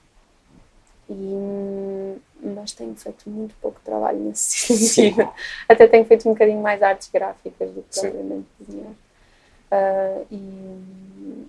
E, 1.10 1.13
hum, 1.13 2.19
mas 2.41 2.71
tenho 2.71 2.95
feito 2.95 3.29
muito 3.29 3.53
pouco 3.62 3.79
trabalho 3.84 4.19
nesse 4.19 4.73
sentido. 4.77 5.29
Até 5.67 5.88
tenho 5.88 6.05
feito 6.05 6.27
um 6.27 6.34
bocadinho 6.34 6.62
mais 6.62 6.81
artes 6.81 7.10
gráficas 7.12 7.69
do 7.71 7.81
que 7.84 7.95
Sim. 7.95 8.01
propriamente 8.01 8.47
desenhar. 8.60 8.93
Ah, 9.71 10.21
e, 10.31 10.36
hum, 10.36 11.47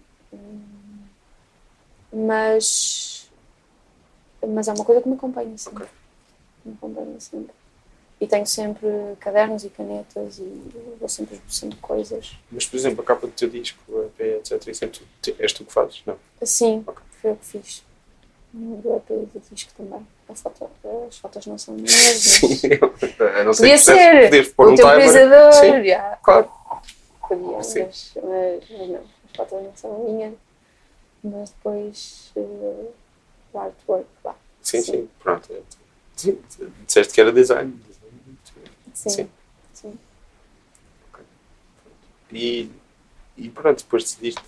mas, 2.13 3.31
mas 4.47 4.69
é 4.69 4.73
uma 4.73 4.85
coisa 4.85 5.01
que 5.01 5.09
me 5.09 5.15
acompanha 5.15 5.57
sempre. 5.57 5.87
Me 6.65 6.75
acompanha 6.75 7.19
sempre. 7.21 7.55
E 8.23 8.27
tenho 8.29 8.47
sempre 8.47 8.87
cadernos 9.19 9.65
e 9.65 9.69
canetas 9.69 10.39
e 10.39 10.45
vou 11.01 11.09
sempre 11.09 11.35
esboçando 11.35 11.75
coisas. 11.79 12.39
Mas, 12.53 12.65
por 12.65 12.77
exemplo, 12.77 13.01
a 13.03 13.05
capa 13.05 13.27
do 13.27 13.33
teu 13.33 13.49
disco, 13.49 13.81
a 13.99 14.05
EP, 14.05 14.21
etc. 14.39 14.65
Isso 14.69 14.85
é 14.85 14.89
tu, 14.89 15.03
és 15.41 15.53
tu 15.53 15.65
que 15.65 15.73
fazes? 15.73 16.05
Não. 16.07 16.17
Sim, 16.41 16.85
Ok. 16.87 17.03
foi 17.21 17.31
eu 17.33 17.37
que 17.37 17.45
fiz. 17.45 17.83
Do 18.53 18.95
EP 18.95 19.11
e 19.11 19.27
do 19.27 19.43
disco 19.51 19.73
também. 19.77 20.07
A 20.29 20.35
foto, 20.37 20.71
as 21.09 21.19
fotos 21.19 21.47
não 21.47 21.59
são 21.59 21.75
minhas, 21.75 21.91
mas 22.43 22.63
a 23.21 23.43
não 23.43 23.53
ser 23.53 23.63
Podia 23.63 23.73
que 23.73 23.79
ser. 24.31 24.55
Pôr 24.55 24.69
o 24.69 24.71
um 24.71 24.75
teu 24.77 24.87
utilizador, 24.87 25.53
Sim, 25.55 25.85
já, 25.85 26.19
claro. 26.23 26.49
podia, 27.29 27.63
Sim. 27.65 27.83
mas, 27.87 28.13
mas, 28.15 28.89
não, 28.89 29.01
as 29.01 29.37
fotos 29.37 29.63
não 29.65 29.73
são 29.75 30.05
minhas. 30.05 30.35
Mas 31.25 31.51
depois 31.51 32.31
eh, 32.37 32.87
o 33.53 33.59
artwork 33.59 34.07
lá. 34.25 34.37
Sim, 34.61 34.81
sim, 34.81 34.93
Sim. 34.93 35.09
pronto. 35.19 35.53
Sim, 36.15 36.39
Disseste 36.87 37.13
que 37.15 37.21
era 37.21 37.33
design. 37.33 37.75
Sim. 39.11 39.11
Sim. 39.11 39.29
sim. 39.75 39.99
E, 42.33 42.71
e 43.37 43.49
pronto, 43.51 43.79
depois 43.83 44.05
decidiste 44.05 44.43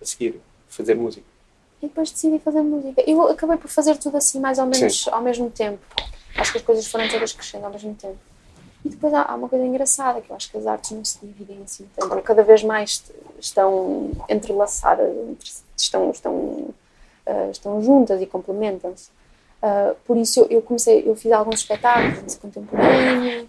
a 0.00 0.04
seguir 0.04 0.40
fazer 0.68 0.94
música. 0.94 1.26
E 1.82 1.86
depois 1.86 2.10
decidi 2.10 2.38
fazer 2.38 2.62
música. 2.62 3.02
Eu 3.06 3.28
acabei 3.28 3.56
por 3.56 3.68
fazer 3.68 3.96
tudo 3.96 4.16
assim, 4.16 4.40
mais 4.40 4.58
ou 4.58 4.66
menos 4.66 5.08
ao 5.08 5.22
mesmo 5.22 5.50
tempo. 5.50 5.78
Acho 6.36 6.52
que 6.52 6.58
as 6.58 6.64
coisas 6.64 6.86
foram 6.86 7.08
todas 7.08 7.32
crescendo 7.32 7.64
ao 7.64 7.70
mesmo 7.70 7.94
tempo. 7.94 8.18
E 8.84 8.88
depois 8.88 9.12
há, 9.12 9.22
há 9.22 9.34
uma 9.34 9.48
coisa 9.48 9.64
engraçada, 9.64 10.20
que 10.20 10.30
eu 10.30 10.36
acho 10.36 10.50
que 10.50 10.58
as 10.58 10.66
artes 10.66 10.90
não 10.92 11.04
se 11.04 11.18
dividem 11.20 11.60
assim 11.64 11.88
tanto. 11.96 12.14
Eu 12.14 12.22
cada 12.22 12.42
vez 12.42 12.62
mais 12.62 13.02
estão 13.38 14.10
entrelaçadas, 14.28 15.08
estão, 15.76 16.10
estão, 16.10 16.34
uh, 16.34 17.50
estão 17.50 17.82
juntas 17.82 18.20
e 18.20 18.26
complementam-se. 18.26 19.10
Uh, 19.62 19.96
por 20.04 20.16
isso 20.16 20.40
eu, 20.40 20.46
eu, 20.50 20.62
comecei, 20.62 21.02
eu 21.06 21.16
fiz 21.16 21.32
alguns 21.32 21.60
espetáculos 21.60 22.14
de 22.14 22.20
dança 22.20 22.38
contemporânea 22.38 23.46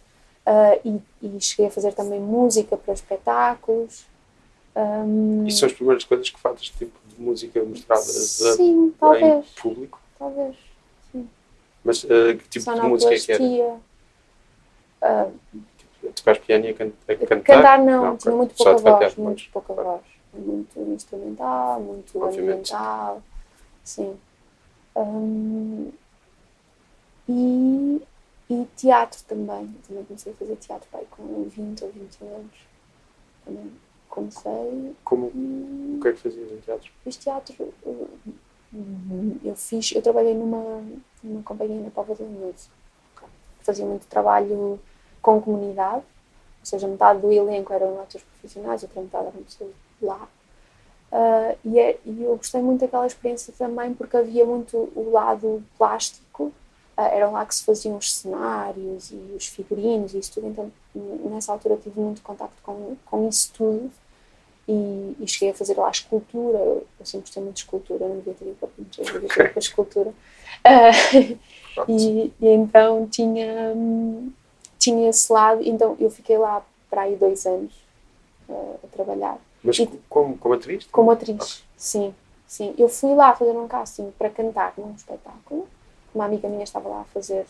uh, 0.47 0.79
e, 0.85 1.27
e, 1.27 1.41
cheguei 1.41 1.67
a 1.67 1.69
fazer 1.71 1.93
também 1.93 2.19
música 2.19 2.77
para 2.77 2.93
espetáculos. 2.93 4.05
Um, 4.75 5.45
e 5.45 5.51
são 5.51 5.67
as 5.67 5.73
primeiras 5.73 6.03
coisas 6.05 6.29
que 6.29 6.39
fazes, 6.39 6.69
tipo 6.69 6.97
de 7.09 7.21
música 7.21 7.61
mostrada 7.63 8.01
sim, 8.01 8.93
a, 8.95 8.99
talvez, 8.99 9.45
em 9.45 9.61
público? 9.61 9.99
Talvez, 10.17 10.55
sim. 11.11 11.27
Mas 11.83 12.03
uh, 12.03 12.37
que 12.37 12.47
tipo 12.49 12.73
de 12.73 12.81
música 12.81 13.13
é 13.13 13.19
que 13.19 13.31
era? 13.31 13.79
Uh, 15.01 15.33
Tocaste 16.15 16.45
piano 16.45 16.65
e 16.65 16.69
a, 16.69 16.73
can 16.73 16.91
a 17.07 17.15
cantar? 17.15 17.43
Cantar 17.43 17.79
não, 17.79 18.05
não 18.05 18.17
tinha 18.17 18.35
muito 18.35 18.55
pouca 18.55 18.77
voz, 18.77 19.15
muito 19.15 19.49
pouca 19.51 19.73
voz. 19.73 20.01
Muito 20.33 20.79
instrumental, 20.93 21.79
muito 21.81 22.21
Obviamente. 22.21 22.73
ambiental, 22.73 23.23
sim. 23.83 24.15
Um, 24.95 25.91
e, 27.27 28.01
e 28.49 28.65
teatro 28.75 29.21
também. 29.27 29.73
também 29.87 30.05
comecei 30.05 30.31
a 30.31 30.35
fazer 30.35 30.55
teatro 30.55 30.87
pai, 30.91 31.05
com 31.11 31.43
20 31.43 31.83
ou 31.83 31.91
21 31.91 32.35
anos. 32.35 32.67
Também 33.43 33.71
comecei. 34.09 34.95
Como? 35.03 35.27
O 35.27 35.99
que 36.01 36.07
é 36.07 36.13
que 36.13 36.19
fazias 36.19 36.51
em 36.51 36.59
teatro? 36.59 36.91
Fiz 37.03 37.17
teatro. 37.17 37.73
Eu 39.43 39.55
fiz, 39.55 39.91
eu 39.93 40.01
trabalhei 40.01 40.33
numa, 40.33 40.83
numa 41.23 41.43
companhia 41.43 41.81
na 41.81 41.89
Póvoa 41.89 42.15
de 42.15 42.23
Lanhoso. 42.23 42.69
Fazia 43.61 43.85
muito 43.85 44.07
trabalho 44.07 44.79
com 45.21 45.41
comunidade, 45.41 46.03
ou 46.59 46.65
seja, 46.65 46.87
metade 46.87 47.19
do 47.19 47.31
elenco 47.31 47.73
eram 47.73 47.99
atores 47.99 48.25
profissionais, 48.25 48.83
outra 48.83 49.01
metade 49.01 49.27
eram 49.27 49.43
pessoas 49.43 49.71
lá. 50.01 50.27
Uh, 51.11 51.57
e, 51.63 51.79
é, 51.79 51.97
e, 52.05 52.23
eu 52.23 52.35
gostei 52.35 52.61
muito 52.61 52.81
daquela 52.81 53.07
experiência 53.07 53.53
também 53.57 53.93
porque 53.93 54.17
havia 54.17 54.45
muito 54.45 54.91
o 54.93 55.09
lado 55.11 55.63
plástico, 55.77 56.25
uh, 56.97 57.01
era 57.01 57.29
lá 57.29 57.45
que 57.45 57.55
se 57.55 57.63
faziam 57.63 57.97
os 57.97 58.13
cenários 58.13 59.11
e 59.11 59.35
os 59.35 59.47
figurinos 59.47 60.13
e 60.13 60.19
isso 60.19 60.33
tudo, 60.33 60.47
então 60.47 60.71
nessa 61.29 61.51
altura 61.51 61.77
tive 61.77 61.99
muito 61.99 62.21
contato 62.21 62.53
com, 62.63 62.95
com 63.05 63.29
isso 63.29 63.51
tudo 63.53 63.91
e, 64.67 65.15
e 65.19 65.27
cheguei 65.27 65.51
a 65.51 65.53
fazer 65.53 65.77
lá 65.77 65.89
escultura, 65.89 66.57
eu, 66.57 66.87
eu 66.99 67.05
sempre 67.05 67.27
gostei 67.27 67.43
muito 67.43 67.55
de 67.55 67.61
escultura, 67.61 68.07
não 68.07 68.17
devia 68.17 68.33
ter 68.33 68.45
ido 68.45 68.55
para 68.55 68.67
pintura, 68.69 69.13
devia 69.13 69.29
ter 69.29 69.43
ido 69.43 69.51
para 69.51 69.59
escultura. 69.59 70.13
Uh, 70.65 71.37
e, 71.87 72.33
e, 72.41 72.47
então 72.47 73.07
tinha, 73.07 73.73
tinha 74.79 75.09
esse 75.09 75.31
lado, 75.31 75.61
então 75.63 75.95
eu 75.99 76.09
fiquei 76.09 76.37
lá 76.37 76.65
para 76.89 77.03
aí 77.03 77.15
dois 77.15 77.45
anos 77.45 77.71
a 78.49 78.87
trabalhar 78.87 79.39
mas 79.63 79.79
e, 79.79 79.87
como, 80.07 80.37
como 80.37 80.53
atriz? 80.53 80.87
Como 80.91 81.11
atriz, 81.11 81.63
sim, 81.75 82.13
sim. 82.47 82.73
Eu 82.77 82.87
fui 82.87 83.13
lá 83.13 83.35
fazer 83.35 83.51
um 83.51 83.67
casting 83.67 84.11
para 84.17 84.29
cantar 84.29 84.73
num 84.77 84.93
espetáculo. 84.93 85.67
Uma 86.17 86.25
amiga 86.25 86.49
minha 86.49 86.63
estava 86.63 86.89
lá 86.89 87.01
a 87.01 87.05
fazer, 87.05 87.45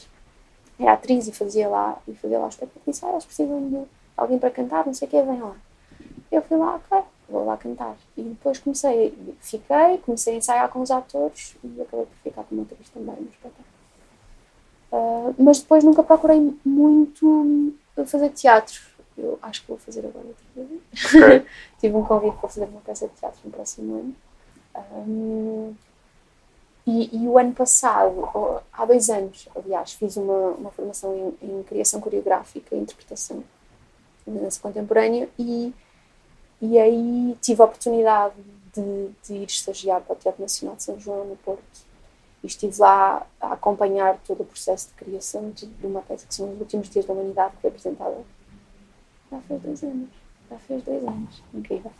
era 0.77 0.93
atriz 0.93 1.27
e 1.27 1.31
fazia 1.31 1.69
lá, 1.69 1.97
e 2.07 2.13
fazia 2.13 2.37
lá 2.37 2.45
o 2.45 2.49
espetáculo. 2.49 2.81
E 2.85 2.91
disse, 2.91 3.05
ah, 3.05 3.11
eles 3.11 3.25
precisam 3.25 3.69
de 3.69 3.83
alguém 4.17 4.37
para 4.37 4.51
cantar, 4.51 4.85
não 4.85 4.93
sei 4.93 5.07
o 5.07 5.11
quê, 5.11 5.21
vem 5.21 5.41
lá. 5.41 5.55
Eu 6.29 6.41
fui 6.41 6.57
lá, 6.57 6.75
ok, 6.75 7.07
vou 7.29 7.45
lá 7.45 7.55
cantar. 7.55 7.95
E 8.17 8.21
depois 8.21 8.59
comecei, 8.59 9.17
fiquei, 9.39 9.99
comecei 10.05 10.33
a 10.33 10.37
ensaiar 10.37 10.69
com 10.69 10.81
os 10.81 10.91
atores 10.91 11.55
e 11.63 11.81
acabei 11.81 12.05
por 12.05 12.15
ficar 12.23 12.43
como 12.43 12.63
atriz 12.63 12.89
também 12.89 13.15
no 13.15 13.29
espetáculo. 13.29 13.67
Uh, 14.91 15.35
mas 15.37 15.59
depois 15.59 15.83
nunca 15.83 16.03
procurei 16.03 16.57
muito 16.65 17.73
fazer 18.05 18.29
teatro 18.29 18.97
eu 19.17 19.39
acho 19.41 19.61
que 19.61 19.67
vou 19.67 19.77
fazer 19.77 20.05
agora 20.05 20.27
outra 20.27 20.45
vez. 20.55 21.13
Okay. 21.15 21.45
Tive 21.79 21.95
um 21.95 22.03
convite 22.03 22.37
para 22.37 22.49
fazer 22.49 22.65
uma 22.65 22.81
peça 22.81 23.07
de 23.07 23.15
teatro 23.15 23.39
no 23.43 23.51
próximo 23.51 23.95
ano. 23.95 24.15
Um, 24.95 25.75
e, 26.87 27.09
e, 27.17 27.27
o 27.27 27.37
ano 27.37 27.51
passado, 27.53 28.29
há 28.71 28.85
dois 28.85 29.09
anos, 29.09 29.49
aliás, 29.53 29.91
fiz 29.91 30.15
uma, 30.15 30.51
uma 30.51 30.71
formação 30.71 31.35
em, 31.41 31.59
em 31.59 31.63
criação 31.63 31.99
coreográfica 31.99 32.73
e 32.73 32.79
interpretação 32.79 33.43
de 34.25 34.39
dança 34.39 34.61
contemporânea 34.61 35.27
e, 35.37 35.73
e 36.61 36.79
aí 36.79 37.37
tive 37.41 37.61
a 37.61 37.65
oportunidade 37.65 38.35
de, 38.73 39.09
de, 39.21 39.33
ir 39.33 39.47
estagiar 39.47 39.99
para 39.99 40.13
o 40.13 40.15
Teatro 40.15 40.41
Nacional 40.41 40.77
de 40.77 40.83
São 40.83 40.97
João, 40.97 41.25
no 41.25 41.35
Porto. 41.35 41.61
E 42.41 42.47
estive 42.47 42.79
lá 42.79 43.27
a 43.41 43.51
acompanhar 43.51 44.17
todo 44.25 44.43
o 44.43 44.45
processo 44.45 44.87
de 44.87 44.93
criação 44.93 45.49
de, 45.49 45.65
de 45.65 45.85
uma 45.85 46.01
peça 46.01 46.25
que 46.25 46.33
são 46.33 46.53
os 46.53 46.59
últimos 46.59 46.89
dias 46.89 47.03
da 47.05 47.11
humanidade, 47.11 47.55
que 47.55 47.61
foi 47.63 47.69
apresentada 47.69 48.15
já 49.29 49.41
fez 49.41 49.61
dois 49.61 49.83
anos. 49.83 50.09
Já 50.49 50.57
fez 50.59 50.83
dois 50.83 51.03
anos. 51.05 51.43
Incrível. 51.53 51.91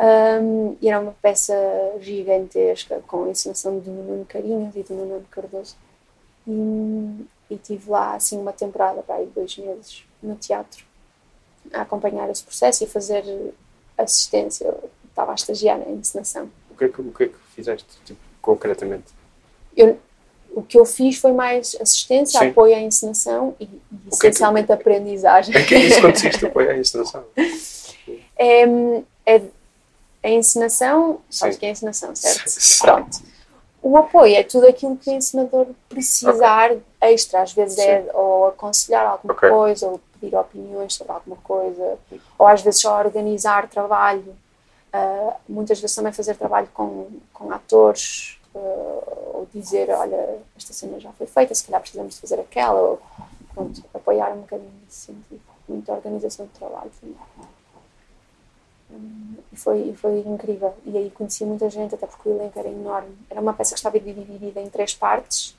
Um, 0.00 0.78
e 0.80 0.88
era 0.88 0.98
uma 0.98 1.14
peça 1.20 1.54
gigantesca 2.00 3.02
com 3.06 3.24
a 3.24 3.28
encenação 3.28 3.78
do 3.78 3.90
Nuno 3.90 4.24
Carinhos 4.24 4.74
e 4.74 4.82
do 4.82 4.94
Nuno 4.94 5.26
Cardoso. 5.30 5.76
E, 6.48 7.26
e 7.50 7.56
tive 7.58 7.90
lá 7.90 8.14
assim 8.14 8.38
uma 8.38 8.52
temporada, 8.52 9.02
para 9.02 9.16
aí 9.16 9.26
dois 9.26 9.58
meses, 9.58 10.04
no 10.22 10.36
teatro, 10.36 10.86
a 11.70 11.82
acompanhar 11.82 12.30
esse 12.30 12.42
processo 12.42 12.82
e 12.82 12.86
fazer 12.86 13.52
assistência. 13.98 14.64
Eu 14.68 14.90
estava 15.06 15.32
a 15.32 15.34
estagiar 15.34 15.78
na 15.78 15.90
encenação. 15.90 16.50
O 16.70 16.76
que 16.76 16.84
é 16.84 16.88
que, 16.88 17.00
o 17.02 17.12
que, 17.12 17.24
é 17.24 17.28
que 17.28 17.38
fizeste, 17.54 17.86
tipo, 18.02 18.20
concretamente? 18.40 19.12
Eu, 19.76 19.98
o 20.52 20.62
que 20.62 20.78
eu 20.78 20.86
fiz 20.86 21.18
foi 21.18 21.32
mais 21.32 21.76
assistência, 21.78 22.40
Sim. 22.40 22.48
apoio 22.48 22.74
à 22.74 22.80
encenação 22.80 23.54
e, 23.60 23.64
e 23.64 23.80
essencialmente 24.10 24.68
que, 24.68 24.72
aprendizagem. 24.72 25.54
Em 25.54 25.66
que 25.66 25.74
é 25.74 25.78
isso 25.80 26.00
consiste, 26.00 26.46
apoio 26.46 26.70
à 26.70 26.76
encenação? 26.78 27.22
É, 28.42 28.64
é, 29.26 29.42
a 30.22 30.28
encenação, 30.28 31.20
sabes 31.30 31.56
que 31.56 31.66
é 31.66 31.70
a 31.70 31.72
encenação, 31.72 32.14
certo? 32.14 32.52
Pronto. 32.80 33.30
O 33.82 33.96
apoio 33.96 34.36
é 34.36 34.42
tudo 34.42 34.66
aquilo 34.66 34.96
que 34.96 35.08
o 35.08 35.12
ensinador 35.14 35.66
precisar 35.88 36.70
okay. 36.72 36.82
extra. 37.00 37.42
Às 37.42 37.52
vezes 37.52 37.78
é 37.78 38.02
Sim. 38.02 38.08
é 38.08 38.12
ou 38.14 38.48
aconselhar 38.48 39.06
alguma 39.06 39.32
okay. 39.32 39.48
coisa, 39.48 39.86
ou 39.86 40.00
pedir 40.20 40.36
opiniões 40.36 40.94
sobre 40.94 41.12
alguma 41.14 41.36
coisa, 41.36 41.98
ou 42.38 42.46
às 42.46 42.60
vezes 42.60 42.80
só 42.80 42.98
organizar 42.98 43.68
trabalho. 43.68 44.36
Uh, 44.92 45.32
muitas 45.48 45.80
vezes 45.80 45.94
também 45.94 46.12
fazer 46.12 46.36
trabalho 46.36 46.68
com, 46.74 47.06
com 47.32 47.50
atores, 47.52 48.38
uh, 48.54 49.38
ou 49.38 49.48
dizer, 49.54 49.88
olha, 49.90 50.38
esta 50.56 50.72
cena 50.72 50.98
já 50.98 51.12
foi 51.12 51.28
feita, 51.28 51.54
se 51.54 51.64
calhar 51.64 51.80
precisamos 51.80 52.16
de 52.16 52.20
fazer 52.20 52.40
aquela, 52.40 52.80
ou 52.80 53.02
pronto, 53.54 53.82
apoiar 53.94 54.32
um 54.32 54.40
bocadinho 54.40 54.72
nesse 54.84 55.06
sentido. 55.06 55.40
Muita 55.68 55.92
organização 55.92 56.46
de 56.46 56.52
trabalho 56.52 56.90
também. 57.00 57.16
Foi, 59.54 59.92
foi 59.94 60.20
incrível. 60.20 60.74
E 60.86 60.96
aí 60.96 61.10
conheci 61.10 61.44
muita 61.44 61.68
gente, 61.68 61.94
até 61.94 62.06
porque 62.06 62.28
o 62.28 62.32
elenco 62.32 62.58
era 62.58 62.68
enorme. 62.68 63.16
Era 63.28 63.40
uma 63.40 63.52
peça 63.52 63.74
que 63.74 63.78
estava 63.78 63.98
dividida 63.98 64.60
em 64.60 64.68
três 64.70 64.94
partes, 64.94 65.56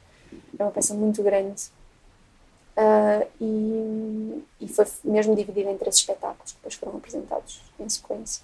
era 0.53 0.65
uma 0.65 0.71
peça 0.71 0.93
muito 0.93 1.21
grande. 1.21 1.69
Uh, 2.71 3.27
e, 3.41 4.43
e 4.61 4.67
foi 4.67 4.85
mesmo 5.03 5.35
dividida 5.35 5.69
em 5.69 5.77
três 5.77 5.95
espetáculos 5.95 6.53
que 6.53 6.57
depois 6.57 6.75
foram 6.75 6.97
apresentados 6.97 7.61
em 7.79 7.89
sequência. 7.89 8.43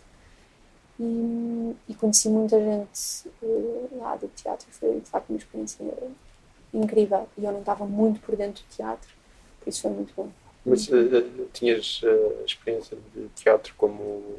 E, 0.99 1.75
e 1.87 1.95
conheci 1.95 2.27
muita 2.27 2.59
gente 2.59 3.29
uh, 3.41 3.89
lá 3.99 4.15
do 4.15 4.27
teatro. 4.29 4.67
Foi 4.71 4.99
de 4.99 5.09
facto 5.09 5.29
uma 5.29 5.37
experiência 5.37 5.85
incrível. 6.73 7.27
E 7.37 7.45
eu 7.45 7.51
não 7.51 7.59
estava 7.59 7.85
muito 7.85 8.19
por 8.19 8.35
dentro 8.35 8.63
do 8.63 8.75
teatro, 8.75 9.09
por 9.59 9.69
isso 9.69 9.81
foi 9.81 9.91
muito 9.91 10.13
bom. 10.15 10.29
Mas 10.65 10.87
uh, 10.89 11.47
tinhas 11.53 12.01
uh, 12.03 12.43
experiência 12.45 12.97
de 13.15 13.29
teatro 13.29 13.73
como 13.77 14.35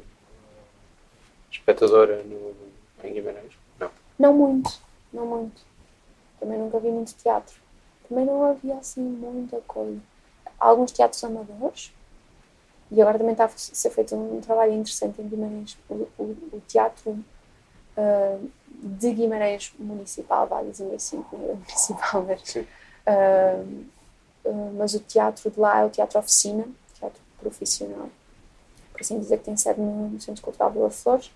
espectadora 1.51 2.23
no, 2.23 2.53
em 3.03 3.13
Guimarães? 3.13 3.53
Não. 3.79 3.91
Não 4.17 4.33
muito, 4.33 4.81
não 5.13 5.25
muito. 5.25 5.61
Também 6.39 6.57
nunca 6.57 6.79
vi 6.79 6.89
muito 6.89 7.13
teatro. 7.15 7.55
Também 8.07 8.25
não 8.25 8.43
havia 8.43 8.75
assim 8.75 9.01
muita 9.01 9.59
coisa. 9.61 9.99
Alguns 10.59 10.91
teatros 10.91 11.23
amadores, 11.23 11.93
e 12.91 13.01
agora 13.01 13.17
também 13.17 13.33
está 13.33 13.45
a 13.45 13.49
ser 13.49 13.89
feito 13.91 14.15
um 14.15 14.41
trabalho 14.41 14.73
interessante 14.73 15.21
em 15.21 15.27
Guimarães, 15.27 15.77
o, 15.87 16.07
o, 16.17 16.23
o 16.53 16.61
teatro 16.67 17.11
uh, 17.11 18.49
de 18.67 19.13
Guimarães 19.13 19.73
Municipal, 19.77 20.47
vá 20.47 20.63
dizer 20.63 20.93
assim, 20.95 21.23
é 21.31 21.53
municipal, 21.53 22.25
mas, 22.27 22.55
uh, 22.55 23.85
uh, 24.45 24.73
mas 24.75 24.93
o 24.95 24.99
teatro 24.99 25.51
de 25.51 25.59
lá 25.59 25.81
é 25.81 25.85
o 25.85 25.89
teatro 25.89 26.19
oficina, 26.19 26.67
teatro 26.99 27.21
profissional, 27.39 28.09
por 28.91 29.01
assim 29.01 29.19
dizer, 29.19 29.37
que 29.37 29.45
tem 29.45 29.55
sede 29.55 29.79
no 29.79 30.19
Centro 30.19 30.41
Cultural 30.41 30.71
Vila 30.71 30.89
Flores. 30.89 31.31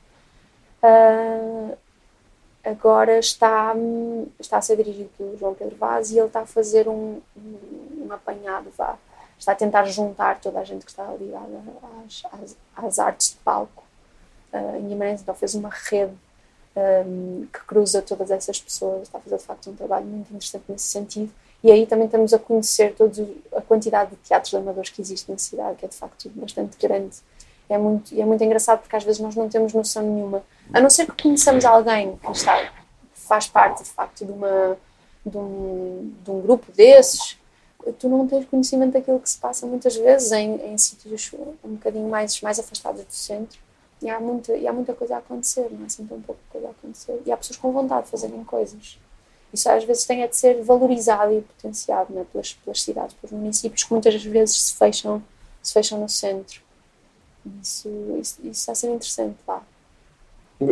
Agora 2.63 3.19
está, 3.19 3.73
está 4.39 4.57
a 4.57 4.61
ser 4.61 4.77
dirigido 4.77 5.09
pelo 5.17 5.37
João 5.37 5.53
Pedro 5.53 5.75
Vaz 5.75 6.11
e 6.11 6.17
ele 6.17 6.27
está 6.27 6.41
a 6.41 6.45
fazer 6.45 6.87
um, 6.87 7.21
um, 7.35 8.05
um 8.05 8.13
apanhado, 8.13 8.69
vá, 8.77 8.97
está 9.37 9.51
a 9.51 9.55
tentar 9.55 9.85
juntar 9.85 10.39
toda 10.39 10.59
a 10.59 10.63
gente 10.63 10.85
que 10.85 10.91
está 10.91 11.05
ligada 11.19 11.61
às, 12.05 12.23
às, 12.31 12.57
às 12.75 12.99
artes 12.99 13.31
de 13.31 13.35
palco 13.37 13.83
uh, 14.53 14.77
em 14.77 14.87
Guimarães, 14.87 15.21
então 15.21 15.35
fez 15.35 15.55
uma 15.55 15.69
rede 15.69 16.13
um, 16.75 17.45
que 17.51 17.59
cruza 17.65 18.01
todas 18.01 18.31
essas 18.31 18.59
pessoas, 18.59 19.03
está 19.03 19.17
a 19.17 19.21
fazer 19.21 19.37
de 19.37 19.43
facto 19.43 19.69
um 19.69 19.75
trabalho 19.75 20.05
muito 20.05 20.29
interessante 20.29 20.65
nesse 20.67 20.85
sentido. 20.85 21.31
E 21.63 21.71
aí 21.71 21.85
também 21.85 22.05
estamos 22.05 22.33
a 22.33 22.39
conhecer 22.39 22.93
todos 22.93 23.19
a 23.55 23.61
quantidade 23.61 24.11
de 24.11 24.17
teatros 24.17 24.53
amadores 24.53 24.89
que 24.89 25.01
existem 25.01 25.33
na 25.33 25.39
cidade, 25.39 25.77
que 25.77 25.85
é 25.85 25.87
de 25.87 25.95
facto 25.95 26.29
bastante 26.35 26.77
grande. 26.77 27.15
é 27.69 27.77
muito, 27.77 28.19
é 28.19 28.25
muito 28.25 28.43
engraçado 28.43 28.81
porque 28.81 28.95
às 28.95 29.03
vezes 29.03 29.21
nós 29.21 29.35
não 29.35 29.47
temos 29.47 29.73
noção 29.73 30.03
nenhuma. 30.03 30.43
A 30.71 30.79
não 30.79 30.89
ser 30.89 31.05
que 31.05 31.23
conheçamos 31.23 31.65
alguém 31.65 32.17
que 32.17 32.31
está, 32.31 32.71
faz 33.13 33.47
parte 33.47 33.83
de 33.83 33.89
facto 33.89 34.25
de, 34.25 34.31
uma, 34.31 34.77
de, 35.25 35.37
um, 35.37 36.13
de 36.23 36.31
um 36.31 36.41
grupo 36.41 36.71
desses, 36.71 37.37
tu 37.99 38.07
não 38.07 38.27
tens 38.27 38.45
conhecimento 38.45 38.93
daquilo 38.93 39.19
que 39.19 39.29
se 39.29 39.37
passa 39.37 39.65
muitas 39.65 39.95
vezes 39.95 40.31
em, 40.31 40.55
em 40.67 40.77
sítios 40.77 41.31
um 41.63 41.73
bocadinho 41.73 42.09
mais, 42.09 42.39
mais 42.41 42.59
afastados 42.59 43.03
do 43.03 43.13
centro. 43.13 43.59
E 44.01 44.09
há, 44.09 44.19
muita, 44.19 44.53
e 44.53 44.67
há 44.67 44.73
muita 44.73 44.93
coisa 44.93 45.15
a 45.15 45.19
acontecer, 45.19 45.69
não 45.71 45.83
é 45.83 45.85
assim 45.85 46.05
tão 46.05 46.21
pouca 46.21 46.41
coisa 46.49 46.67
a 46.67 46.71
acontecer. 46.71 47.21
E 47.25 47.31
há 47.31 47.37
pessoas 47.37 47.57
com 47.57 47.71
vontade 47.71 48.05
de 48.05 48.11
fazerem 48.11 48.43
coisas. 48.43 48.99
Isso 49.53 49.69
às 49.69 49.83
vezes 49.85 50.03
tem 50.03 50.23
é 50.23 50.27
de 50.27 50.35
ser 50.35 50.61
valorizado 50.61 51.31
e 51.31 51.41
potenciado 51.41 52.13
né, 52.13 52.25
pelas, 52.31 52.53
pelas 52.53 52.81
cidades, 52.81 53.15
pelos 53.15 53.31
municípios, 53.31 53.83
que 53.83 53.93
muitas 53.93 54.21
vezes 54.21 54.57
se 54.57 54.75
fecham, 54.75 55.23
se 55.61 55.71
fecham 55.71 55.99
no 55.99 56.09
centro. 56.09 56.61
Isso, 57.61 57.89
isso, 58.19 58.41
isso 58.41 58.49
está 58.49 58.71
a 58.73 58.75
ser 58.75 58.87
interessante 58.87 59.37
lá. 59.47 59.61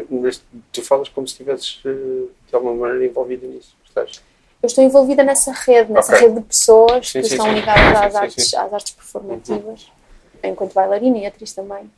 Mas 0.10 0.42
tu 0.72 0.82
falas 0.82 1.10
como 1.10 1.28
se 1.28 1.34
estivesses 1.34 1.80
eh, 1.86 2.26
de 2.50 2.56
alguma 2.56 2.74
maneira 2.74 3.06
envolvida 3.06 3.46
nisso, 3.48 3.76
estás? 3.86 4.22
Eu 4.62 4.68
estou 4.68 4.84
envolvida 4.84 5.24
nessa 5.24 5.52
rede, 5.52 5.92
nessa 5.92 6.14
Ok. 6.14 6.28
rede 6.28 6.40
de 6.40 6.46
pessoas 6.46 7.10
Sim, 7.10 7.22
que 7.22 7.28
sim, 7.28 7.34
estão 7.36 7.52
ligadas 7.54 7.98
às, 7.98 8.16
artes, 8.16 8.54
às 8.54 8.74
artes 8.74 8.94
performativas, 8.94 9.92
enquanto 10.44 10.74
bailarina 10.74 11.18
e 11.18 11.26
atriz 11.26 11.54
também. 11.54 11.90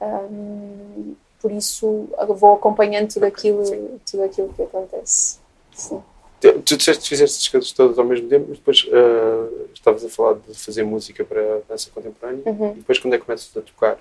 Hum, 0.00 1.14
por 1.40 1.52
isso 1.52 2.08
vou 2.36 2.54
acompanhando 2.54 3.12
tudo 3.12 3.24
aquilo, 3.24 4.00
tudo 4.10 4.24
aquilo 4.24 4.52
que 4.52 4.62
acontece. 4.62 5.38
Sim. 5.72 6.02
Tu, 6.40 6.52
tu 6.62 6.76
disseste 6.76 7.02
que 7.02 7.08
fizeste 7.08 7.38
as 7.42 7.48
coisas 7.48 7.72
todas 7.72 7.98
ao 7.98 8.04
mesmo 8.04 8.28
tempo, 8.28 8.46
mas 8.48 8.58
depois 8.58 8.86
eh, 8.88 9.66
estavas 9.74 10.04
a 10.04 10.08
falar 10.08 10.34
de 10.34 10.54
fazer 10.54 10.82
música 10.84 11.24
para 11.24 11.62
dança 11.68 11.90
contemporânea. 11.92 12.42
Uhum. 12.46 12.72
E 12.72 12.74
depois, 12.74 12.98
quando 12.98 13.14
é 13.14 13.18
que 13.18 13.24
começas 13.24 13.56
a 13.56 13.60
tocar? 13.60 13.98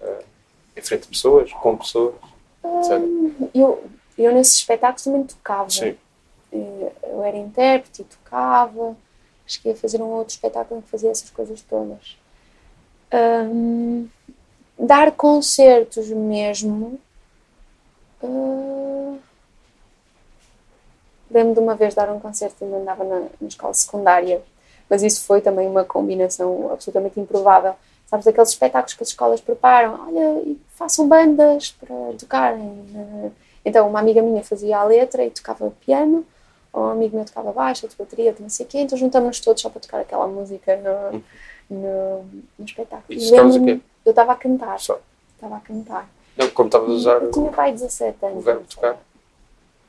eh, 0.00 0.24
em 0.76 0.82
frente 0.82 1.04
a 1.04 1.10
pessoas, 1.10 1.52
com 1.52 1.76
pessoas. 1.76 2.14
Hum, 2.66 3.48
eu, 3.54 3.84
eu 4.18 4.32
nesses 4.32 4.56
espetáculos 4.56 5.04
também 5.04 5.24
tocava. 5.24 5.70
Sim. 5.70 5.96
Eu 6.52 7.22
era 7.22 7.36
intérprete 7.36 8.02
e 8.02 8.04
tocava. 8.04 8.96
Cheguei 9.46 9.72
a 9.72 9.76
fazer 9.76 10.00
um 10.02 10.06
outro 10.06 10.34
espetáculo 10.34 10.80
em 10.80 10.82
que 10.82 10.88
fazia 10.88 11.10
essas 11.10 11.30
coisas 11.30 11.60
todas. 11.62 12.16
Hum, 13.12 14.08
dar 14.78 15.12
concertos 15.12 16.08
mesmo. 16.08 16.98
eh, 18.22 19.18
Lembro 21.30 21.54
de 21.54 21.60
uma 21.60 21.74
vez 21.74 21.94
dar 21.94 22.08
um 22.10 22.20
concerto 22.20 22.64
ainda 22.64 22.76
andava 22.76 23.04
na, 23.04 23.20
na 23.40 23.48
escola 23.48 23.74
secundária, 23.74 24.40
mas 24.88 25.02
isso 25.02 25.24
foi 25.24 25.40
também 25.40 25.66
uma 25.66 25.84
combinação 25.84 26.70
absolutamente 26.72 27.18
improvável. 27.18 27.74
Sabes, 28.06 28.26
aqueles 28.26 28.50
espetáculos 28.50 28.94
que 28.94 29.02
as 29.02 29.08
escolas 29.08 29.40
preparam, 29.40 29.98
olha, 30.06 30.42
e 30.42 30.58
façam 30.70 31.08
bandas 31.08 31.72
para 31.72 31.94
tocarem. 32.18 32.84
eh. 32.94 33.30
Então, 33.64 33.88
uma 33.88 33.98
amiga 33.98 34.22
minha 34.22 34.44
fazia 34.44 34.78
a 34.78 34.84
letra 34.84 35.24
e 35.24 35.30
tocava 35.30 35.72
piano, 35.84 36.24
ou 36.72 36.84
um 36.84 36.90
amigo 36.90 37.16
meu 37.16 37.24
tocava 37.24 37.52
baixo, 37.52 37.84
outro 37.84 37.98
bateria, 37.98 38.26
outro 38.30 38.42
não 38.42 38.48
sei 38.48 38.64
o 38.64 38.68
quê, 38.68 38.78
então 38.78 38.96
juntamos-nos 38.96 39.40
todos 39.40 39.60
só 39.60 39.68
para 39.68 39.80
tocar 39.80 40.00
aquela 40.00 40.28
música 40.28 40.76
no, 40.76 41.22
no, 41.68 42.24
no 42.56 42.64
espetáculo. 42.64 43.18
E 43.18 43.40
o 43.40 43.64
quê? 43.64 43.80
Eu 44.04 44.10
estava 44.10 44.32
a 44.32 44.36
cantar, 44.36 44.78
Só. 44.78 45.00
estava 45.34 45.56
a 45.56 45.60
cantar. 45.60 46.08
Não, 46.36 46.48
como 46.50 46.68
estavas 46.68 46.88
a 46.88 46.92
usar 46.92 47.22
Eu 47.22 47.30
tinha 47.32 47.50
pai 47.50 47.72
17 47.72 48.24
anos. 48.24 48.38
o 48.38 48.40
verbo 48.40 48.64
tocar. 48.68 48.94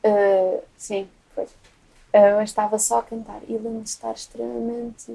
Uh, 0.04 0.62
sim, 0.76 1.08
foi. 1.36 1.44
Uh, 1.44 2.38
mas 2.38 2.50
estava 2.50 2.80
só 2.80 3.00
a 3.00 3.04
cantar 3.04 3.42
e 3.48 3.54
lembro 3.54 3.82
de 3.82 3.90
estar 3.90 4.12
extremamente 4.14 5.12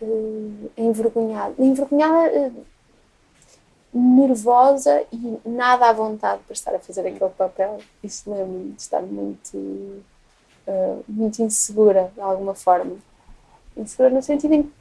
uh, 0.00 0.70
envergonhada. 0.76 1.54
Envergonhada, 1.58 2.48
uh, 2.48 2.64
nervosa 3.92 5.04
e 5.12 5.38
nada 5.44 5.88
à 5.88 5.92
vontade 5.92 6.42
para 6.46 6.54
estar 6.54 6.74
a 6.74 6.78
fazer 6.78 7.00
aquele 7.00 7.30
papel. 7.30 7.78
Isso 8.02 8.30
lembro-me 8.30 8.72
de 8.72 8.82
estar 8.82 9.02
muito, 9.02 9.56
uh, 9.56 11.04
muito 11.08 11.42
insegura, 11.42 12.12
de 12.14 12.20
alguma 12.20 12.54
forma. 12.54 12.96
Insegura 13.76 14.10
no 14.10 14.22
sentido 14.22 14.54
em 14.54 14.62
que 14.64 14.72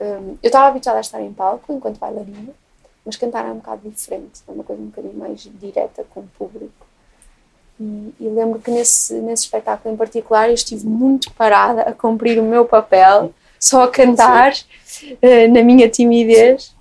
eu 0.00 0.38
estava 0.42 0.68
habituada 0.68 0.98
a 0.98 1.02
estar 1.02 1.20
em 1.20 1.30
palco 1.30 1.70
enquanto 1.74 1.98
bailarina, 1.98 2.54
mas 3.04 3.16
cantar 3.16 3.44
é 3.44 3.52
um 3.52 3.56
bocado 3.56 3.88
diferente, 3.90 4.42
é 4.48 4.50
uma 4.50 4.64
coisa 4.64 4.80
um 4.80 4.86
bocadinho 4.86 5.14
mais 5.14 5.40
direta 5.40 6.04
com 6.04 6.20
o 6.20 6.28
público. 6.38 6.86
E, 7.78 8.14
e 8.20 8.28
lembro 8.28 8.60
que 8.60 8.70
nesse, 8.70 9.14
nesse 9.20 9.44
espetáculo 9.44 9.94
em 9.94 9.96
particular 9.96 10.48
eu 10.48 10.54
estive 10.54 10.86
muito 10.86 11.30
parada 11.32 11.82
a 11.82 11.92
cumprir 11.92 12.38
o 12.38 12.42
meu 12.42 12.64
papel, 12.64 13.32
só 13.60 13.82
a 13.84 13.88
cantar, 13.88 14.52
eh, 15.22 15.46
na 15.46 15.62
minha 15.62 15.88
timidez. 15.88 16.74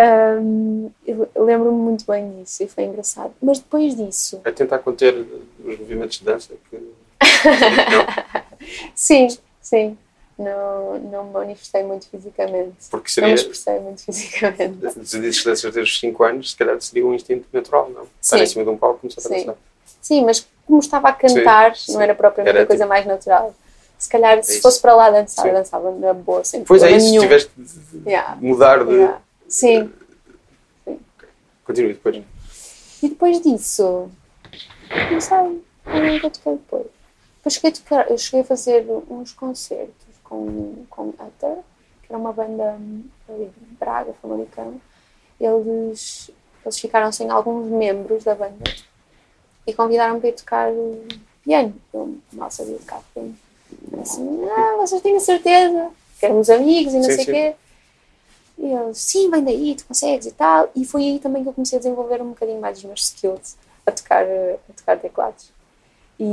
Um, 0.00 0.90
lembro-me 1.34 1.76
muito 1.76 2.04
bem 2.06 2.30
disso 2.42 2.62
e 2.62 2.68
foi 2.68 2.84
engraçado. 2.84 3.32
Mas 3.42 3.58
depois 3.58 3.96
disso, 3.96 4.40
É 4.44 4.52
tentar 4.52 4.78
conter 4.78 5.12
os 5.64 5.78
movimentos 5.80 6.18
de 6.18 6.24
dança 6.24 6.54
que 6.70 6.78
sim, 8.94 9.28
sim, 9.60 9.98
não, 10.38 10.98
não 11.00 11.24
me 11.24 11.32
manifestei 11.32 11.82
muito 11.82 12.08
fisicamente. 12.08 12.76
Porque 12.90 13.20
Não 13.20 13.28
me 13.28 13.30
seria, 13.30 13.34
expressei 13.34 13.80
muito 13.80 14.02
fisicamente. 14.04 14.78
se 15.04 15.18
dizes 15.20 15.40
que 15.42 15.48
danças 15.48 15.72
desde 15.74 15.92
os 15.92 15.98
5 15.98 16.22
anos, 16.24 16.50
se 16.52 16.56
calhar 16.56 16.80
seria 16.80 17.04
um 17.06 17.14
instinto 17.14 17.46
natural, 17.52 17.90
não? 17.90 18.02
Estar 18.20 18.36
Sim. 18.38 18.42
em 18.42 18.46
cima 18.46 18.64
de 18.64 18.70
um 18.70 18.76
palco 18.76 19.00
começar 19.00 19.20
a 19.20 19.24
Sim. 19.24 19.34
dançar. 19.46 19.54
Sim, 20.00 20.24
mas 20.24 20.46
como 20.66 20.78
estava 20.78 21.08
a 21.08 21.12
cantar, 21.12 21.74
Sim, 21.74 21.94
não 21.94 22.00
era 22.00 22.14
propriamente 22.14 22.54
Era 22.54 22.62
a 22.62 22.66
coisa 22.66 22.84
tipo- 22.84 22.88
mais 22.88 23.04
natural. 23.04 23.52
Se 23.98 24.08
calhar, 24.08 24.42
se 24.44 24.52
isso. 24.52 24.62
fosse 24.62 24.80
para 24.80 24.94
lá 24.94 25.10
dançar, 25.10 25.44
Sim. 25.46 25.52
dançava 25.52 25.90
na 25.90 26.14
boa, 26.14 26.44
sem 26.44 26.62
Pois 26.64 26.82
é 26.82 26.90
isso, 26.92 27.06
se 27.06 27.10
nenhum. 27.10 27.22
tiveste 27.22 27.50
de 27.56 28.08
Yeah, 28.08 28.36
mudar 28.40 28.84
de. 28.84 28.92
yeah. 28.92 29.20
Sim. 29.48 29.92
Continue 31.64 31.94
depois. 31.94 32.16
E 33.02 33.08
depois 33.08 33.40
disso, 33.40 34.10
não 35.10 35.20
sei, 35.20 35.62
é 35.86 36.18
que 36.20 36.26
eu 36.26 36.30
toquei 36.30 36.52
depois? 36.54 36.86
Depois 37.36 37.54
cheguei 37.54 37.70
a, 37.70 37.74
tocar, 37.74 38.10
eu 38.10 38.18
cheguei 38.18 38.40
a 38.40 38.44
fazer 38.44 38.86
uns 39.10 39.32
concertos 39.32 39.92
com, 40.24 40.84
com 40.90 41.08
Utter, 41.10 41.58
que 42.02 42.08
era 42.10 42.18
uma 42.18 42.32
banda 42.32 42.78
ali 43.28 43.46
de 43.46 43.76
Braga, 43.78 44.14
Famalicão. 44.22 44.80
Eles, 45.40 46.30
eles 46.64 46.78
ficaram 46.78 47.12
sem 47.12 47.30
alguns 47.30 47.70
membros 47.70 48.24
da 48.24 48.34
banda 48.34 48.64
e 49.66 49.72
convidaram-me 49.74 50.20
para 50.20 50.28
ir 50.30 50.32
tocar 50.32 50.72
piano. 51.44 51.74
Eu 51.92 52.16
mal 52.32 52.50
sabia 52.50 52.76
tocar 52.78 53.00
piano. 53.14 53.36
Eu 53.92 54.00
Assim, 54.00 54.44
ah, 54.50 54.76
vocês 54.78 55.02
têm 55.02 55.16
a 55.16 55.20
certeza? 55.20 55.90
Que 56.18 56.26
éramos 56.26 56.50
amigos 56.50 56.92
e 56.92 56.96
não 56.96 57.04
Sim, 57.04 57.12
sei 57.12 57.24
o 57.24 57.26
quê. 57.26 57.54
E 58.58 58.66
eles, 58.66 58.98
sim, 58.98 59.30
vem 59.30 59.44
daí, 59.44 59.74
tu 59.76 59.86
consegues 59.86 60.26
e 60.26 60.32
tal. 60.32 60.70
E 60.74 60.84
foi 60.84 61.02
aí 61.02 61.18
também 61.18 61.42
que 61.42 61.48
eu 61.48 61.52
comecei 61.52 61.78
a 61.78 61.80
desenvolver 61.80 62.20
um 62.20 62.30
bocadinho 62.30 62.60
mais 62.60 62.78
os 62.78 62.84
meus 62.84 63.04
skills 63.04 63.56
a 63.86 63.92
tocar, 63.92 64.24
a 64.24 64.72
tocar 64.76 64.98
teclados. 64.98 65.50
E, 66.18 66.24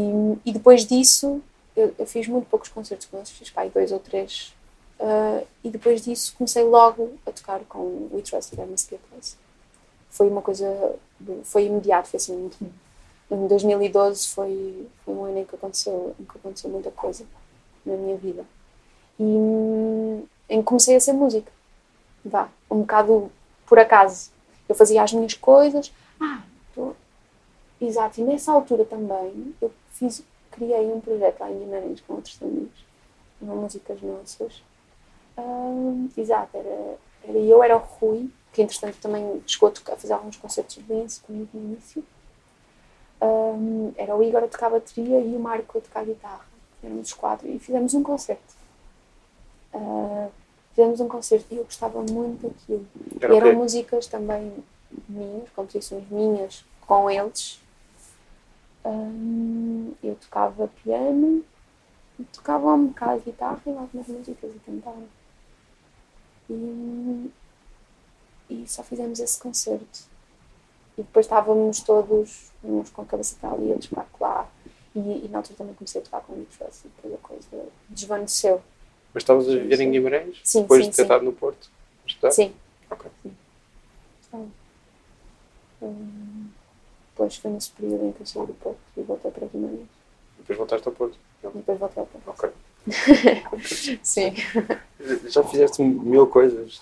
e 0.44 0.52
depois 0.52 0.86
disso, 0.86 1.42
eu, 1.76 1.94
eu 1.98 2.06
fiz 2.08 2.28
muito 2.28 2.48
poucos 2.50 2.70
concertos 2.70 3.08
com 3.08 3.18
eles, 3.18 3.30
fiz 3.30 3.52
pai 3.52 3.70
dois 3.70 3.92
ou 3.92 4.00
três. 4.00 4.54
Ah, 5.00 5.44
e 5.64 5.70
depois 5.70 6.04
disso 6.04 6.34
comecei 6.38 6.64
logo 6.64 7.14
a 7.26 7.32
tocar 7.32 7.60
com 7.66 8.10
We 8.12 8.22
Trust 8.22 8.54
a 8.60 8.66
Place. 8.66 9.36
Foi 10.10 10.30
uma 10.30 10.42
coisa, 10.42 10.96
foi 11.44 11.66
imediato, 11.66 12.08
foi 12.08 12.18
assim, 12.18 12.50
em 13.30 13.48
2012 13.48 14.30
foi, 14.30 14.88
foi 15.04 15.14
um 15.14 15.26
ano 15.26 15.40
em 15.40 15.46
que, 15.46 15.56
aconteceu, 15.56 16.16
em 16.20 16.24
que 16.24 16.38
aconteceu 16.38 16.70
muita 16.70 16.90
coisa 16.90 17.26
na 17.86 17.96
minha 17.96 18.18
vida. 18.18 18.46
E 19.20 19.24
hum, 19.24 20.26
em 20.50 20.62
comecei 20.62 20.96
a 20.96 21.00
ser 21.00 21.14
música 21.14 21.56
vá, 22.26 22.50
um 22.70 22.82
bocado 22.82 23.32
por 23.66 23.78
acaso. 23.78 24.32
Eu 24.68 24.76
fazia 24.76 25.04
as 25.04 25.14
minhas 25.14 25.36
coisas. 25.36 25.94
Ah, 26.20 26.42
tô... 26.74 26.94
exato. 27.80 28.20
E 28.20 28.24
nessa 28.24 28.52
altura 28.52 28.84
também 28.84 29.56
eu 29.62 29.72
fiz, 29.92 30.24
criei 30.52 30.88
um 30.88 31.00
projeto 31.00 31.40
lá 31.40 31.52
em 31.52 31.60
Guimarães 31.60 32.02
com 32.02 32.16
outros 32.16 32.42
amigos, 32.42 32.86
uma 33.40 33.56
músicas 33.56 34.02
nossas. 34.02 34.64
Ahm, 35.38 36.08
exato, 36.18 36.58
era, 36.58 36.98
era 37.28 37.38
eu, 37.38 37.62
era 37.62 37.76
o 37.76 37.80
Rui, 37.80 38.30
que 38.52 38.62
entretanto 38.62 38.98
também 39.02 39.44
chegou 39.46 39.70
a, 39.70 39.94
a 39.94 39.96
fazer 39.96 40.14
alguns 40.14 40.38
concertos 40.38 40.76
de 40.76 40.82
dance 40.82 41.20
comigo 41.22 41.50
no 41.54 41.74
início. 41.74 42.04
Ahm, 43.22 43.92
era 43.98 44.16
o 44.16 44.24
Igor 44.24 44.44
a 44.44 44.48
tocar 44.48 44.70
bateria 44.70 45.20
e 45.20 45.36
o 45.36 45.40
Marco 45.40 45.78
a 45.78 45.82
tocar 45.82 46.06
guitarra. 46.06 46.55
Éramos 46.86 47.08
os 47.08 47.14
quatro 47.14 47.48
e 47.48 47.58
fizemos 47.58 47.94
um 47.94 48.04
concerto. 48.04 48.54
Ah, 49.74 50.30
fizemos 50.74 51.00
um 51.00 51.08
concerto 51.08 51.48
e 51.52 51.58
eu 51.58 51.64
gostava 51.64 52.02
muito 52.04 52.48
daquilo. 52.48 52.88
Era 53.20 53.34
E 53.34 53.38
eram 53.38 53.50
quê? 53.50 53.56
músicas 53.56 54.08
também 54.08 54.54
minhas, 55.10 55.50
composições 55.50 56.08
minhas 56.10 56.64
com 56.82 57.10
eles. 57.10 57.60
Hum, 58.86 59.94
eu 60.04 60.16
tocava 60.16 60.68
piano, 60.84 61.44
e 62.20 62.24
tocava 62.26 62.74
um 62.74 62.88
bocado 62.88 63.20
de 63.20 63.26
guitarra 63.26 63.62
e 63.66 63.70
algumas 63.72 64.08
músicas 64.08 64.52
e 64.56 64.60
cantava. 64.60 65.04
E, 66.50 67.32
e 68.50 68.68
só 68.68 68.84
fizemos 68.84 69.20
esse 69.20 69.40
concerto. 69.40 70.00
E 70.98 71.02
depois 71.02 71.26
estávamos 71.26 71.82
todos, 71.82 72.52
uns 72.64 72.90
com 72.92 73.02
a 73.02 73.06
cabeça 73.06 73.36
para 73.42 73.52
ali, 73.52 73.72
outros 73.72 73.90
para 73.90 74.06
lá. 74.20 74.48
E, 74.96 75.26
e 75.26 75.30
na 75.30 75.40
altura 75.40 75.58
também 75.58 75.74
comecei 75.74 76.02
a 76.02 76.04
tocar 76.04 76.22
com 76.22 76.34
o 76.34 76.38
e 76.38 76.48
depois 76.84 77.14
a 77.14 77.18
coisa 77.18 77.68
desvaneceu. 77.90 78.62
Mas 79.14 79.24
estavas 79.24 79.48
a 79.48 79.52
Sim, 79.52 79.60
viver 79.60 79.78
sim. 79.78 79.84
em 79.84 79.92
Guimarães? 79.92 80.42
Sim, 80.44 80.62
depois 80.62 80.84
sim, 80.84 80.90
de 80.90 80.96
ter 80.96 81.02
sim. 81.02 81.02
estado 81.04 81.26
no 81.26 81.34
Porto? 81.34 81.70
estudar? 82.06 82.32
Sim. 82.32 82.54
Ok. 82.90 83.12
bocado. 84.36 84.52
Hum, 85.82 86.48
depois 87.12 87.36
foi 87.38 87.52
nesse 87.52 87.72
período 87.72 88.06
em 88.06 88.12
que 88.12 88.22
eu 88.22 88.26
saí 88.26 88.46
do 88.46 88.54
Porto 88.54 88.80
e 88.98 89.02
voltei 89.02 89.32
para 89.32 89.48
Guimarães. 89.48 89.88
Depois 90.38 90.58
voltaste 90.58 90.88
ao 90.88 90.94
Porto. 90.94 91.18
E 91.44 91.48
depois 91.48 91.80
voltei 91.80 92.02
ao 92.02 92.08
Porto. 92.08 92.30
Ok. 92.30 92.50
Sim. 94.04 94.34
Já 95.28 95.44
fizeste 95.44 95.82
mil 95.82 96.28
coisas. 96.28 96.82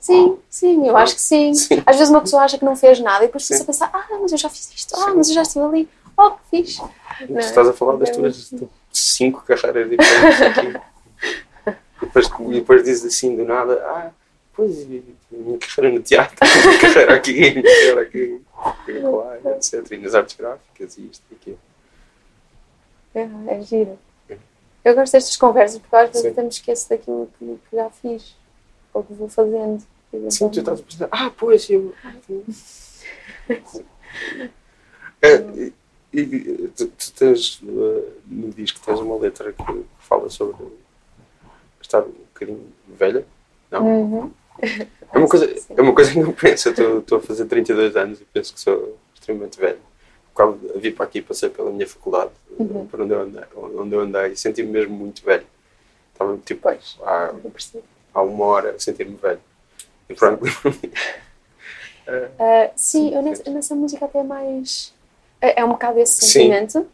Sim, 0.00 0.38
sim, 0.48 0.88
eu 0.88 0.96
acho 0.96 1.14
que 1.14 1.20
sim. 1.20 1.52
Sim. 1.52 1.82
Às 1.84 1.96
vezes 1.96 2.10
uma 2.10 2.22
pessoa 2.22 2.42
acha 2.42 2.58
que 2.58 2.64
não 2.64 2.74
fez 2.74 2.98
nada 3.00 3.22
e 3.22 3.26
depois 3.26 3.46
começa 3.46 3.62
a 3.62 3.66
pensar, 3.66 3.90
ah, 3.92 4.18
mas 4.20 4.32
eu 4.32 4.38
já 4.38 4.48
fiz 4.48 4.72
isto, 4.74 4.96
ah, 4.96 5.14
mas 5.14 5.28
eu 5.28 5.34
já 5.34 5.42
estive 5.42 5.64
ali, 5.64 5.88
oh, 6.16 6.30
que 6.30 6.40
fiz. 6.50 6.80
Tu 7.26 7.38
estás 7.38 7.68
a 7.68 7.72
falar 7.74 7.96
das 7.96 8.08
É 8.08 8.12
tuas 8.12 8.50
cinco 8.90 9.42
carreiras 9.42 9.90
diferentes 9.90 10.42
aqui. 10.42 10.80
E 12.02 12.06
depois, 12.06 12.30
e 12.48 12.54
depois 12.54 12.82
dizes 12.82 13.04
assim 13.04 13.36
do 13.36 13.44
nada, 13.44 13.74
ah, 13.86 14.10
pois, 14.54 14.84
a 14.84 14.86
minha 15.30 15.58
carreira 15.58 15.98
no 15.98 16.02
teatro, 16.02 16.34
a 16.40 16.66
minha 16.66 16.80
carreira 16.80 17.14
aqui, 17.14 17.32
minha 17.32 17.62
carreira 17.62 18.00
aqui, 18.00 18.42
lá, 19.02 19.54
etc. 19.56 19.92
E 19.92 19.96
nas 19.98 20.14
artes 20.14 20.34
gráficas 20.34 20.96
e 20.96 21.02
isto 21.02 21.22
e 21.30 21.34
aquilo. 21.34 21.58
É, 23.14 23.28
é 23.48 23.60
giro. 23.60 23.98
Eu 24.82 24.94
gosto 24.94 25.12
destas 25.12 25.36
conversas 25.36 25.78
porque 25.78 25.94
às 25.94 26.10
vezes 26.10 26.24
até 26.24 26.40
me 26.40 26.48
esqueço 26.48 26.88
daquilo 26.88 27.28
que, 27.38 27.58
que 27.68 27.76
já 27.76 27.90
fiz 27.90 28.34
ou 28.92 29.02
que 29.04 29.12
vou 29.14 29.28
fazendo. 29.28 29.82
Sim, 30.30 30.48
tu 30.48 30.58
estás 30.60 30.80
a 30.80 30.82
pensar, 30.82 31.08
ah, 31.12 31.30
pois, 31.36 31.68
eu. 31.70 31.94
É, 35.22 35.36
e, 36.12 36.20
e 36.20 36.68
tu, 36.76 36.86
tu 36.88 37.12
tens 37.12 37.60
uh, 37.62 38.12
no 38.26 38.50
disco 38.50 38.80
tens 38.84 38.98
uma 39.00 39.16
letra 39.18 39.52
que 39.52 39.84
fala 39.98 40.28
sobre 40.30 40.56
estar 41.80 42.00
um 42.02 42.10
bocadinho 42.32 42.66
velha. 42.88 43.24
Não? 43.70 43.84
Uhum. 43.86 44.30
É 45.12 45.18
uma 45.18 45.28
coisa, 45.28 45.54
é 45.76 45.80
uma 45.82 45.94
coisa 45.94 46.12
que 46.12 46.18
eu 46.18 46.32
penso. 46.32 46.68
Eu 46.70 47.00
estou- 47.00 47.18
a 47.18 47.20
fazer 47.22 47.44
32 47.44 47.94
anos 47.96 48.20
e 48.20 48.24
penso 48.24 48.54
que 48.54 48.60
sou 48.60 48.96
extremamente 49.14 49.58
velho. 49.60 49.78
Quando 50.32 50.78
vim 50.80 50.92
para 50.92 51.04
aqui, 51.04 51.20
passei 51.20 51.50
pela 51.50 51.70
minha 51.70 51.86
faculdade, 51.86 52.30
Uhum. 52.58 52.86
por 52.86 53.00
onde 53.00 53.12
eu 53.14 53.20
andei, 53.20 53.44
onde 53.56 53.94
eu 53.94 54.00
andei 54.00 54.32
e 54.32 54.36
senti-me 54.36 54.70
mesmo 54.70 54.94
muito 54.94 55.22
velho. 55.24 55.46
Estava 56.12 56.36
tipo 56.38 56.62
Pois, 56.62 56.96
há, 57.02 57.32
percebo. 57.52 57.84
Há 58.14 58.22
uma 58.22 58.44
hora 58.44 58.78
sentir-me 58.78 59.16
velho. 59.16 59.40
E 60.08 60.14
pronto. 60.14 60.42
Ah, 62.38 62.70
sim, 62.74 63.14
eu 63.14 63.22
nessa, 63.22 63.48
nessa 63.50 63.74
música 63.74 64.04
até 64.04 64.22
mais. 64.22 64.92
É, 65.40 65.60
é 65.60 65.64
um 65.64 65.68
bocado 65.70 65.98
esse 66.00 66.20
sentimento 66.26 66.86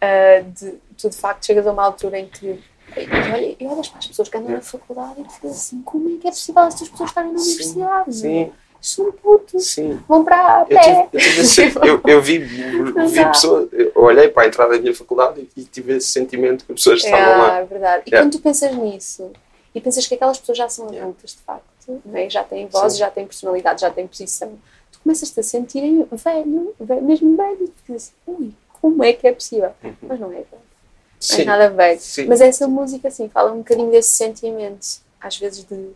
ah, 0.00 0.40
de 0.46 0.74
tu 0.96 1.10
de 1.10 1.16
facto 1.16 1.44
chegas 1.44 1.66
a 1.66 1.72
uma 1.72 1.84
altura 1.84 2.18
em 2.18 2.26
que. 2.28 2.46
E 2.46 3.32
olha- 3.32 3.56
e 3.58 3.66
olhas 3.66 3.88
para 3.88 3.98
as 3.98 4.06
pessoas 4.06 4.28
que 4.28 4.36
andam 4.36 4.52
na 4.52 4.60
faculdade 4.60 5.20
e 5.20 5.24
tu 5.24 5.32
ficas 5.32 5.50
assim: 5.52 5.82
como 5.82 6.14
é 6.14 6.20
que 6.20 6.28
é 6.28 6.30
possível 6.30 6.62
estas 6.62 6.88
pessoas 6.88 7.10
estarem 7.10 7.32
na 7.32 7.38
Sim, 7.38 7.48
universidade? 7.50 8.12
sim, 8.12 8.52
São 8.80 9.12
putos, 9.12 9.64
sim. 9.66 10.00
vão 10.08 10.24
para 10.24 10.58
a 10.58 10.60
Eu, 10.60 10.66
pé. 10.78 11.08
tive, 11.10 11.28
eu, 11.40 11.48
tive 11.48 11.88
eu, 11.88 12.00
eu 12.06 12.22
vi, 12.22 12.38
vi 12.38 13.26
pessoas, 13.26 13.68
eu 13.72 13.92
olhei 13.96 14.28
para 14.28 14.42
a 14.44 14.46
entrada 14.46 14.74
da 14.74 14.80
minha 14.80 14.94
faculdade 14.94 15.48
e, 15.56 15.60
e 15.60 15.64
tive 15.64 15.96
esse 15.96 16.08
sentimento 16.08 16.64
que 16.66 16.72
as 16.72 16.78
pessoas 16.78 17.02
estavam 17.02 17.38
lá. 17.38 17.58
É, 17.58 17.62
é 17.62 17.64
verdade. 17.64 18.02
E 18.06 18.10
Yeah. 18.10 18.24
quando 18.28 18.32
tu 18.38 18.42
pensas 18.42 18.74
nisso 18.76 19.30
e 19.74 19.80
pensas 19.80 20.06
que 20.06 20.14
aquelas 20.14 20.38
pessoas 20.38 20.58
já 20.58 20.68
são 20.68 20.86
adultas, 20.88 21.30
de 21.30 21.38
facto, 21.38 22.00
é? 22.14 22.28
já 22.30 22.44
têm 22.44 22.66
voz, 22.66 22.92
Sim. 22.94 22.98
já 23.00 23.10
têm 23.10 23.26
personalidade, 23.26 23.80
já 23.80 23.90
têm 23.90 24.06
posição, 24.06 24.58
tu 24.90 25.00
começas-te 25.02 25.40
a 25.40 25.42
sentir 25.42 25.80
velho, 26.12 26.74
velho, 26.78 27.02
mesmo 27.02 27.36
velho, 27.36 27.72
e 27.88 27.94
assim, 27.94 28.12
ui, 28.26 28.52
como 28.80 29.02
é 29.04 29.12
que 29.12 29.26
é 29.26 29.32
possível? 29.32 29.72
Mas 30.02 30.20
não 30.20 30.28
é 30.28 30.36
velho, 30.36 30.46
não 30.50 30.58
é 30.58 31.38
Uhum. 31.38 31.44
Nada 31.46 31.70
velho. 31.70 32.00
sim. 32.00 32.26
Mas 32.26 32.40
essa 32.40 32.66
música, 32.68 33.08
assim, 33.08 33.28
fala 33.28 33.52
um 33.52 33.58
bocadinho 33.58 33.90
desse 33.90 34.10
sentimento, 34.10 34.86
às 35.20 35.36
vezes 35.38 35.64
de, 35.64 35.90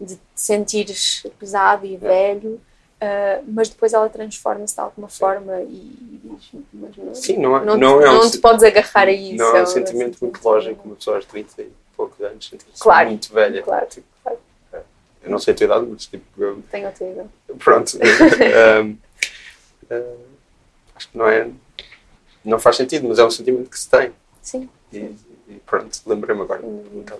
de 0.00 0.14
te 0.16 0.20
sentires 0.34 1.26
pesado 1.38 1.86
e 1.86 1.96
velho. 1.96 2.60
ah, 3.00 3.40
mas 3.48 3.68
depois 3.68 3.92
ela 3.92 4.08
transforma-se 4.08 4.74
de 4.74 4.80
alguma 4.80 5.08
forma 5.08 5.60
e 5.62 6.20
diz, 6.22 6.50
mas 6.72 6.96
não, 6.96 7.14
Sim, 7.14 7.36
não, 7.38 7.56
é- 7.56 7.64
não, 7.64 7.76
não 7.76 7.98
te, 7.98 8.04
é 8.04 8.10
um, 8.10 8.14
não 8.14 8.30
te 8.30 8.38
podes 8.38 8.62
agarrar 8.62 9.08
a 9.08 9.12
isso. 9.12 9.36
não 9.36 9.56
é 9.56 9.62
um 9.62 9.66
sentimento 9.66 10.18
muito 10.22 10.40
lógico 10.44 10.82
uma 10.84 10.94
pessoa 10.96 11.16
aos 11.16 11.24
30 11.26 11.62
e 11.62 11.68
poucos 12.08 12.20
anos 12.26 12.52
Claro, 12.78 13.08
muito 13.10 13.32
velha. 13.32 13.62
claro, 13.62 13.86
Tipo, 13.86 14.06
claro. 14.22 14.38
eu 15.22 15.30
não 15.30 15.38
sei 15.38 15.54
a 15.54 15.56
tua 15.56 15.64
idade, 15.64 15.86
mas 15.86 16.06
tipo, 16.06 16.42
eu- 16.42 16.62
Tenho 16.70 16.86
outra 16.86 17.06
ideia. 17.06 17.26
pronto. 17.58 17.98
Um, 18.82 18.96
uh, 19.90 20.18
acho 20.94 21.08
que 21.10 21.18
não 21.18 21.28
é. 21.28 21.50
Não 22.44 22.58
faz 22.58 22.76
sentido, 22.76 23.08
mas 23.08 23.18
é 23.18 23.24
um 23.24 23.30
sentimento 23.30 23.70
que 23.70 23.78
se 23.78 23.88
tem. 23.88 24.12
Sim. 24.42 24.68
E, 24.92 24.96
e 25.48 25.60
pronto, 25.64 25.98
lembrei-me 26.06 26.42
agora. 26.42 26.60
Hum. 26.64 26.84
Então, 26.94 27.18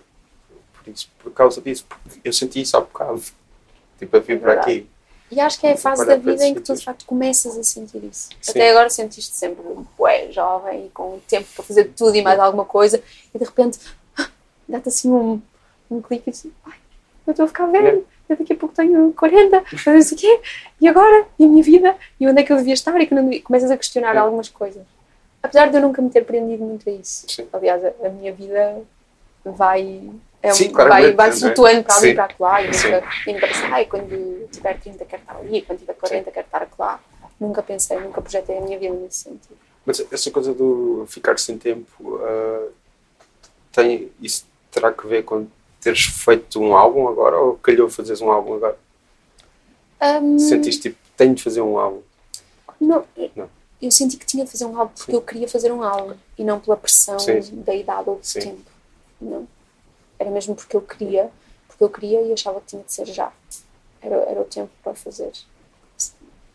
por, 0.75 0.91
isso, 0.91 1.09
por 1.19 1.33
causa 1.33 1.61
disso, 1.63 1.85
porque 1.89 2.21
eu 2.23 2.33
senti 2.33 2.61
isso 2.61 2.77
há 2.77 2.81
bocado. 2.81 3.23
Tipo, 3.99 4.17
a 4.17 4.21
vir 4.21 4.37
É 4.37 4.39
para 4.41 4.53
aqui. 4.61 4.87
E 5.31 5.41
acho 5.41 5.59
que 5.59 5.67
é 5.67 5.73
a 5.73 5.77
fase 5.77 6.05
da 6.05 6.17
vida 6.17 6.45
em 6.45 6.55
que 6.55 6.61
tu 6.61 6.75
de 6.75 6.85
facto 6.85 7.07
começas 7.07 7.57
a 7.57 7.63
sentir 7.63 8.05
isso. 8.05 8.29
Sim. 8.41 8.51
Até 8.51 8.71
agora 8.71 8.91
sentiste 8.91 9.35
sempre 9.35 9.65
bué, 9.99 10.31
jovem 10.31 10.87
e 10.87 10.89
com 10.91 11.19
tempo 11.27 11.49
para 11.55 11.65
fazer 11.65 11.85
tudo 11.97 12.15
e 12.15 12.23
mais 12.23 12.39
alguma 12.39 12.65
coisa 12.67 13.03
e 13.35 13.39
de 13.39 13.45
repente 13.45 13.79
dá-te 14.69 14.89
assim 14.89 15.11
um, 15.11 15.41
um 15.91 16.01
clique 16.01 16.29
e 16.29 16.33
diz, 16.33 16.47
ai, 16.67 16.79
eu 17.27 17.31
estou 17.31 17.45
a 17.45 17.49
ficar 17.49 17.67
velho, 17.67 18.07
eu 18.29 18.37
daqui 18.37 18.53
a 18.53 18.57
pouco 18.57 18.75
tenho 18.75 19.13
40, 19.13 19.65
mas 19.73 19.87
não 19.87 20.03
sei 20.03 20.17
o 20.17 20.21
quê, 20.21 20.41
e 20.81 20.89
agora? 20.89 21.27
E 21.39 21.45
a 21.45 21.49
minha 21.49 21.63
vida? 21.63 21.97
E 22.19 22.27
onde 22.27 22.41
é 22.41 22.45
que 22.45 22.53
eu 22.53 22.57
devia 22.57 22.75
estar? 22.75 22.99
E 23.01 23.07
que 23.07 23.15
não 23.15 23.25
devia... 23.25 23.43
começas 23.43 23.71
a 23.71 23.77
questionar 23.77 24.15
É. 24.15 24.19
algumas 24.19 24.49
coisas. 24.49 24.83
Apesar 25.43 25.69
de 25.71 25.77
eu 25.77 25.83
nunca 25.83 26.01
me 26.01 26.09
ter 26.09 26.25
prendido 26.25 26.65
muito 26.65 26.89
a 26.89 26.93
isso. 26.93 27.27
Sim. 27.29 27.47
Aliás, 27.53 27.85
a, 27.85 27.93
a 28.05 28.09
minha 28.09 28.33
vida 28.33 28.83
vai. 29.45 30.11
É 30.43 30.53
Sim, 30.53 30.73
vai, 30.73 31.13
vai 31.13 31.29
não 31.31 31.37
é? 31.37 31.41
flutuando 31.41 31.85
para 31.85 31.95
ali 31.97 32.07
Sim. 32.07 32.13
e 32.13 32.15
para 32.15 32.35
lá. 32.39 32.63
E 32.63 32.75
Sim. 32.75 32.91
nunca, 32.91 33.09
e 33.27 33.33
nunca 33.33 33.47
pensei, 33.47 33.67
ai, 33.67 33.85
quando 33.87 34.49
tiver 34.51 34.81
30 34.81 35.05
quero 35.05 35.23
estar 35.23 35.37
ali, 35.37 35.63
quando 35.63 35.79
tiver 35.79 35.95
40 35.95 36.31
quero 36.31 36.47
estar 36.47 36.69
lá. 36.79 37.01
Nunca 37.39 37.63
pensei, 37.63 37.99
nunca 38.01 38.23
projetei 38.23 38.57
a 38.57 38.61
minha 38.61 38.79
vida 38.79 38.95
nesse 38.95 39.19
sentido. 39.25 39.57
Mas 39.85 40.05
essa 40.11 40.31
coisa 40.31 40.55
do 40.55 41.05
ficar 41.09 41.39
sem 41.39 41.59
tempo, 41.59 42.19
ah, 42.23 42.69
tem, 43.73 44.11
isso 44.23 44.47
terá 44.75 44.93
que 44.93 45.07
ver 45.07 45.23
com 45.25 45.47
teres 45.81 46.05
feito 46.07 46.61
um 46.61 46.77
álbum 46.77 47.07
agora 47.09 47.39
ou 47.39 47.55
calhou 47.59 47.89
fazeres 47.89 48.21
um 48.21 48.31
álbum 48.31 48.55
agora? 48.57 48.77
Hum, 50.03 50.39
Sentiste 50.39 50.83
tipo, 50.83 50.99
tenho 51.17 51.35
de 51.35 51.43
fazer 51.43 51.61
um 51.61 51.79
álbum? 51.79 52.03
não, 52.81 53.05
eu- 53.17 53.31
Não. 53.37 53.49
eu 53.81 53.91
senti 53.91 54.17
que 54.17 54.27
tinha 54.27 54.45
de 54.45 54.51
fazer 54.51 54.65
um 54.67 54.77
álbum 54.79 54.93
porque 54.95 55.13
Sim. 55.13 55.17
eu 55.17 55.23
queria 55.23 55.49
fazer 55.49 55.73
um 55.73 55.83
álbum 55.83 56.15
e 56.37 56.43
não 56.45 56.59
pela 56.59 56.77
pressão 56.77 57.19
Sim, 57.19 57.41
da 57.65 57.75
idade 57.75 58.11
ou 58.11 58.17
do 58.17 58.27
Sim. 58.27 58.41
tempo. 58.41 58.71
Não. 59.21 59.47
Era 60.19 60.31
mesmo 60.31 60.55
porque 60.55 60.77
eu 60.77 60.83
queria, 60.83 61.31
porque 61.69 61.85
eu 61.85 61.89
queria 61.89 62.21
e 62.23 62.33
achava 62.33 62.61
que 62.61 62.67
tinha 62.67 62.83
de 62.83 62.93
ser 62.93 63.07
já. 63.07 63.33
Era, 64.03 64.17
era 64.17 64.41
o 64.41 64.45
tempo 64.45 64.71
para 64.83 64.95
fazer. 64.95 65.33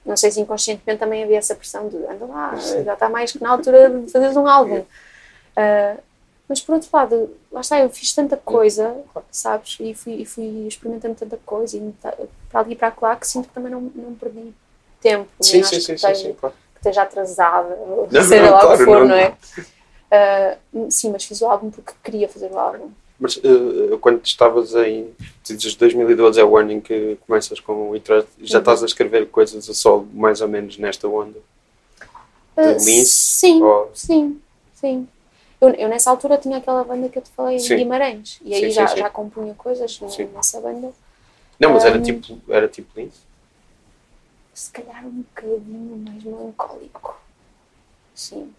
Não 0.05 0.17
sei 0.17 0.31
se 0.31 0.39
inconscientemente 0.39 0.99
também 0.99 1.23
havia 1.23 1.37
essa 1.37 1.55
pressão 1.55 1.87
de 1.87 1.97
anda 1.97 2.25
lá, 2.25 2.55
já 2.55 2.93
está 2.93 3.09
mais 3.09 3.31
que 3.31 3.41
na 3.41 3.51
altura 3.51 3.89
de 3.89 4.11
fazeres 4.11 4.35
um 4.37 4.47
álbum. 4.47 4.83
Ah, 5.55 5.97
mas 6.49 6.59
por 6.59 6.73
outro 6.73 6.89
lado, 6.91 7.29
lá 7.51 7.61
está, 7.61 7.79
eu 7.79 7.89
fiz 7.91 8.11
tanta 8.11 8.35
coisa, 8.35 8.97
sabes? 9.31 9.77
E 9.79 9.93
fui, 9.93 10.13
e 10.15 10.25
fui 10.25 10.65
experimentando 10.67 11.13
tanta 11.15 11.37
coisa 11.45 11.77
e 11.77 11.91
ta- 12.01 12.17
para 12.49 12.61
ali 12.61 12.73
e 12.73 12.75
para 12.75 12.91
lá 13.01 13.15
que 13.15 13.27
sinto 13.27 13.47
que 13.47 13.53
também 13.53 13.71
não, 13.71 13.81
não 13.93 14.15
perdi 14.15 14.51
tempo. 14.99 15.29
Sim, 15.39 15.61
sim, 15.63 15.75
sim, 15.75 15.81
sim, 15.81 15.93
esteja- 15.93 16.15
sim, 16.15 16.33
claro. 16.33 16.55
que 16.73 16.79
esteja 16.79 17.03
atrasada, 17.03 17.77
Não, 18.11 18.23
seja 18.23 18.41
não, 18.41 18.51
lá 18.51 18.57
o 18.57 18.61
claro, 18.61 18.77
que 18.79 18.83
for, 18.85 18.99
não. 19.01 19.07
não, 19.09 19.15
é? 19.15 19.37
Ah, 20.11 20.57
sim, 20.89 21.11
mas 21.11 21.23
fiz 21.23 21.39
o 21.41 21.45
álbum 21.45 21.69
porque 21.69 21.93
queria 22.03 22.27
fazer 22.27 22.51
o 22.51 22.57
álbum. 22.57 22.89
Mas 23.19 23.37
ah, 23.43 23.97
quando 24.01 24.21
estavas 24.25 24.73
em. 24.73 25.13
Tu 25.43 25.55
dizes 25.55 25.75
2012 25.75 26.39
é 26.39 26.43
o 26.43 26.57
ano 26.57 26.71
em 26.71 26.81
que 26.81 27.15
começas 27.27 27.59
com 27.59 27.91
o 27.91 27.95
Interest, 27.95 28.27
já 28.41 28.57
Uhum. 28.57 28.61
estás 28.61 28.81
a 28.81 28.85
escrever 28.87 29.27
coisas 29.27 29.69
a 29.69 29.73
solo 29.75 30.07
mais 30.13 30.41
ou 30.41 30.47
menos 30.47 30.77
nesta 30.79 31.07
onda? 31.07 31.37
Lince? 32.57 33.05
sim, 33.05 33.61
Ou- 33.61 33.91
sim, 33.93 34.41
sim. 34.73 35.07
Eu, 35.61 35.69
eu 35.71 35.89
nessa 35.89 36.09
altura 36.09 36.37
tinha 36.37 36.57
aquela 36.57 36.83
banda 36.83 37.09
que 37.09 37.17
eu 37.17 37.21
te 37.21 37.29
falei 37.31 37.57
em 37.57 37.59
Sim. 37.59 37.75
Guimarães 37.75 38.39
e 38.43 38.53
aí 38.53 38.61
Sim, 38.65 38.71
já, 38.71 38.87
sim, 38.87 38.97
já 38.97 39.09
compunha 39.09 39.53
coisas 39.55 39.99
nessa 39.99 40.61
banda. 40.61 40.91
Não, 41.59 41.73
mas 41.73 41.83
era 41.83 41.97
Hum. 41.97 42.01
tipo, 42.01 42.51
era 42.53 42.67
tipo 42.67 42.97
Lince? 42.99 43.19
Se 44.53 44.71
calhar 44.71 45.05
um 45.05 45.21
bocadinho 45.21 45.97
mais 45.97 46.23
melancólico. 46.23 47.19
Sim. 48.15 48.53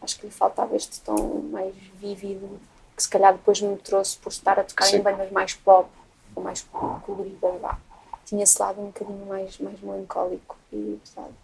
Acho 0.00 0.18
que 0.18 0.26
lhe 0.26 0.32
faltava 0.32 0.74
este 0.76 1.00
tom 1.00 1.42
mais 1.50 1.74
vívido 2.00 2.60
que 2.96 3.02
se 3.02 3.08
calhar 3.08 3.32
depois 3.32 3.60
me 3.60 3.76
trouxe 3.76 4.16
por 4.16 4.30
estar 4.30 4.58
a 4.58 4.64
tocar 4.64 4.92
em 4.92 5.00
bandas 5.00 5.30
mais 5.30 5.54
pop 5.54 5.88
ou 6.34 6.42
mais 6.42 6.66
coloridas, 7.04 7.60
vá. 7.60 7.78
Tinha 8.24 8.42
esse 8.42 8.60
lado 8.60 8.80
um 8.80 8.86
bocadinho 8.86 9.26
mais, 9.26 9.58
mais 9.58 9.80
melancólico 9.80 10.56
e 10.72 10.98
pesado. 11.04 11.34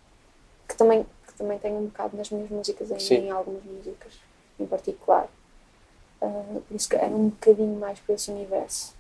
Que 0.69 0.75
também, 0.77 1.05
que 1.27 1.35
também 1.35 1.59
tem 1.59 1.73
um 1.73 1.87
bocado 1.87 2.17
nas 2.17 2.31
minhas 2.31 2.49
músicas, 2.51 2.89
Sim. 3.03 3.27
em 3.27 3.31
algumas 3.31 3.63
músicas 3.65 4.13
em 4.63 4.67
particular. 4.67 5.29
Ah, 6.21 6.61
por 6.69 6.75
isso 6.75 6.89
que 6.89 6.97
era 6.97 7.07
um 7.07 7.29
bocadinho 7.31 7.79
mais 7.79 7.99
para 8.01 8.15
esse 8.15 8.31
universo. 8.31 8.95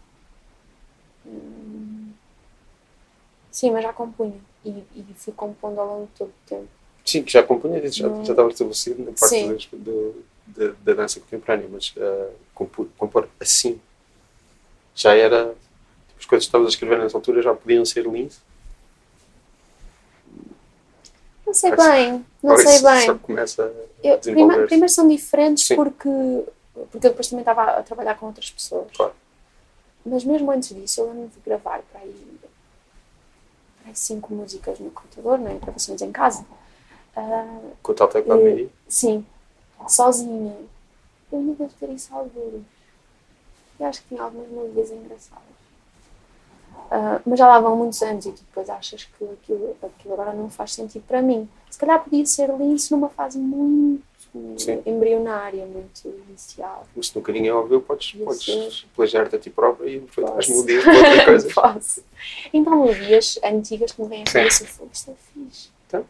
Hum, 1.27 2.11
Sim, 3.51 3.71
mas 3.71 3.83
já 3.85 3.93
compunha 3.93 4.41
e, 4.65 4.71
e 4.71 5.07
fui 5.15 5.33
compondo 5.33 5.79
ao 5.81 5.87
longo 5.87 6.07
de 6.07 6.13
todo 6.19 6.29
o 6.31 6.49
tempo. 6.49 6.69
Sim, 7.05 7.23
que 7.23 7.33
já 7.33 7.43
compunha, 7.43 7.87
já, 7.91 8.09
Não. 8.09 8.25
já 8.25 8.33
estava 8.33 8.49
estabelecido 8.49 8.99
na 9.05 9.13
parte 9.13 9.47
das- 9.47 9.69
do, 9.73 10.25
da, 10.47 10.69
da 10.83 10.95
dança 10.95 11.21
contemporânea, 11.21 11.69
mas 11.71 11.95
ah, 11.99 12.31
compor, 12.55 12.89
compor 12.97 13.29
assim 13.41 13.81
já 14.95 15.15
era. 15.15 15.47
tipo, 16.09 16.19
as 16.19 16.27
coisas 16.27 16.45
que 16.47 16.49
estavas 16.49 16.67
a 16.67 16.71
escrever 16.71 16.99
nessa 16.99 17.17
altura 17.17 17.43
já 17.43 17.55
podiam 17.55 17.85
ser 17.85 18.07
links? 18.07 18.41
Não 21.47 21.55
sei 21.55 21.71
Parece- 21.75 21.91
bem, 22.11 22.27
não 22.43 22.57
sei 22.57 22.83
bem. 22.83 23.19
Começa 23.19 23.65
a 23.65 24.07
Eu, 24.07 24.19
desenvolver 24.19 24.67
primeiro 24.67 24.89
são 24.89 25.09
diferentes 25.09 25.67
Sim. 25.67 25.77
porque, 25.77 26.09
porque 26.75 26.97
eu 26.97 27.01
depois 27.01 27.29
também 27.29 27.43
estava 27.43 27.63
a 27.79 27.83
trabalhar 27.83 28.17
com 28.19 28.27
outras 28.27 28.51
pessoas. 28.51 28.87
Claro. 28.97 29.13
Mas 30.05 30.25
mesmo 30.25 30.51
antes 30.51 30.75
disso, 30.75 31.01
eu 31.01 31.09
lembro 31.09 31.29
de 31.29 31.41
gravar 31.41 31.81
para 31.93 32.01
aí, 32.01 32.39
para 33.81 33.91
aí 33.91 33.97
cinco 33.97 34.33
músicas 34.35 34.79
no 34.79 34.91
computador, 34.91 35.39
né? 35.39 35.59
gravações 35.61 36.01
em 36.01 36.13
casa. 36.13 36.45
Ah, 37.15 37.59
com 37.83 37.93
o 37.93 37.95
tal 37.95 38.09
teclado 38.09 38.47
Eh, 38.47 38.67
sim, 38.89 39.25
sozinha. 39.89 40.57
Eu 41.31 41.39
ainda 41.39 41.55
devo 41.55 41.73
ter 41.79 41.91
isso 41.91 42.15
alguns. 42.15 42.63
Eu 43.79 43.87
acho 43.87 44.03
que 44.03 44.09
tinha 44.09 44.23
algumas 44.23 44.49
melodias 44.49 44.91
engraçadas. 44.91 45.43
Ah, 46.91 47.21
mas 47.25 47.39
já 47.39 47.47
lá 47.49 47.59
vão 47.59 47.75
muitos 47.77 48.03
anos 48.03 48.27
e 48.27 48.33
tu 48.33 48.43
depois 48.43 48.69
achas 48.69 49.05
que 49.05 49.25
aquilo, 49.25 49.77
aquilo 49.83 50.15
agora 50.15 50.33
não 50.35 50.51
faz 50.51 50.75
sentido 50.75 51.05
para 51.07 51.23
mim. 51.23 51.49
Se 51.71 51.79
calhar 51.79 52.03
podia 52.05 52.25
ser 52.27 52.51
lince 52.57 52.93
numa 52.93 53.09
fase 53.09 53.39
muito 53.39 54.03
Sim. 54.59 54.83
embrionária, 54.85 55.65
muito 55.65 56.07
inicial. 56.29 56.87
Mas 56.95 57.09
se 57.09 57.17
no 57.17 57.23
bocadinho 57.23 57.49
é 57.49 57.53
óbvio, 57.55 57.81
podes, 57.81 58.13
podes 58.13 58.87
plagiar-te 58.95 59.37
a 59.37 59.39
ti 59.39 59.49
própria 59.51 59.89
e 59.89 60.05
as 60.07 60.15
Posso. 60.15 60.51
melodias 60.51 60.85
para 60.85 60.95
outras 60.99 61.25
coisas. 61.25 61.53
Posso. 61.55 62.05
Então, 62.53 62.83
melodias 62.83 63.39
antigas 63.43 63.93
que 63.93 64.03
me 64.03 64.09
vêm 64.09 64.27
Sim. 64.27 64.33
cabeça, 64.35 64.65
isto 64.93 65.11
é 65.11 65.15
fixe. 65.15 65.71
Então? 65.89 66.05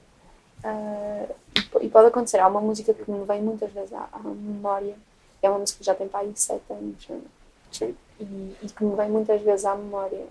Ah, 0.64 1.26
e 1.56 1.62
po- 1.62 1.88
pode 1.90 2.08
acontecer, 2.08 2.38
há 2.38 2.48
uma 2.48 2.60
música 2.60 2.92
que 2.92 3.08
me 3.10 3.24
vem 3.24 3.40
muitas 3.42 3.72
vezes 3.72 3.92
à, 3.92 4.08
à 4.12 4.18
memória, 4.20 4.94
é 5.42 5.48
uma 5.48 5.58
música 5.60 5.78
que 5.78 5.84
já 5.84 5.94
tem 5.94 6.08
para 6.08 6.20
aí 6.20 6.32
sete 6.34 6.62
anos, 6.70 7.06
e, 7.80 8.56
e 8.62 8.68
que 8.68 8.84
me 8.84 8.94
vem 8.94 9.08
muitas 9.08 9.40
vezes 9.42 9.64
à 9.64 9.74
memória 9.74 10.26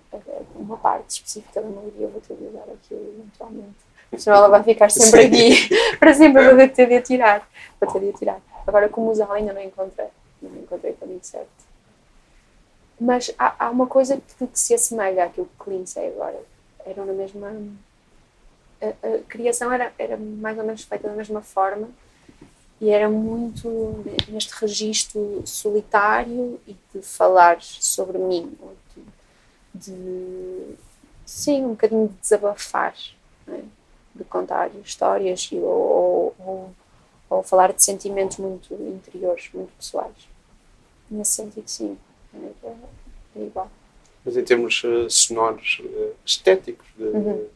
uma 0.54 0.76
parte 0.76 1.10
específica 1.10 1.60
da 1.60 1.68
melodia, 1.68 2.06
eu 2.06 2.10
vou 2.10 2.20
ter 2.20 2.34
de 2.34 2.44
usar 2.44 2.62
aquilo 2.62 3.14
eventualmente. 3.18 3.76
Senão 4.18 4.36
ela 4.36 4.48
vai 4.48 4.62
ficar 4.62 4.90
sempre 4.90 5.26
aqui, 5.26 5.68
para 5.98 6.12
sempre 6.12 6.54
vou 6.54 6.68
ter 6.68 6.86
de 6.86 7.00
tirar. 7.00 7.48
Vou 7.80 7.90
ter 7.92 8.00
de 8.00 8.12
tirar. 8.18 8.40
Agora, 8.66 8.88
como 8.88 9.10
usá-la 9.10 9.34
ainda 9.34 9.52
não 9.52 9.62
encontrei, 9.62 10.08
não 10.40 10.62
encontrei 10.62 10.92
o 10.92 10.96
caminho 10.96 11.20
certo. 11.22 11.48
Mas 13.00 13.34
há, 13.38 13.66
há 13.66 13.70
uma 13.70 13.86
coisa 13.86 14.20
que, 14.38 14.46
que 14.46 14.58
se 14.58 14.74
assemelha 14.74 15.24
àquilo 15.24 15.48
que 15.62 15.70
Lindsay 15.70 16.08
agora. 16.08 16.40
Era 16.84 17.04
na 17.04 17.12
mesma. 17.12 17.52
A, 18.80 18.86
a 18.86 19.18
criação 19.28 19.72
era, 19.72 19.92
era 19.98 20.16
mais 20.16 20.58
ou 20.58 20.64
menos 20.64 20.84
feita 20.84 21.08
da 21.08 21.14
mesma 21.14 21.40
forma 21.40 21.88
e 22.82 22.90
era 22.90 23.08
muito 23.08 24.04
neste 24.28 24.52
registro 24.60 25.42
solitário 25.46 26.60
e 26.66 26.76
de 26.92 27.00
falar 27.00 27.62
sobre 27.62 28.18
mim, 28.18 28.52
ou 28.60 28.74
de, 29.72 29.92
de- 29.92 30.74
sim, 31.24 31.64
um 31.64 31.70
bocadinho 31.70 32.08
de 32.08 32.14
desabafar, 32.20 32.94
é? 33.46 33.60
de 34.16 34.24
contar 34.24 34.68
histórias 34.84 35.48
e- 35.52 35.56
ou, 35.56 36.34
ou, 36.40 36.74
ou 37.30 37.42
falar 37.44 37.72
de 37.72 37.82
sentimentos 37.82 38.38
muito 38.38 38.74
interiores, 38.74 39.48
muito 39.54 39.70
pessoais. 39.78 40.28
Nesse 41.08 41.32
sentido, 41.34 41.68
sim, 41.68 41.96
é, 42.34 42.66
é- 42.66 42.74
é 43.36 43.44
igual. 43.46 43.70
Mas 44.24 44.36
em 44.36 44.42
termos 44.44 44.82
eh, 44.84 45.06
sonoros, 45.08 45.80
eh, 45.84 46.12
estéticos, 46.26 46.86
de- 46.96 47.04
Uhum. 47.04 47.46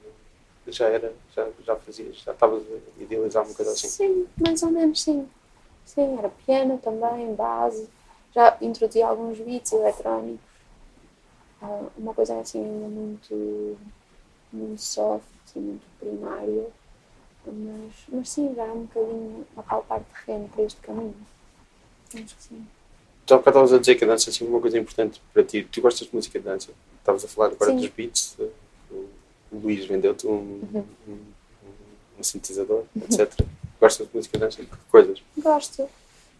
Já 0.69 0.89
era, 0.89 1.13
já, 1.35 1.49
já 1.65 1.77
fazias, 1.77 2.17
já 2.19 2.33
estavas 2.33 2.63
a 2.63 3.03
idealizar 3.03 3.45
uma 3.45 3.55
coisa 3.55 3.73
assim. 3.73 3.89
Sim, 3.89 4.27
mais 4.39 4.63
ou 4.63 4.71
menos 4.71 5.03
sim. 5.03 5.29
Sim, 5.85 6.19
era 6.19 6.29
piano 6.29 6.79
também, 6.79 7.35
base. 7.35 7.89
Já 8.35 8.57
introduzi 8.61 9.03
alguns 9.03 9.39
beats 9.39 9.73
eletrónicos. 9.73 10.45
Ah, 11.63 11.87
uma 11.97 12.13
coisa 12.13 12.39
assim 12.39 12.63
ainda 12.63 12.89
muito, 12.89 13.79
muito 14.53 14.81
soft 14.83 15.25
e 15.55 15.59
muito 15.59 15.87
primária. 15.99 16.67
Mas, 17.47 17.93
mas 18.09 18.29
sim, 18.29 18.53
já 18.55 18.65
é 18.65 18.73
um 18.73 18.83
bocadinho 18.87 19.47
a 19.57 19.63
palpar 19.63 20.03
terreno 20.05 20.49
para 20.49 20.65
este 20.65 20.81
caminho. 20.81 21.15
Acho 22.15 22.37
que 22.37 22.43
sim. 22.43 22.67
Bocado 23.27 23.49
estavas 23.51 23.73
a 23.73 23.79
dizer 23.79 23.95
que 23.97 24.05
a 24.05 24.09
dança 24.09 24.31
é 24.31 24.33
sempre 24.33 24.53
uma 24.53 24.61
coisa 24.61 24.79
importante 24.79 25.21
para 25.33 25.43
ti. 25.43 25.65
Tu 25.65 25.81
gostas 25.81 26.09
de 26.09 26.15
música 26.15 26.39
de 26.39 26.45
dança? 26.45 26.73
Estavas 26.99 27.25
a 27.25 27.29
falar 27.29 27.49
agora 27.53 27.71
Sim. 27.73 27.79
dos 27.79 27.89
beats. 27.89 28.37
eh, 28.39 28.49
O 29.53 29.59
Luís 29.59 29.85
vendeu-te 29.87 30.27
um, 30.27 30.31
Uhum. 30.33 30.85
um, 31.09 31.13
um- 31.13 32.19
um 32.19 32.23
sintetizador, 32.23 32.85
etc. 33.03 33.33
Gostas 33.81 34.09
de 34.09 34.17
música? 34.17 34.39
Que 34.49 34.67
coisas? 34.91 35.23
Gosto. 35.39 35.89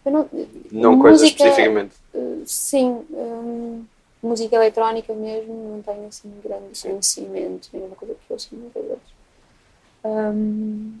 Eu 0.05 0.11
não, 0.11 0.29
Não 0.71 0.99
coisas 0.99 1.21
Música- 1.21 1.43
especificamente. 1.43 1.95
Uh, 2.13 2.43
sim, 2.45 3.05
hum, 3.11 3.85
música 4.23 4.55
eletrónica 4.55 5.13
mesmo, 5.13 5.53
não 5.53 5.81
tenho 5.81 6.07
assim 6.07 6.31
grande 6.43 6.77
Sim. 6.77 6.89
conhecimento, 6.89 7.69
nem 7.73 7.83
uma 7.85 7.95
coisa 7.95 8.13
que 8.15 8.21
eu 8.29 8.33
ouço 8.35 8.55
muitas 8.55 8.83
vezes. 8.83 9.01
Hum, 10.03 10.99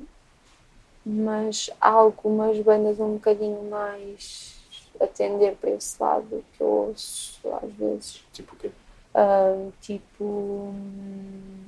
mas 1.05 1.69
há 1.79 1.89
algumas 1.89 2.59
bandas 2.59 2.99
um 2.99 3.13
bocadinho 3.13 3.63
mais 3.69 4.55
a 4.99 5.07
tender 5.07 5.55
para 5.55 5.69
esse 5.71 5.95
lado 6.01 6.43
que 6.53 6.61
eu 6.61 6.67
ouço 6.67 7.39
às 7.63 7.71
vezes. 7.73 8.23
Tipo 8.33 8.55
o 8.55 8.57
quê? 8.57 8.71
Hum, 9.15 9.71
tipo. 9.81 10.23
hum, 10.23 11.63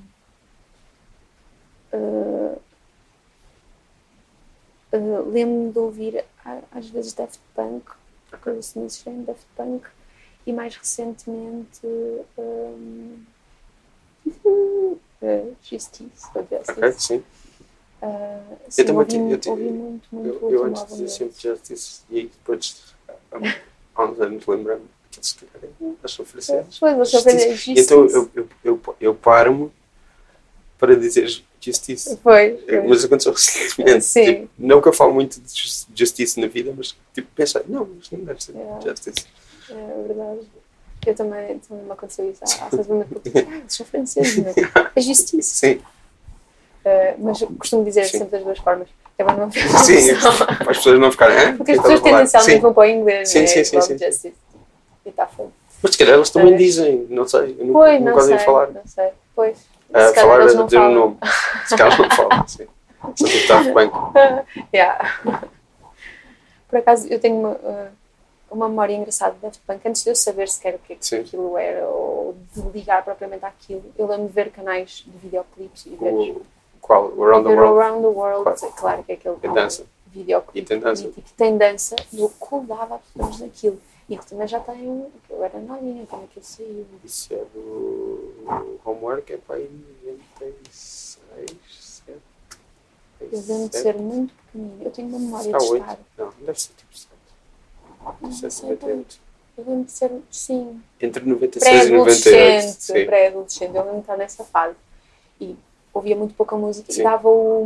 uh, 1.94 2.62
uh, 4.94 5.30
Lembro-me 5.30 5.72
de 5.72 5.80
ouvir 5.80 6.26
às 6.72 6.90
vezes 6.90 7.14
Daft 7.14 7.40
Punk, 7.56 7.92
coisa 8.42 8.60
assim 8.60 8.84
desse 8.84 9.04
género, 9.04 9.24
Daft 9.26 9.46
Punk, 9.56 9.88
e 10.46 10.54
mais 10.54 10.76
recentemente 10.76 11.86
hum, 12.38 13.24
uh, 14.46 15.00
Justice, 15.62 16.28
ou 16.36 16.48
Justice. 16.50 16.72
Ok, 16.72 16.92
sim. 16.94 17.24
Uh, 18.02 18.58
sim, 18.70 18.86
também 18.86 19.02
ouvi, 19.02 19.18
eu 19.46 19.52
ouvi 19.52 19.64
muito, 19.64 20.08
muito 20.16 20.46
Eu, 20.46 20.52
eu 20.52 20.64
antes 20.66 20.86
dizia 20.88 21.08
sempre 21.10 21.42
Justice 21.42 22.02
e 22.10 22.24
depois, 22.24 22.96
há, 23.94 24.06
uns 24.06 24.22
anos, 24.22 24.48
lembrando 24.48 24.84
que 25.12 25.26
se 25.26 25.36
eles 25.44 26.12
só 26.12 26.24
Justice. 26.24 27.24
fazem 27.24 27.52
E 27.52 27.56
Justice. 27.56 27.82
Então 27.82 28.06
eu, 28.06 28.32
eu, 28.34 28.50
eu, 28.64 28.82
eu 29.02 29.16
paro-me 29.16 29.70
para 30.78 30.96
dizer 30.96 31.44
Justice. 31.62 32.18
Foi, 32.24 32.58
foi. 32.68 32.82
Mas 32.88 33.04
aconteceu 33.06 33.32
recentemente. 33.34 34.06
Sim. 34.06 34.26
Tipo, 34.26 34.50
não 34.58 34.82
que 34.82 34.88
eu 34.88 34.94
falo 34.94 35.14
muito 35.14 35.40
de 35.42 35.50
jus- 35.56 35.88
justiça 35.94 36.40
na 36.42 36.48
vida, 36.48 36.74
mas 36.76 36.96
tipo, 37.14 37.28
pensei, 37.36 37.62
não, 37.68 37.88
mas 37.96 38.10
não 38.12 38.20
deve 38.26 38.44
ser 38.44 38.54
Yeah. 38.56 38.80
justice. 38.90 39.26
É 39.70 40.08
verdade. 40.08 40.40
Eu 41.06 41.16
também, 41.16 41.60
também 41.60 41.86
me 41.86 41.92
aconteceu 41.92 42.30
isso 42.30 42.42
relativamente 42.72 43.08
pouco 43.10 43.30
tempo. 43.30 43.50
Ah, 43.52 43.62
são 43.68 43.86
franceses, 43.86 44.38
não 44.38 44.50
é? 44.50 44.92
É 44.96 45.02
justiça. 45.02 45.56
Sim, 45.56 45.80
Uh, 46.80 47.14
mas 47.20 47.42
costumo 47.60 47.84
dizer 47.84 48.06
Sim. 48.06 48.20
sempre 48.20 48.30
das 48.38 48.44
duas 48.44 48.58
formas. 48.60 48.88
É 49.18 49.24
não 49.24 49.44
haver 49.44 49.68
sim, 49.84 50.16
para 50.16 50.72
as 50.72 50.78
pessoas 50.78 50.98
não 50.98 51.12
ficarem. 51.12 51.38
"Hã? 51.38 51.58
Porque 51.58 51.72
as 51.74 51.78
estás 51.78 51.82
pessoas 51.82 52.00
falar?" 52.00 52.18
tendencialmente 52.20 52.56
Sim. 52.56 52.62
vão 52.62 52.74
para 52.74 52.82
o 52.82 52.86
inglês, 52.86 53.30
Sim, 53.30 53.40
né? 53.42 53.48
sim, 53.48 53.64
sim, 53.66 53.82
sim. 53.82 53.98
Justice. 53.98 54.34
E 55.06 55.10
está 55.10 55.28
feito. 55.28 55.52
Mas 55.84 55.92
se 55.92 55.98
calhar 55.98 56.16
eles 56.16 56.30
também 56.30 56.56
dizem, 56.56 57.06
não 57.10 57.28
sei, 57.28 57.58
eu 57.60 57.66
nunca, 57.66 57.80
Pois, 57.80 58.02
não 58.02 58.14
ouvi 58.14 58.26
sei, 58.28 58.40
falar. 58.40 58.72
não 58.72 58.82
sei. 58.88 59.10
Pois. 59.36 59.58
Calhar 59.92 60.14
falar 60.16 60.46
dizer 60.46 60.62
o 60.62 60.70
falam. 60.70 60.94
nome. 60.94 61.18
Se 61.68 61.76
calhar 61.78 62.02
não 62.02 62.10
falam, 62.12 62.48
sim. 62.48 62.68
Só 63.16 63.26
tipo 63.26 63.48
Daft 63.48 63.74
Punk. 63.74 63.94
Yeah. 64.74 65.20
Por 66.68 66.80
acaso, 66.80 67.08
eu 67.08 67.20
tenho 67.20 67.38
uma, 67.40 67.52
uh, 67.52 67.88
uma 68.52 68.70
memória 68.70 68.94
engraçada 68.94 69.34
de 69.36 69.40
Daft 69.42 69.60
Punk. 69.66 69.88
Antes 69.88 70.04
de 70.04 70.10
eu 70.12 70.16
saber 70.16 70.48
sequer 70.48 70.76
o 70.76 70.80
que 70.80 70.94
é 70.94 70.96
que 70.96 71.16
aquilo 71.16 71.58
era 71.58 71.88
ou 71.88 72.36
de 72.54 72.62
ligar 72.70 73.04
propriamente 73.04 73.46
àquilo, 73.46 73.84
eu 73.98 74.06
lembro 74.08 74.28
de 74.28 74.34
ver 74.34 74.52
canais 74.52 75.04
de 75.08 75.18
videoclipes 75.18 75.86
e 75.86 75.90
ver, 75.96 76.14
O, 76.14 76.42
qual? 76.82 77.12
O 77.16 77.24
Around 77.24 77.48
the 77.48 77.56
World. 77.56 77.80
Around 77.80 78.02
the 78.02 78.08
World. 78.08 78.44
Claro. 78.44 78.74
Claro, 78.76 79.04
que 79.04 79.12
é 79.14 79.16
aquele 79.16 79.36
Tem 79.38 79.54
dança. 79.54 79.86
videoclipe 80.08 80.60
E 80.60 80.62
tem 80.64 80.80
dança. 80.80 81.08
que 81.08 81.34
tem 81.34 81.58
dança 81.58 81.96
e 82.14 82.20
eu 82.22 82.30
colava 82.38 82.96
absolutamente 82.96 83.42
naquilo. 83.44 83.80
E 84.10 84.18
que 84.18 84.26
também 84.26 84.48
já 84.48 84.60
tem. 84.60 85.06
Eu 85.30 85.44
era 85.44 85.60
novinha 85.60 86.06
quando 86.08 86.24
aquilo 86.24 86.44
saiu. 86.44 86.86
Isso 87.04 87.32
é 87.34 87.46
do 87.54 88.34
Homework, 88.84 89.32
é 89.32 89.38
para 89.38 89.58
aí 89.58 89.70
96, 90.04 91.58
7. 92.06 92.20
Eu 93.22 93.28
lembro 93.48 93.70
de 93.70 93.78
ser 93.78 93.96
muito 93.98 94.34
pequenina. 94.34 94.84
Eu 94.84 94.92
tenho 94.92 95.08
uma 95.10 95.20
memória 95.20 95.52
de 95.52 95.56
8. 95.66 95.76
estar. 95.84 96.00
Não, 96.18 96.34
deve 96.42 96.60
ser 96.60 96.74
tipo 96.74 96.98
7. 96.98 97.10
Não 98.22 98.32
7, 98.32 98.54
sei 98.54 98.70
bem. 98.70 98.78
98. 98.78 99.20
Eu 99.58 99.66
lembro 99.68 99.84
de 99.84 99.92
ser, 99.92 100.12
sim, 100.32 100.82
Entre 101.02 101.26
96 101.26 101.86
e 101.90 101.92
98. 101.92 103.06
pré-adolescente. 103.08 103.76
Eu 103.76 103.82
lembro 103.84 103.96
de 103.98 104.02
estar 104.02 104.18
nessa 104.18 104.44
fase. 104.46 104.76
E 105.40 105.56
ouvia 105.94 106.16
muito 106.16 106.34
pouca 106.34 106.56
música 106.56 106.92
Sim. 106.92 107.02
e 107.02 107.04
dava 107.04 107.28
o, 107.28 107.66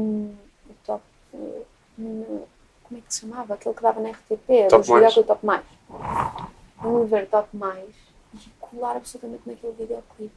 o 0.70 0.74
top. 0.86 1.04
eh, 1.36 1.62
no- 1.98 2.48
como 2.94 2.98
é 2.98 3.02
que 3.02 3.14
se 3.14 3.22
chamava? 3.22 3.54
Aquele 3.56 3.74
que 3.74 3.82
dava 3.82 4.00
na 4.00 4.10
RTP, 4.12 4.70
Top 4.70 4.78
dos 4.78 4.88
videoclipes 4.88 5.26
Top 5.26 5.46
Mais. 5.46 5.64
De 5.90 7.06
ver 7.06 7.28
Top 7.28 7.50
Mais 7.58 7.90
e 8.34 8.50
colar 8.60 8.98
absolutamente 8.98 9.42
naquele 9.48 9.74
videoclipe. 9.74 10.36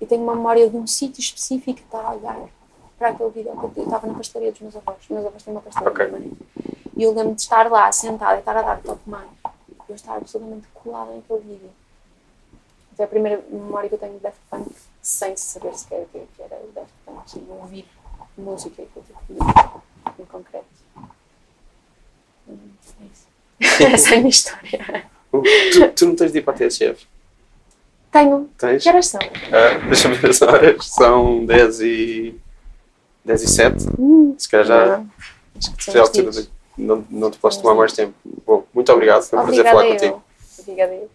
E 0.00 0.06
tenho 0.06 0.22
uma 0.22 0.34
memória 0.34 0.68
de 0.68 0.76
um 0.76 0.86
sítio 0.86 1.20
específico 1.20 1.78
que 1.78 1.84
está 1.84 2.02
a 2.02 2.14
olhar 2.14 2.48
para 2.98 3.08
aquele 3.08 3.30
videoclipe. 3.30 3.78
Eu 3.78 3.84
estava 3.84 4.06
na 4.06 4.14
pastelaria 4.14 4.52
dos 4.52 4.60
meus 4.60 4.76
avós. 4.76 4.96
Os 5.00 5.08
meus 5.08 5.24
avós 5.24 5.42
têm 5.42 5.54
uma 5.54 5.62
pastelaria 5.62 5.92
Ok. 5.92 6.06
também. 6.06 6.32
E 6.96 7.02
eu 7.02 7.14
lembro 7.14 7.34
de 7.34 7.40
estar 7.40 7.70
lá, 7.70 7.90
sentada, 7.90 8.36
e 8.36 8.38
estar 8.40 8.56
a 8.56 8.62
dar 8.62 8.82
Top 8.82 9.00
Mais. 9.06 9.30
E 9.68 9.74
eu 9.88 9.94
estar 9.94 10.16
absolutamente 10.16 10.66
colada 10.74 11.10
naquele 11.14 11.40
vídeo. 11.40 11.70
Até 12.92 13.04
a 13.04 13.08
primeira 13.08 13.42
memória 13.50 13.88
que 13.88 13.94
eu 13.94 13.98
tenho 13.98 14.14
de 14.14 14.20
Daft 14.20 14.40
Punk, 14.50 14.70
sem 15.02 15.36
saber 15.36 15.74
sequer 15.76 16.02
o 16.02 16.06
que 16.06 16.18
é 16.18 16.44
era 16.44 16.56
o 16.56 16.70
Daft 16.72 16.92
Punk, 17.04 17.38
e 17.38 17.50
ouvir 17.50 17.88
música 18.36 18.82
que 18.84 18.96
eu 18.96 19.02
tive 19.26 19.40
em 20.18 20.24
concreto. 20.26 20.66
É 23.60 23.84
Essa 23.94 24.10
é 24.10 24.14
a 24.14 24.18
minha 24.18 24.30
história. 24.30 25.04
Tu, 25.30 25.88
tu 25.96 26.06
não 26.06 26.16
tens 26.16 26.32
de 26.32 26.38
ir 26.38 26.42
para 26.42 26.54
a 26.54 26.56
TSF? 26.56 27.06
Tenho. 28.12 28.48
Tens? 28.56 28.82
Que 28.82 28.88
horas 28.88 29.06
são? 29.08 29.20
Ah, 29.22 29.78
Deixa-me 29.86 30.14
ver 30.14 30.30
as 30.30 30.42
horas. 30.42 30.86
São 30.86 31.44
10 31.44 31.80
e. 31.80 32.40
10 33.24 33.42
e 33.42 33.48
7. 33.48 33.86
Hum, 33.98 34.34
se 34.38 34.48
calhar 34.48 34.66
já. 34.66 34.98
Não. 34.98 35.10
Acho 35.56 35.72
que 35.76 35.92
já 35.92 36.00
é 36.00 36.46
não, 36.76 37.04
não 37.08 37.30
te 37.30 37.38
posso 37.38 37.62
tomar 37.62 37.74
mais 37.74 37.92
tempo. 37.92 38.14
Bom, 38.46 38.64
muito 38.74 38.92
obrigado. 38.92 39.22
Foi 39.22 39.38
um 39.38 39.44
prazer 39.44 39.64
falar 39.64 39.84
eu. 39.86 39.92
contigo. 39.92 40.24
Obrigada 40.58 40.94
eu. 40.94 41.10